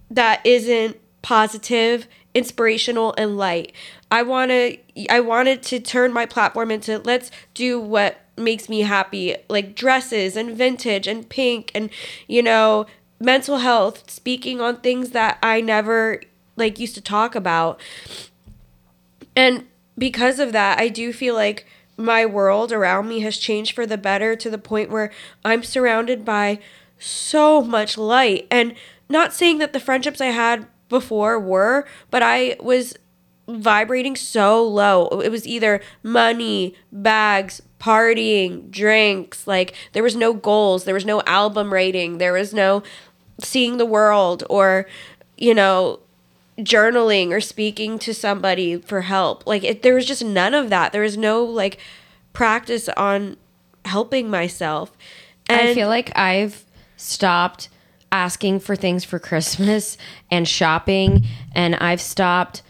that 0.10 0.46
isn't 0.46 1.00
positive, 1.24 2.08
inspirational 2.36 3.16
and 3.18 3.38
light. 3.38 3.74
I 4.12 4.22
want 4.22 4.52
to 4.52 4.78
I 5.10 5.20
wanted 5.20 5.64
to 5.64 5.80
turn 5.80 6.14
my 6.14 6.28
platform 6.28 6.70
into 6.70 7.00
let's 7.00 7.32
do 7.56 7.80
what 7.80 8.20
makes 8.38 8.70
me 8.70 8.82
happy, 8.82 9.36
like 9.50 9.76
dresses 9.76 10.36
and 10.36 10.56
vintage 10.56 11.08
and 11.08 11.28
pink 11.28 11.72
and 11.74 11.90
you 12.28 12.44
know, 12.44 12.86
mental 13.20 13.58
health, 13.58 14.10
speaking 14.10 14.62
on 14.62 14.78
things 14.78 15.10
that 15.12 15.40
I 15.42 15.62
never 15.62 16.22
like 16.56 16.78
used 16.78 16.94
to 16.96 17.02
talk 17.02 17.34
about. 17.34 17.80
And 19.36 19.66
because 19.98 20.40
of 20.40 20.52
that, 20.52 20.80
I 20.80 20.88
do 20.90 21.14
feel 21.14 21.36
like 21.36 21.66
my 21.98 22.26
world 22.26 22.72
around 22.72 23.08
me 23.08 23.20
has 23.22 23.38
changed 23.38 23.74
for 23.74 23.86
the 23.86 23.98
better 23.98 24.36
to 24.36 24.50
the 24.50 24.58
point 24.58 24.90
where 24.90 25.12
I'm 25.46 25.64
surrounded 25.64 26.26
by 26.26 26.60
so 26.98 27.62
much 27.62 27.98
light. 27.98 28.48
And 28.50 28.74
not 29.10 29.34
saying 29.34 29.60
that 29.60 29.74
the 29.74 29.80
friendships 29.80 30.22
I 30.22 30.28
had 30.28 30.68
before 30.90 31.40
were, 31.40 31.86
but 32.10 32.24
I 32.24 32.56
was 32.60 32.96
vibrating 33.48 34.16
so 34.16 34.64
low. 34.66 35.08
It 35.22 35.30
was 35.30 35.46
either 35.46 35.82
money, 36.02 36.76
bags, 36.92 37.62
partying, 37.80 38.72
drinks. 38.72 39.46
Like 39.46 39.76
there 39.92 40.04
was 40.04 40.16
no 40.16 40.34
goals, 40.34 40.86
there 40.86 40.94
was 40.94 41.06
no 41.06 41.22
album 41.24 41.74
rating, 41.74 42.18
there 42.18 42.34
was 42.34 42.54
no 42.54 42.84
seeing 43.44 43.78
the 43.78 43.86
world 43.86 44.44
or, 44.50 44.88
you 45.38 45.54
know, 45.54 46.00
journaling 46.60 47.32
or 47.32 47.42
speaking 47.42 47.98
to 48.00 48.14
somebody 48.14 48.78
for 48.78 49.02
help. 49.02 49.46
Like 49.48 49.64
it, 49.64 49.82
there 49.82 49.96
was 49.96 50.06
just 50.06 50.24
none 50.24 50.54
of 50.54 50.70
that. 50.70 50.92
There 50.92 51.02
was 51.02 51.18
no 51.18 51.44
like 51.44 51.80
practice 52.34 52.90
on 52.90 53.38
helping 53.86 54.30
myself. 54.30 54.96
And 55.50 55.70
I 55.70 55.74
feel 55.74 55.88
like 55.88 56.18
I've 56.18 56.64
stopped 56.98 57.70
asking 58.12 58.60
for 58.60 58.76
things 58.76 59.04
for 59.04 59.20
Christmas 59.20 59.98
and 60.32 60.48
shopping, 60.48 61.26
and 61.54 61.76
I've 61.76 62.02
stopped 62.02 62.62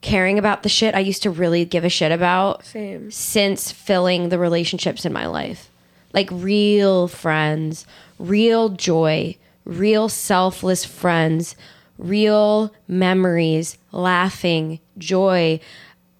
caring 0.00 0.38
about 0.38 0.62
the 0.62 0.68
shit 0.68 0.94
I 0.94 1.00
used 1.00 1.22
to 1.24 1.30
really 1.30 1.64
give 1.64 1.84
a 1.84 1.88
shit 1.88 2.12
about 2.12 2.64
Same. 2.64 3.10
since 3.10 3.72
filling 3.72 4.28
the 4.28 4.38
relationships 4.38 5.04
in 5.04 5.12
my 5.12 5.26
life. 5.26 5.70
Like 6.12 6.28
real 6.30 7.08
friends, 7.08 7.84
real 8.18 8.68
joy, 8.68 9.36
real 9.64 10.08
selfless 10.08 10.84
friends, 10.84 11.56
real 11.98 12.72
memories, 12.86 13.76
laughing, 13.92 14.80
joy. 14.96 15.60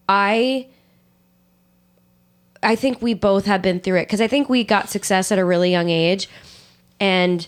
I 0.08 0.66
I 2.62 2.74
think 2.74 3.00
we 3.00 3.14
both 3.14 3.46
have 3.46 3.62
been 3.62 3.80
through 3.80 3.98
it 3.98 4.06
because 4.06 4.20
I 4.20 4.26
think 4.26 4.48
we 4.48 4.64
got 4.64 4.90
success 4.90 5.30
at 5.30 5.38
a 5.38 5.44
really 5.44 5.70
young 5.70 5.90
age 5.90 6.28
and 6.98 7.46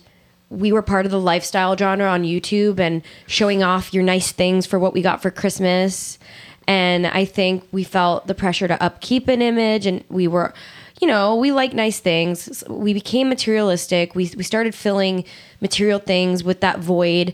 we 0.51 0.73
were 0.73 0.83
part 0.83 1.05
of 1.05 1.13
the 1.13 1.21
lifestyle 1.21 1.77
genre 1.77 2.09
on 2.09 2.23
YouTube 2.23 2.79
and 2.79 3.03
showing 3.27 3.63
off 3.63 3.93
your 3.93 4.03
nice 4.03 4.33
things 4.33 4.67
for 4.67 4.79
what 4.79 4.93
we 4.93 5.03
got 5.03 5.23
for 5.23 5.31
Christmas. 5.31 6.19
And 6.67 7.07
I 7.07 7.25
think 7.25 7.67
we 7.73 7.83
felt 7.83 8.27
the 8.27 8.35
pressure 8.35 8.69
to 8.69 8.81
upkeep 8.83 9.29
an 9.29 9.43
image 9.43 9.87
and 9.87 10.05
we 10.09 10.29
were 10.29 10.55
you 11.01 11.07
know, 11.09 11.35
we 11.35 11.51
like 11.51 11.73
nice 11.73 11.99
things. 11.99 12.63
We 12.69 12.93
became 12.93 13.31
materialistic. 13.31 14.15
We 14.15 14.31
we 14.37 14.43
started 14.43 14.75
filling 14.75 15.25
material 15.61 15.99
things 15.99 16.45
with 16.45 16.61
that 16.61 16.79
void. 16.79 17.33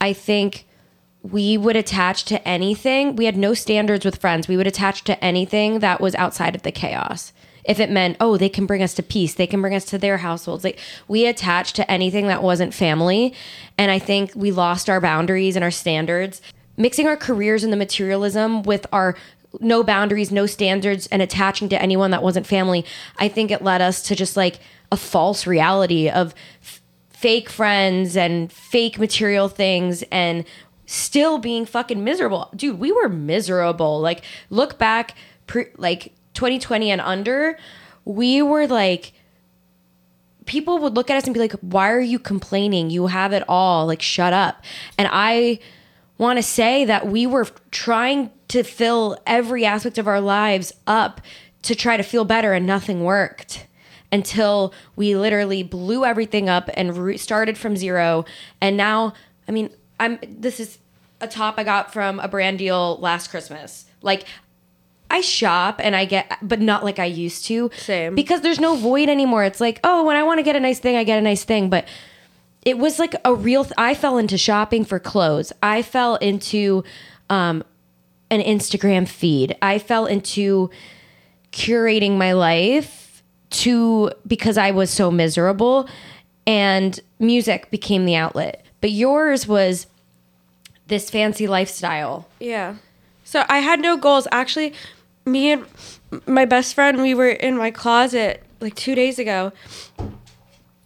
I 0.00 0.12
think 0.12 0.66
we 1.22 1.58
would 1.58 1.76
attach 1.76 2.24
to 2.26 2.46
anything. 2.46 3.16
We 3.16 3.24
had 3.24 3.36
no 3.36 3.54
standards 3.54 4.04
with 4.04 4.20
friends. 4.20 4.48
We 4.48 4.56
would 4.56 4.66
attach 4.66 5.04
to 5.04 5.22
anything 5.24 5.80
that 5.80 6.00
was 6.00 6.14
outside 6.14 6.54
of 6.54 6.62
the 6.62 6.72
chaos. 6.72 7.32
If 7.64 7.80
it 7.80 7.90
meant, 7.90 8.16
oh, 8.20 8.36
they 8.36 8.48
can 8.48 8.66
bring 8.66 8.82
us 8.82 8.94
to 8.94 9.02
peace, 9.02 9.34
they 9.34 9.46
can 9.46 9.60
bring 9.60 9.74
us 9.74 9.84
to 9.86 9.98
their 9.98 10.18
households. 10.18 10.64
Like 10.64 10.78
we 11.06 11.26
attached 11.26 11.76
to 11.76 11.90
anything 11.90 12.28
that 12.28 12.42
wasn't 12.42 12.72
family. 12.72 13.34
And 13.76 13.90
I 13.90 13.98
think 13.98 14.32
we 14.34 14.50
lost 14.50 14.88
our 14.88 15.00
boundaries 15.00 15.54
and 15.54 15.64
our 15.64 15.70
standards. 15.70 16.40
Mixing 16.76 17.06
our 17.06 17.16
careers 17.16 17.64
and 17.64 17.72
the 17.72 17.76
materialism 17.76 18.62
with 18.62 18.86
our 18.92 19.16
no 19.60 19.82
boundaries, 19.82 20.30
no 20.30 20.46
standards, 20.46 21.06
and 21.08 21.20
attaching 21.20 21.68
to 21.70 21.82
anyone 21.82 22.10
that 22.10 22.22
wasn't 22.22 22.46
family, 22.46 22.84
I 23.18 23.28
think 23.28 23.50
it 23.50 23.62
led 23.62 23.80
us 23.80 24.02
to 24.02 24.14
just 24.14 24.36
like 24.36 24.60
a 24.92 24.96
false 24.96 25.46
reality 25.46 26.08
of 26.08 26.34
fake 27.18 27.50
friends 27.50 28.16
and 28.16 28.52
fake 28.52 28.96
material 28.96 29.48
things 29.48 30.04
and 30.12 30.44
still 30.86 31.38
being 31.38 31.66
fucking 31.66 32.04
miserable. 32.04 32.48
Dude, 32.54 32.78
we 32.78 32.92
were 32.92 33.08
miserable. 33.08 34.00
Like, 34.00 34.22
look 34.50 34.78
back, 34.78 35.16
pre- 35.48 35.72
like 35.76 36.12
2020 36.34 36.92
and 36.92 37.00
under, 37.00 37.58
we 38.04 38.40
were 38.40 38.68
like, 38.68 39.14
people 40.46 40.78
would 40.78 40.94
look 40.94 41.10
at 41.10 41.16
us 41.16 41.24
and 41.24 41.34
be 41.34 41.40
like, 41.40 41.54
why 41.54 41.90
are 41.90 41.98
you 41.98 42.20
complaining? 42.20 42.88
You 42.88 43.08
have 43.08 43.32
it 43.32 43.42
all. 43.48 43.84
Like, 43.84 44.00
shut 44.00 44.32
up. 44.32 44.62
And 44.96 45.08
I 45.10 45.58
want 46.18 46.36
to 46.36 46.42
say 46.44 46.84
that 46.84 47.08
we 47.08 47.26
were 47.26 47.48
trying 47.72 48.30
to 48.46 48.62
fill 48.62 49.18
every 49.26 49.64
aspect 49.64 49.98
of 49.98 50.06
our 50.06 50.20
lives 50.20 50.72
up 50.86 51.20
to 51.62 51.74
try 51.74 51.96
to 51.96 52.04
feel 52.04 52.24
better 52.24 52.52
and 52.52 52.64
nothing 52.64 53.02
worked 53.02 53.66
until 54.10 54.72
we 54.96 55.14
literally 55.16 55.62
blew 55.62 56.04
everything 56.04 56.48
up 56.48 56.70
and 56.74 56.96
re- 56.96 57.16
started 57.16 57.58
from 57.58 57.76
zero. 57.76 58.24
And 58.60 58.76
now 58.76 59.12
i 59.48 59.52
mean 59.52 59.70
i'm 60.00 60.18
this 60.26 60.60
is 60.60 60.78
a 61.20 61.28
top 61.28 61.54
i 61.58 61.64
got 61.64 61.92
from 61.92 62.20
a 62.20 62.28
brand 62.28 62.58
deal 62.58 62.96
last 63.00 63.28
christmas. 63.30 63.86
Like 64.02 64.24
i 65.10 65.20
shop 65.20 65.80
and 65.82 65.96
i 65.96 66.04
get 66.04 66.38
but 66.42 66.60
not 66.60 66.84
like 66.84 66.98
i 66.98 67.04
used 67.04 67.44
to. 67.46 67.70
Same. 67.76 68.14
because 68.14 68.40
there's 68.40 68.60
no 68.60 68.76
void 68.76 69.08
anymore. 69.08 69.44
It's 69.44 69.60
like 69.60 69.80
oh 69.84 70.04
when 70.04 70.16
i 70.16 70.22
want 70.22 70.38
to 70.38 70.42
get 70.42 70.56
a 70.56 70.60
nice 70.60 70.78
thing 70.78 70.96
i 70.96 71.04
get 71.04 71.18
a 71.18 71.22
nice 71.22 71.44
thing. 71.44 71.68
But 71.70 71.86
it 72.64 72.76
was 72.78 72.98
like 72.98 73.14
a 73.24 73.34
real 73.34 73.64
th- 73.64 73.74
i 73.78 73.94
fell 73.94 74.18
into 74.18 74.38
shopping 74.38 74.84
for 74.84 74.98
clothes. 74.98 75.52
I 75.62 75.82
fell 75.82 76.16
into 76.16 76.84
um 77.30 77.62
an 78.30 78.40
Instagram 78.42 79.08
feed. 79.08 79.56
I 79.62 79.78
fell 79.78 80.04
into 80.06 80.70
curating 81.50 82.18
my 82.18 82.32
life 82.32 83.07
to 83.50 84.10
because 84.26 84.58
I 84.58 84.70
was 84.70 84.90
so 84.90 85.10
miserable 85.10 85.88
and 86.46 86.98
music 87.18 87.70
became 87.70 88.04
the 88.04 88.16
outlet. 88.16 88.64
But 88.80 88.90
yours 88.90 89.46
was 89.46 89.86
this 90.86 91.10
fancy 91.10 91.46
lifestyle. 91.46 92.28
Yeah. 92.38 92.76
So 93.24 93.44
I 93.48 93.58
had 93.58 93.80
no 93.80 93.96
goals. 93.96 94.26
Actually, 94.32 94.72
me 95.26 95.52
and 95.52 95.66
my 96.26 96.44
best 96.44 96.74
friend, 96.74 97.02
we 97.02 97.14
were 97.14 97.28
in 97.28 97.56
my 97.56 97.70
closet 97.70 98.42
like 98.60 98.74
two 98.74 98.94
days 98.94 99.18
ago. 99.18 99.52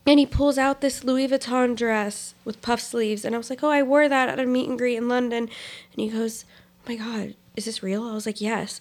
And 0.04 0.18
he 0.18 0.26
pulls 0.26 0.58
out 0.58 0.80
this 0.80 1.04
Louis 1.04 1.28
Vuitton 1.28 1.76
dress 1.76 2.34
with 2.44 2.60
puff 2.60 2.80
sleeves. 2.80 3.24
And 3.24 3.34
I 3.34 3.38
was 3.38 3.50
like, 3.50 3.62
oh, 3.62 3.70
I 3.70 3.82
wore 3.82 4.08
that 4.08 4.28
at 4.28 4.40
a 4.40 4.46
meet 4.46 4.68
and 4.68 4.76
greet 4.76 4.96
in 4.96 5.08
London. 5.08 5.44
And 5.44 5.96
he 5.96 6.08
goes, 6.08 6.44
oh 6.84 6.90
my 6.90 6.96
God, 6.96 7.34
is 7.56 7.66
this 7.66 7.82
real? 7.82 8.04
I 8.04 8.14
was 8.14 8.26
like, 8.26 8.40
yes. 8.40 8.80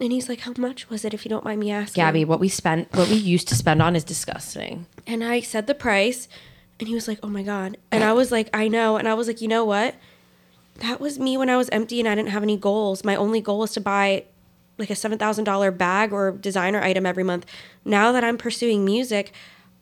And 0.00 0.12
he's 0.12 0.28
like, 0.28 0.40
how 0.40 0.52
much 0.56 0.88
was 0.88 1.04
it, 1.04 1.12
if 1.12 1.24
you 1.24 1.28
don't 1.28 1.44
mind 1.44 1.60
me 1.60 1.70
asking? 1.70 2.02
Gabi, 2.02 2.24
what 2.24 2.40
we 2.40 2.48
spent, 2.48 2.92
what 2.94 3.08
we 3.08 3.16
used 3.16 3.48
to 3.48 3.54
spend 3.54 3.82
on 3.82 3.96
is 3.96 4.04
disgusting. 4.04 4.86
And 5.06 5.24
I 5.24 5.40
said 5.40 5.66
the 5.66 5.74
price. 5.74 6.28
And 6.78 6.88
he 6.88 6.94
was 6.94 7.08
like, 7.08 7.18
oh 7.22 7.28
my 7.28 7.42
God. 7.42 7.78
And 7.90 8.04
I 8.04 8.12
was 8.12 8.30
like, 8.30 8.50
I 8.54 8.68
know. 8.68 8.96
And 8.96 9.08
I 9.08 9.14
was 9.14 9.26
like, 9.26 9.40
you 9.40 9.48
know 9.48 9.64
what? 9.64 9.94
That 10.80 11.00
was 11.00 11.18
me 11.18 11.38
when 11.38 11.48
I 11.48 11.56
was 11.56 11.70
empty 11.70 12.00
and 12.00 12.08
I 12.08 12.14
didn't 12.14 12.28
have 12.28 12.42
any 12.42 12.56
goals. 12.56 13.02
My 13.02 13.16
only 13.16 13.40
goal 13.40 13.60
was 13.60 13.72
to 13.72 13.80
buy 13.80 14.24
like 14.78 14.90
a 14.90 14.94
$7,000 14.94 15.78
bag 15.78 16.12
or 16.12 16.32
designer 16.32 16.82
item 16.82 17.06
every 17.06 17.24
month. 17.24 17.46
Now 17.84 18.12
that 18.12 18.22
I'm 18.22 18.36
pursuing 18.36 18.84
music, 18.84 19.32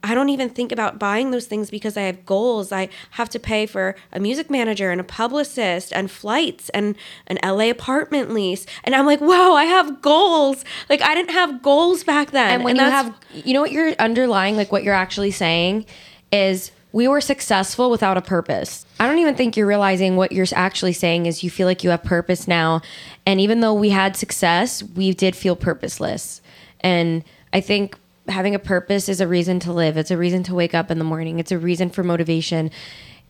I 0.04 0.14
don't 0.14 0.28
even 0.28 0.50
think 0.50 0.70
about 0.70 0.98
buying 0.98 1.30
those 1.30 1.46
things 1.46 1.70
because 1.70 1.96
I 1.96 2.02
have 2.02 2.26
goals. 2.26 2.72
I 2.72 2.90
have 3.12 3.30
to 3.30 3.38
pay 3.38 3.64
for 3.64 3.96
a 4.12 4.20
music 4.20 4.50
manager 4.50 4.90
and 4.90 5.00
a 5.00 5.04
publicist 5.04 5.94
and 5.94 6.10
flights 6.10 6.68
and 6.68 6.94
an 7.26 7.38
LA 7.42 7.70
apartment 7.70 8.30
lease. 8.30 8.66
And 8.84 8.94
I'm 8.94 9.06
like, 9.06 9.20
whoa, 9.20 9.54
I 9.54 9.64
have 9.64 10.02
goals. 10.02 10.62
Like 10.90 11.00
I 11.00 11.14
didn't 11.14 11.30
have 11.30 11.62
goals 11.62 12.04
back 12.04 12.32
then. 12.32 12.52
And 12.52 12.64
when 12.64 12.76
you 12.76 12.82
have, 12.82 13.14
you 13.32 13.54
know 13.54 13.62
what 13.62 13.72
you're 13.72 13.94
underlying, 13.94 14.56
like 14.56 14.70
what 14.70 14.84
you're 14.84 14.92
actually 14.92 15.30
saying 15.30 15.86
is 16.30 16.70
we 16.92 17.08
were 17.08 17.22
successful 17.22 17.90
without 17.90 18.18
a 18.18 18.22
purpose. 18.22 18.84
I 19.00 19.08
don't 19.08 19.18
even 19.18 19.34
think 19.34 19.56
you're 19.56 19.66
realizing 19.66 20.16
what 20.16 20.32
you're 20.32 20.46
actually 20.54 20.92
saying 20.92 21.24
is 21.24 21.42
you 21.42 21.48
feel 21.48 21.66
like 21.66 21.82
you 21.82 21.88
have 21.90 22.04
purpose 22.04 22.46
now. 22.46 22.82
And 23.24 23.40
even 23.40 23.60
though 23.60 23.74
we 23.74 23.88
had 23.88 24.16
success, 24.16 24.82
we 24.82 25.14
did 25.14 25.34
feel 25.34 25.56
purposeless. 25.56 26.42
And 26.80 27.24
I 27.54 27.62
think 27.62 27.96
having 28.28 28.54
a 28.54 28.58
purpose 28.58 29.08
is 29.08 29.20
a 29.20 29.28
reason 29.28 29.60
to 29.60 29.72
live. 29.72 29.96
It's 29.96 30.10
a 30.10 30.16
reason 30.16 30.42
to 30.44 30.54
wake 30.54 30.74
up 30.74 30.90
in 30.90 30.98
the 30.98 31.04
morning. 31.04 31.38
It's 31.38 31.52
a 31.52 31.58
reason 31.58 31.90
for 31.90 32.02
motivation. 32.02 32.70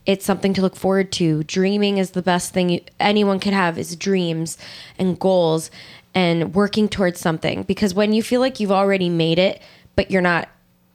It's 0.05 0.25
something 0.25 0.53
to 0.53 0.61
look 0.61 0.75
forward 0.75 1.11
to. 1.13 1.43
Dreaming 1.43 1.97
is 1.97 2.11
the 2.11 2.21
best 2.21 2.53
thing 2.53 2.69
you, 2.69 2.81
anyone 2.99 3.39
could 3.39 3.53
have 3.53 3.77
is 3.77 3.95
dreams 3.95 4.57
and 4.97 5.19
goals 5.19 5.71
and 6.13 6.53
working 6.53 6.87
towards 6.87 7.19
something 7.19 7.63
because 7.63 7.93
when 7.93 8.13
you 8.13 8.23
feel 8.23 8.39
like 8.39 8.59
you've 8.59 8.71
already 8.71 9.09
made 9.09 9.37
it 9.37 9.61
but 9.95 10.09
you're 10.09 10.21
not 10.21 10.47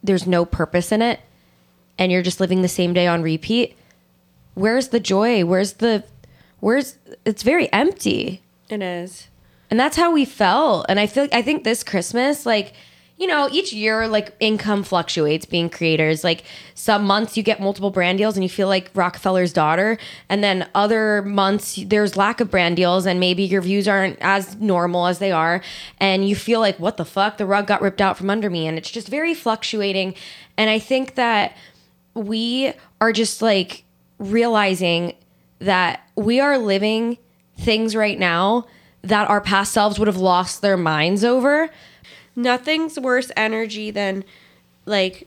there's 0.02 0.26
no 0.26 0.44
purpose 0.44 0.92
in 0.92 1.02
it 1.02 1.20
and 1.98 2.10
you're 2.10 2.22
just 2.22 2.40
living 2.40 2.62
the 2.62 2.68
same 2.68 2.94
day 2.94 3.06
on 3.06 3.22
repeat, 3.22 3.76
where's 4.54 4.88
the 4.88 4.98
joy? 4.98 5.44
Where's 5.44 5.74
the 5.74 6.02
where's 6.60 6.96
it's 7.24 7.42
very 7.42 7.70
empty. 7.72 8.42
it 8.68 8.82
is. 8.82 9.28
And 9.70 9.78
that's 9.78 9.96
how 9.96 10.10
we 10.10 10.24
felt. 10.24 10.86
And 10.88 10.98
I 10.98 11.06
feel 11.06 11.28
I 11.32 11.42
think 11.42 11.62
this 11.62 11.84
Christmas, 11.84 12.44
like, 12.44 12.72
you 13.20 13.26
know, 13.26 13.50
each 13.52 13.70
year 13.70 14.08
like 14.08 14.34
income 14.40 14.82
fluctuates 14.82 15.44
being 15.44 15.68
creators. 15.68 16.24
Like 16.24 16.42
some 16.74 17.04
months 17.04 17.36
you 17.36 17.42
get 17.42 17.60
multiple 17.60 17.90
brand 17.90 18.16
deals 18.16 18.34
and 18.34 18.42
you 18.42 18.48
feel 18.48 18.66
like 18.66 18.90
Rockefeller's 18.94 19.52
daughter. 19.52 19.98
And 20.30 20.42
then 20.42 20.66
other 20.74 21.20
months 21.20 21.78
there's 21.86 22.16
lack 22.16 22.40
of 22.40 22.50
brand 22.50 22.76
deals 22.76 23.04
and 23.04 23.20
maybe 23.20 23.42
your 23.42 23.60
views 23.60 23.86
aren't 23.86 24.16
as 24.22 24.56
normal 24.56 25.06
as 25.06 25.18
they 25.18 25.32
are. 25.32 25.62
And 25.98 26.26
you 26.26 26.34
feel 26.34 26.60
like, 26.60 26.80
what 26.80 26.96
the 26.96 27.04
fuck? 27.04 27.36
The 27.36 27.44
rug 27.44 27.66
got 27.66 27.82
ripped 27.82 28.00
out 28.00 28.16
from 28.16 28.30
under 28.30 28.48
me. 28.48 28.66
And 28.66 28.78
it's 28.78 28.90
just 28.90 29.08
very 29.08 29.34
fluctuating. 29.34 30.14
And 30.56 30.70
I 30.70 30.78
think 30.78 31.16
that 31.16 31.54
we 32.14 32.72
are 33.02 33.12
just 33.12 33.42
like 33.42 33.84
realizing 34.18 35.14
that 35.58 36.08
we 36.16 36.40
are 36.40 36.56
living 36.56 37.18
things 37.58 37.94
right 37.94 38.18
now 38.18 38.66
that 39.02 39.28
our 39.28 39.42
past 39.42 39.72
selves 39.72 39.98
would 39.98 40.08
have 40.08 40.16
lost 40.16 40.62
their 40.62 40.78
minds 40.78 41.22
over. 41.22 41.68
Nothing's 42.42 42.98
worse 42.98 43.30
energy 43.36 43.90
than 43.90 44.24
like 44.86 45.26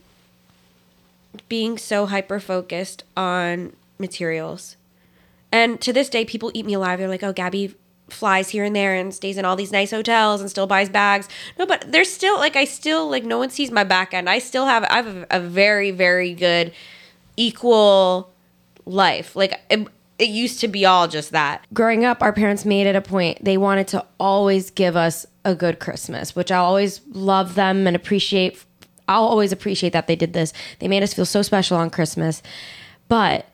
being 1.49 1.77
so 1.77 2.05
hyper 2.05 2.39
focused 2.39 3.03
on 3.15 3.73
materials. 3.99 4.75
And 5.51 5.79
to 5.81 5.93
this 5.93 6.09
day, 6.09 6.25
people 6.25 6.51
eat 6.53 6.65
me 6.65 6.73
alive. 6.73 6.99
They're 6.99 7.07
like, 7.07 7.23
oh, 7.23 7.33
Gabi 7.33 7.75
flies 8.09 8.49
here 8.49 8.63
and 8.63 8.75
there 8.75 8.95
and 8.95 9.13
stays 9.13 9.37
in 9.37 9.45
all 9.45 9.55
these 9.55 9.71
nice 9.71 9.91
hotels 9.91 10.41
and 10.41 10.49
still 10.49 10.67
buys 10.67 10.89
bags. 10.89 11.27
No, 11.57 11.65
but 11.65 11.91
there's 11.91 12.11
still 12.11 12.37
like, 12.37 12.55
I 12.55 12.65
still 12.65 13.09
like, 13.09 13.23
no 13.23 13.37
one 13.37 13.49
sees 13.49 13.71
my 13.71 13.83
back 13.83 14.13
end. 14.13 14.29
I 14.29 14.39
still 14.39 14.65
have, 14.65 14.83
I 14.85 14.95
have 14.95 15.07
a, 15.07 15.27
a 15.31 15.39
very, 15.39 15.91
very 15.91 16.33
good 16.33 16.73
equal 17.37 18.31
life. 18.85 19.35
Like, 19.35 19.59
it, 19.69 19.87
it 20.19 20.29
used 20.29 20.59
to 20.61 20.67
be 20.67 20.85
all 20.85 21.07
just 21.07 21.31
that. 21.31 21.65
Growing 21.73 22.05
up, 22.05 22.21
our 22.21 22.33
parents 22.33 22.65
made 22.65 22.87
it 22.87 22.95
a 22.95 23.01
point. 23.01 23.43
They 23.43 23.57
wanted 23.57 23.87
to 23.89 24.05
always 24.19 24.69
give 24.69 24.95
us 24.95 25.25
a 25.45 25.55
good 25.55 25.79
Christmas, 25.79 26.35
which 26.35 26.51
I 26.51 26.57
always 26.57 27.01
love 27.09 27.55
them 27.55 27.87
and 27.87 27.95
appreciate. 27.95 28.63
I'll 29.07 29.23
always 29.23 29.51
appreciate 29.51 29.93
that 29.93 30.07
they 30.07 30.15
did 30.15 30.33
this. 30.33 30.53
They 30.79 30.87
made 30.87 31.03
us 31.03 31.13
feel 31.13 31.25
so 31.25 31.41
special 31.41 31.77
on 31.77 31.89
Christmas. 31.89 32.41
But 33.07 33.47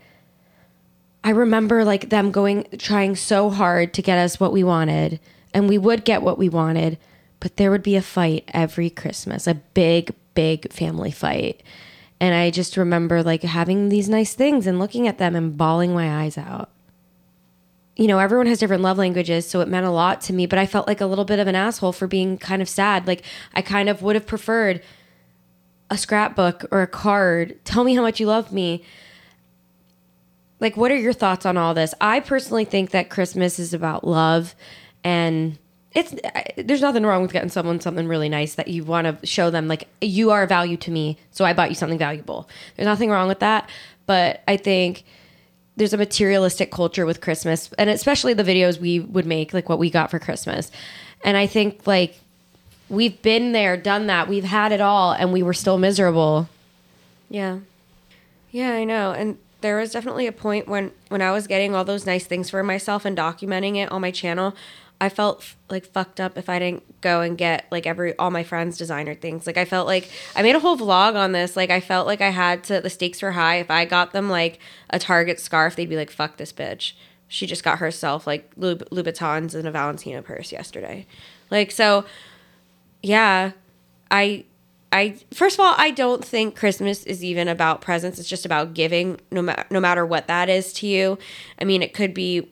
I 1.23 1.31
remember 1.31 1.83
like 1.83 2.09
them 2.09 2.31
going 2.31 2.65
trying 2.77 3.15
so 3.15 3.49
hard 3.49 3.93
to 3.95 4.01
get 4.01 4.17
us 4.17 4.39
what 4.39 4.53
we 4.53 4.63
wanted, 4.63 5.19
and 5.53 5.67
we 5.67 5.77
would 5.77 6.05
get 6.05 6.21
what 6.21 6.37
we 6.37 6.47
wanted, 6.47 6.97
but 7.39 7.57
there 7.57 7.71
would 7.71 7.83
be 7.83 7.95
a 7.95 8.01
fight 8.01 8.45
every 8.53 8.89
Christmas, 8.89 9.47
a 9.47 9.55
big, 9.55 10.13
big 10.33 10.71
family 10.71 11.11
fight. 11.11 11.63
And 12.21 12.35
I 12.35 12.51
just 12.51 12.77
remember 12.77 13.23
like 13.23 13.43
having 13.43 13.89
these 13.89 14.09
nice 14.09 14.33
things 14.33 14.67
and 14.67 14.79
looking 14.79 15.07
at 15.07 15.17
them 15.17 15.35
and 15.35 15.57
bawling 15.57 15.93
my 15.93 16.23
eyes 16.23 16.37
out. 16.37 16.69
You 17.99 18.07
know, 18.07 18.17
everyone 18.17 18.47
has 18.47 18.59
different 18.59 18.81
love 18.81 18.97
languages, 18.97 19.45
so 19.45 19.59
it 19.59 19.67
meant 19.67 19.85
a 19.85 19.91
lot 19.91 20.21
to 20.21 20.33
me, 20.33 20.45
but 20.45 20.57
I 20.57 20.65
felt 20.65 20.87
like 20.87 21.01
a 21.01 21.05
little 21.05 21.25
bit 21.25 21.37
of 21.37 21.47
an 21.47 21.55
asshole 21.55 21.91
for 21.91 22.07
being 22.07 22.37
kind 22.37 22.61
of 22.61 22.69
sad. 22.69 23.05
Like 23.05 23.23
I 23.53 23.61
kind 23.61 23.89
of 23.89 24.01
would 24.01 24.15
have 24.15 24.25
preferred 24.25 24.81
a 25.89 25.97
scrapbook 25.97 26.63
or 26.71 26.81
a 26.81 26.87
card. 26.87 27.59
Tell 27.65 27.83
me 27.83 27.95
how 27.95 28.01
much 28.01 28.21
you 28.21 28.25
love 28.25 28.53
me. 28.53 28.85
Like, 30.61 30.77
what 30.77 30.91
are 30.91 30.95
your 30.95 31.11
thoughts 31.11 31.45
on 31.45 31.57
all 31.57 31.73
this? 31.73 31.93
I 31.99 32.21
personally 32.21 32.63
think 32.63 32.91
that 32.91 33.09
Christmas 33.09 33.59
is 33.59 33.73
about 33.73 34.07
love 34.07 34.55
and 35.03 35.59
it's 35.91 36.15
there's 36.55 36.81
nothing 36.81 37.05
wrong 37.05 37.21
with 37.21 37.33
getting 37.33 37.49
someone 37.49 37.81
something 37.81 38.07
really 38.07 38.29
nice 38.29 38.55
that 38.55 38.69
you 38.69 38.85
want 38.85 39.07
to 39.07 39.27
show 39.27 39.49
them 39.49 39.67
like 39.67 39.89
you 39.99 40.31
are 40.31 40.43
a 40.43 40.47
value 40.47 40.77
to 40.77 40.91
me, 40.91 41.17
so 41.31 41.43
I 41.43 41.51
bought 41.51 41.67
you 41.67 41.75
something 41.75 41.99
valuable. 41.99 42.47
There's 42.77 42.85
nothing 42.85 43.09
wrong 43.09 43.27
with 43.27 43.39
that, 43.39 43.69
but 44.05 44.41
I 44.47 44.55
think 44.55 45.03
there's 45.79 45.93
a 45.93 45.97
materialistic 45.97 46.71
culture 46.71 47.05
with 47.05 47.21
Christmas, 47.21 47.71
and 47.77 47.89
especially 47.89 48.33
the 48.33 48.43
videos 48.43 48.79
we 48.79 48.99
would 48.99 49.25
make, 49.25 49.53
like 49.53 49.69
what 49.69 49.79
we 49.79 49.89
got 49.89 50.11
for 50.11 50.19
Christmas. 50.19 50.69
And 51.23 51.37
I 51.37 51.47
think 51.47 51.87
like 51.87 52.19
we've 52.89 53.19
been 53.21 53.53
there, 53.53 53.77
done 53.77 54.07
that, 54.07 54.27
we've 54.27 54.43
had 54.43 54.73
it 54.73 54.81
all, 54.81 55.13
and 55.13 55.31
we 55.31 55.41
were 55.41 55.53
still 55.53 55.77
miserable. 55.77 56.49
Yeah. 57.29 57.59
Yeah, 58.51 58.73
I 58.73 58.83
know. 58.83 59.11
And 59.13 59.37
there 59.61 59.77
was 59.77 59.91
definitely 59.91 60.27
a 60.27 60.33
point 60.33 60.67
when 60.67 60.91
when 61.07 61.21
I 61.21 61.31
was 61.31 61.47
getting 61.47 61.73
all 61.73 61.85
those 61.85 62.05
nice 62.05 62.25
things 62.25 62.49
for 62.49 62.61
myself 62.61 63.05
and 63.05 63.17
documenting 63.17 63.77
it 63.77 63.89
on 63.89 64.01
my 64.01 64.11
channel, 64.11 64.55
I 65.01 65.07
felt 65.07 65.55
like 65.69 65.85
fucked 65.85 66.19
up 66.19 66.37
if 66.37 66.49
I 66.49 66.59
didn't 66.59 67.01
go 67.01 67.21
and 67.21 67.37
get 67.37 67.65
like 67.71 67.87
every 67.87 68.15
all 68.17 68.31
my 68.31 68.43
friends 68.43 68.77
designer 68.77 69.15
things. 69.15 69.47
Like 69.47 69.57
I 69.57 69.63
felt 69.63 69.87
like 69.87 70.09
I 70.35 70.41
made 70.41 70.55
a 70.55 70.59
whole 70.59 70.77
vlog 70.77 71.15
on 71.15 71.31
this. 71.31 71.55
Like 71.55 71.69
I 71.69 71.79
felt 71.79 72.05
like 72.05 72.19
I 72.19 72.31
had 72.31 72.63
to 72.65 72.81
the 72.81 72.89
stakes 72.89 73.21
were 73.21 73.31
high. 73.31 73.55
If 73.57 73.71
I 73.71 73.85
got 73.85 74.11
them 74.11 74.29
like 74.29 74.59
a 74.89 74.99
Target 74.99 75.39
scarf, 75.39 75.75
they'd 75.75 75.89
be 75.89 75.95
like 75.95 76.11
fuck 76.11 76.37
this 76.37 76.51
bitch. 76.51 76.93
She 77.29 77.45
just 77.45 77.63
got 77.63 77.79
herself 77.79 78.27
like 78.27 78.53
Louboutins 78.55 79.55
and 79.55 79.67
a 79.67 79.71
Valentino 79.71 80.21
purse 80.21 80.51
yesterday. 80.51 81.07
Like 81.49 81.71
so 81.71 82.03
yeah, 83.01 83.51
I 84.11 84.43
I 84.91 85.17
first 85.33 85.55
of 85.55 85.61
all, 85.61 85.75
I 85.77 85.91
don't 85.91 86.25
think 86.25 86.55
Christmas 86.55 87.05
is 87.05 87.23
even 87.23 87.47
about 87.47 87.79
presents. 87.81 88.19
It's 88.19 88.27
just 88.27 88.45
about 88.45 88.73
giving, 88.73 89.19
no 89.31 89.41
matter 89.41 89.65
no 89.69 89.79
matter 89.79 90.05
what 90.05 90.27
that 90.27 90.49
is 90.49 90.73
to 90.73 90.87
you. 90.87 91.17
I 91.59 91.63
mean, 91.63 91.81
it 91.81 91.93
could 91.93 92.13
be 92.13 92.49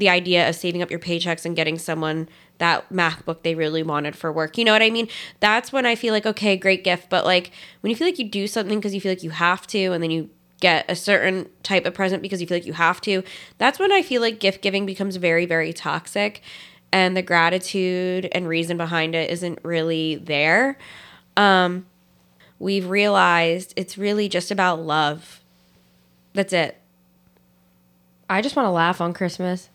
the 0.00 0.08
idea 0.08 0.48
of 0.48 0.56
saving 0.56 0.82
up 0.82 0.90
your 0.90 0.98
paychecks 0.98 1.44
and 1.44 1.54
getting 1.54 1.78
someone 1.78 2.28
that 2.58 2.90
MacBook 2.92 3.42
they 3.42 3.54
really 3.54 3.82
wanted 3.82 4.16
for 4.16 4.32
work. 4.32 4.58
You 4.58 4.64
know 4.64 4.72
what 4.72 4.82
I 4.82 4.90
mean? 4.90 5.08
That's 5.38 5.72
when 5.72 5.86
I 5.86 5.94
feel 5.94 6.12
like 6.12 6.26
okay, 6.26 6.56
great 6.56 6.82
gift. 6.82 7.08
But 7.08 7.24
like 7.24 7.52
when 7.80 7.90
you 7.90 7.96
feel 7.96 8.08
like 8.08 8.18
you 8.18 8.28
do 8.28 8.46
something 8.46 8.78
because 8.78 8.94
you 8.94 9.00
feel 9.00 9.12
like 9.12 9.22
you 9.22 9.30
have 9.30 9.66
to, 9.68 9.92
and 9.92 10.02
then 10.02 10.10
you 10.10 10.28
get 10.60 10.84
a 10.90 10.96
certain 10.96 11.48
type 11.62 11.86
of 11.86 11.94
present 11.94 12.20
because 12.20 12.40
you 12.40 12.46
feel 12.46 12.56
like 12.56 12.66
you 12.66 12.74
have 12.74 13.00
to, 13.00 13.22
that's 13.56 13.78
when 13.78 13.92
I 13.92 14.02
feel 14.02 14.20
like 14.20 14.40
gift 14.40 14.60
giving 14.60 14.84
becomes 14.84 15.16
very 15.16 15.46
very 15.46 15.72
toxic, 15.72 16.42
and 16.92 17.16
the 17.16 17.22
gratitude 17.22 18.28
and 18.32 18.48
reason 18.48 18.76
behind 18.76 19.14
it 19.14 19.30
isn't 19.30 19.58
really 19.62 20.16
there 20.16 20.76
um, 21.36 21.86
we've 22.58 22.88
realized 22.88 23.72
it's 23.76 23.96
really 23.96 24.28
just 24.28 24.50
about 24.50 24.80
love. 24.80 25.40
That's 26.34 26.52
it. 26.52 26.76
I 28.28 28.42
just 28.42 28.54
want 28.54 28.66
to 28.66 28.70
laugh 28.70 29.00
on 29.00 29.12
Christmas. 29.12 29.70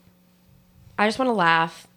I 0.97 1.07
just 1.07 1.19
want 1.19 1.29
to 1.29 1.33
laugh. 1.33 1.87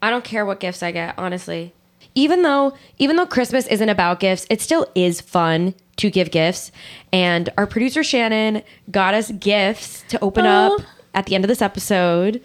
I 0.00 0.10
don't 0.10 0.24
care 0.24 0.44
what 0.44 0.60
gifts 0.60 0.82
I 0.82 0.92
get, 0.92 1.14
honestly. 1.18 1.72
Even 2.14 2.42
though 2.42 2.74
even 2.98 3.16
though 3.16 3.26
Christmas 3.26 3.66
isn't 3.66 3.88
about 3.88 4.20
gifts, 4.20 4.46
it 4.50 4.60
still 4.60 4.86
is 4.94 5.20
fun 5.20 5.74
to 5.96 6.10
give 6.10 6.30
gifts. 6.30 6.70
And 7.12 7.48
our 7.56 7.66
producer 7.66 8.04
Shannon 8.04 8.62
got 8.90 9.14
us 9.14 9.30
gifts 9.32 10.04
to 10.08 10.20
open 10.22 10.46
up 10.46 10.80
at 11.14 11.26
the 11.26 11.34
end 11.34 11.44
of 11.44 11.48
this 11.48 11.62
episode. 11.62 12.40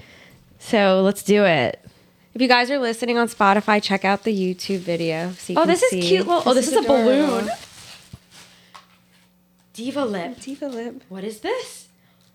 So 0.57 1.01
let's 1.03 1.21
do 1.23 1.43
it. 1.45 1.79
If 2.33 2.41
you 2.41 2.47
guys 2.47 2.71
are 2.71 2.79
listening 2.79 3.17
on 3.17 3.27
Spotify, 3.27 3.81
check 3.81 4.05
out 4.05 4.23
the 4.23 4.33
YouTube 4.33 4.79
video. 4.79 5.31
So 5.33 5.53
you 5.53 5.59
Oh, 5.59 5.65
this 5.65 5.83
is 5.83 5.89
see. 5.89 6.01
cute. 6.01 6.27
Little, 6.27 6.43
oh, 6.45 6.53
this, 6.53 6.67
is, 6.67 6.75
a 6.75 6.81
balloon. 6.81 7.49
Diva 9.73 10.05
lip. 10.05 10.39
Diva 10.39 10.67
lip. 10.67 11.03
What 11.09 11.23
is 11.23 11.39
this? 11.41 11.87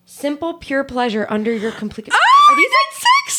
Simple 0.04 0.54
pure 0.54 0.84
pleasure 0.84 1.26
under 1.30 1.54
your 1.54 1.72
complete. 1.72 2.08
Oh, 2.12 2.50
are 2.50 2.56
these 2.56 2.70
like 2.70 2.94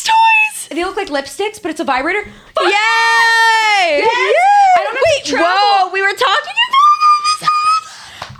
toys? 0.06 0.68
They 0.68 0.84
look 0.84 0.96
like 0.96 1.08
lipsticks, 1.08 1.60
but 1.60 1.70
it's 1.70 1.80
a 1.80 1.84
vibrator. 1.84 2.24
Fuck! 2.54 2.64
Yay! 2.64 2.70
Yes! 2.70 4.34
I 4.76 4.84
don't 4.84 4.94
have 4.94 5.04
Wait, 5.04 5.24
to 5.24 5.30
travel. 5.32 5.46
whoa! 5.48 5.92
We 5.92 6.02
were 6.02 6.12
talking 6.12 6.52
about 6.68 7.40
this. 7.40 7.48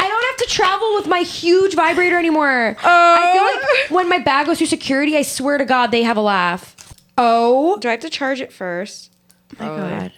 I 0.00 0.08
don't 0.08 0.24
have 0.24 0.48
to 0.48 0.54
travel 0.54 0.94
with 0.94 1.06
my 1.06 1.20
huge 1.20 1.74
vibrator 1.74 2.18
anymore. 2.18 2.76
Oh. 2.82 3.16
I 3.18 3.32
feel 3.32 3.42
like 3.42 3.90
uh. 3.90 3.94
when 3.94 4.08
my 4.08 4.18
bag 4.18 4.46
goes 4.46 4.58
through 4.58 4.66
security, 4.68 5.16
I 5.16 5.22
swear 5.22 5.58
to 5.58 5.64
God, 5.64 5.90
they 5.90 6.02
have 6.02 6.16
a 6.16 6.22
laugh. 6.22 6.74
Oh 7.18 7.78
Do 7.78 7.88
I 7.88 7.92
have 7.92 8.00
to 8.00 8.10
charge 8.10 8.40
it 8.40 8.52
first? 8.52 9.10
Oh 9.58 9.64
my 9.64 9.70
oh. 9.70 9.76
God. 9.76 10.12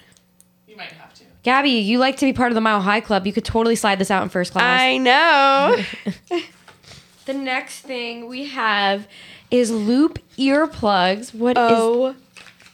You 0.66 0.76
might 0.76 0.92
have 0.92 1.14
to. 1.14 1.24
Gabi, 1.44 1.84
you 1.84 1.98
like 1.98 2.16
to 2.16 2.26
be 2.26 2.32
part 2.32 2.50
of 2.50 2.54
the 2.54 2.60
Mile 2.60 2.80
High 2.80 3.00
Club. 3.00 3.26
You 3.26 3.32
could 3.32 3.44
totally 3.44 3.76
slide 3.76 3.98
this 3.98 4.10
out 4.10 4.22
in 4.22 4.28
first 4.28 4.52
class. 4.52 4.80
I 4.80 4.98
know. 4.98 5.82
the 7.26 7.34
next 7.34 7.80
thing 7.80 8.26
we 8.26 8.46
have 8.46 9.06
is 9.50 9.70
loop 9.70 10.18
earplugs. 10.36 11.34
What 11.34 11.56
is? 11.56 11.62
oh, 11.70 12.14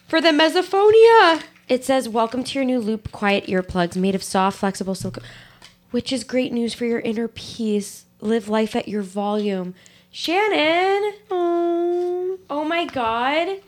for 0.07 0.21
the 0.21 0.29
misophonia. 0.29 1.43
It 1.67 1.83
says, 1.83 2.07
"Welcome 2.07 2.43
to 2.43 2.59
your 2.59 2.65
new 2.65 2.79
Loop 2.79 3.11
Quiet 3.11 3.45
earplugs, 3.47 3.95
made 3.95 4.13
of 4.15 4.23
soft, 4.23 4.59
flexible 4.59 4.93
silicone." 4.95 5.23
Which 5.91 6.11
is 6.11 6.23
great 6.23 6.51
news 6.53 6.73
for 6.73 6.85
your 6.85 6.99
inner 6.99 7.27
peace. 7.27 8.05
Live 8.21 8.49
life 8.49 8.75
at 8.75 8.87
your 8.87 9.01
volume. 9.01 9.73
Shannon. 10.11 11.13
Oh, 11.31 12.37
Oh 12.49 12.63
my 12.63 12.85
god. 12.85 13.59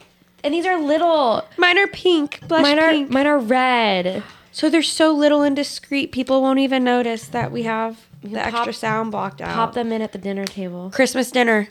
And 0.43 0.53
these 0.53 0.65
are 0.65 0.79
little. 0.79 1.45
mine 1.57 1.77
are 1.77 1.87
pink. 1.87 2.41
Blush 2.47 2.61
Mine 2.61 2.79
are 2.79 2.91
pink. 2.91 3.09
mine 3.09 3.27
are 3.27 3.39
red. 3.39 4.23
So 4.51 4.69
they're 4.69 4.81
so 4.83 5.11
little 5.13 5.41
and 5.41 5.55
discreet, 5.55 6.11
people 6.11 6.41
won't 6.41 6.59
even 6.59 6.83
notice 6.83 7.27
that 7.27 7.51
we 7.51 7.63
have 7.63 8.07
the 8.23 8.29
can 8.29 8.37
extra 8.55 8.73
sound 8.73 9.11
blocked 9.11 9.41
out. 9.41 9.53
Pop 9.55 9.73
them 9.73 9.91
in 9.91 10.01
at 10.01 10.11
the 10.13 10.17
dinner 10.17 10.45
table. 10.45 10.89
Christmas 10.93 11.31
dinner. 11.31 11.69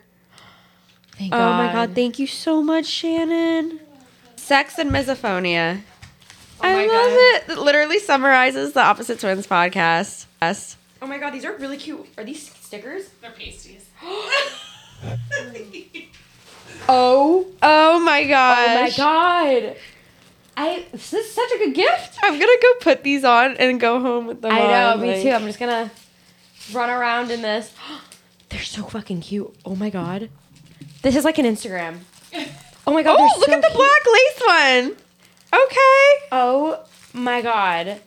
Thank 1.19 1.33
Oh 1.35 1.53
my 1.53 1.73
god, 1.73 1.95
thank 1.95 2.19
you 2.19 2.27
so 2.27 2.63
much, 2.63 2.87
Shannon. 2.87 3.81
Sex 4.37 4.79
and 4.79 4.91
misophonia. 4.91 5.81
Oh 6.63 6.69
I 6.69 6.87
love 6.87 6.89
God. 6.89 7.51
it. 7.53 7.53
It 7.53 7.59
literally 7.59 7.99
summarizes 7.99 8.73
the 8.73 8.81
Opposite 8.81 9.19
Twins 9.21 9.47
podcast. 9.47 10.27
Yes. 10.43 10.77
Oh 11.03 11.07
my 11.07 11.19
god, 11.19 11.31
these 11.33 11.45
are 11.45 11.55
really 11.57 11.77
cute. 11.77 12.07
Are 12.17 12.25
these 12.25 12.51
stickers? 12.53 13.09
They're 13.21 13.31
pasties. 13.33 13.87
Oh. 16.89 17.47
Oh 17.63 17.99
my 18.01 18.25
god. 18.27 18.69
Oh 18.79 18.83
my 18.83 18.91
god. 18.97 19.77
I 20.57 20.87
this 20.93 21.13
is 21.13 21.33
such 21.33 21.51
a 21.53 21.59
good 21.59 21.75
gift. 21.75 22.19
I'm 22.23 22.35
gonna 22.39 22.53
go 22.63 22.73
put 22.81 23.03
these 23.03 23.25
on 23.25 23.57
and 23.57 23.81
go 23.81 24.01
home 24.01 24.27
with 24.27 24.41
them 24.41 24.53
I 24.53 24.59
know, 24.61 24.93
on, 24.93 25.01
me 25.01 25.13
like- 25.15 25.23
too. 25.23 25.31
I'm 25.31 25.45
just 25.47 25.59
gonna 25.59 25.91
run 26.73 26.89
around 26.91 27.31
in 27.31 27.43
this. 27.43 27.73
They're 28.49 28.61
so 28.61 28.85
fucking 28.85 29.21
cute. 29.23 29.53
Oh 29.65 29.75
my 29.75 29.91
god. 29.91 30.31
This 31.07 31.15
is 31.15 31.25
like 31.25 31.39
an 31.39 31.47
Instagram. 31.47 31.99
Oh 32.85 32.93
my 32.93 33.05
god. 33.05 33.17
Oh, 33.21 33.39
look 33.39 33.49
so 33.49 33.55
at 33.55 33.63
the 33.63 33.69
cute. 33.69 33.77
black 33.77 34.07
lace 34.13 34.41
one. 34.45 34.97
Okay. 35.63 36.27
Oh 36.33 36.85
my 37.13 37.43
god. 37.43 38.01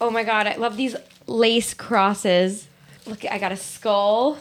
Oh 0.00 0.08
my 0.08 0.24
god. 0.24 0.46
I 0.46 0.56
love 0.56 0.78
these 0.78 0.96
lace 1.26 1.74
crosses. 1.74 2.68
Look, 3.04 3.26
I 3.30 3.36
got 3.36 3.52
a 3.52 3.56
skull. 3.58 4.38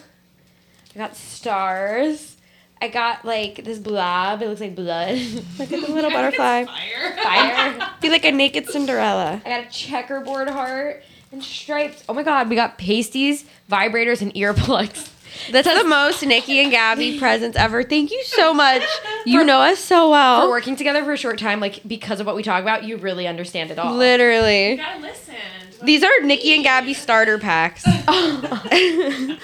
I 0.95 0.99
got 0.99 1.17
stars. 1.17 2.37
I 2.81 2.87
got 2.87 3.25
like 3.25 3.65
this 3.65 3.77
blob. 3.77 4.41
It 4.41 4.47
looks 4.47 4.61
like 4.61 4.73
blood. 4.73 5.17
Look 5.59 5.73
at 5.73 5.85
the 5.85 5.91
little 5.91 6.11
butterfly. 6.13 6.63
Fire. 6.63 7.17
Fire. 7.21 7.89
Be 8.01 8.09
like 8.09 8.23
a 8.23 8.31
naked 8.31 8.69
Cinderella. 8.69 9.41
I 9.45 9.49
got 9.49 9.65
a 9.65 9.69
checkerboard 9.69 10.47
heart 10.47 11.03
and 11.33 11.43
stripes. 11.43 12.05
Oh 12.07 12.13
my 12.13 12.23
god, 12.23 12.47
we 12.47 12.55
got 12.55 12.77
pasties, 12.77 13.43
vibrators, 13.69 14.21
and 14.21 14.33
earplugs. 14.33 15.09
That's 15.51 15.67
the 15.67 15.87
most 15.87 16.21
Niki 16.21 16.63
and 16.63 16.71
Gabi 16.71 17.19
presents 17.19 17.57
ever. 17.57 17.83
Thank 17.83 18.11
you 18.11 18.23
so 18.23 18.53
much. 18.53 18.83
You 19.25 19.43
know 19.43 19.59
us 19.59 19.79
so 19.79 20.09
well. 20.09 20.41
For 20.41 20.45
well. 20.45 20.51
working 20.51 20.75
together 20.75 21.03
for 21.03 21.13
a 21.13 21.17
short 21.17 21.39
time, 21.39 21.59
like 21.59 21.81
because 21.87 22.19
of 22.19 22.25
what 22.25 22.35
we 22.35 22.43
talk 22.43 22.61
about, 22.61 22.83
you 22.83 22.97
really 22.97 23.27
understand 23.27 23.71
it 23.71 23.79
all. 23.79 23.93
You 23.93 23.97
Literally. 23.99 24.75
gotta 24.77 24.99
listen. 24.99 25.35
These 25.83 26.03
are 26.03 26.11
Niki 26.21 26.55
and 26.55 26.65
Gabi 26.65 26.93
starter 26.95 27.37
packs. 27.39 27.83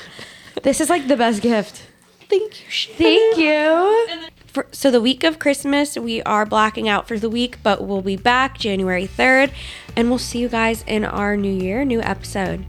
This 0.63 0.81
is 0.81 0.89
like 0.89 1.07
the 1.07 1.15
best 1.15 1.41
gift. 1.41 1.83
Thank 2.29 2.63
you, 2.63 2.69
Shannon. 2.69 2.97
Thank 2.97 3.37
you. 3.37 4.29
For, 4.47 4.67
so 4.71 4.89
the 4.91 4.99
week 4.99 5.23
of 5.23 5.39
Christmas, 5.39 5.97
we 5.97 6.21
are 6.23 6.45
blacking 6.45 6.89
out 6.89 7.07
for 7.07 7.17
the 7.19 7.29
week, 7.29 7.59
but 7.63 7.83
we'll 7.83 8.01
be 8.01 8.17
back 8.17 8.57
January 8.57 9.07
3rd, 9.07 9.51
and 9.95 10.09
we'll 10.09 10.17
see 10.17 10.39
you 10.39 10.49
guys 10.49 10.83
in 10.87 11.05
our 11.05 11.37
new 11.37 11.51
year, 11.51 11.85
new 11.85 12.01
episode. 12.01 12.65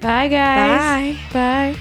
Bye, 0.00 0.28
guys. 0.28 1.16
Bye. 1.30 1.74
Bye. 1.74 1.78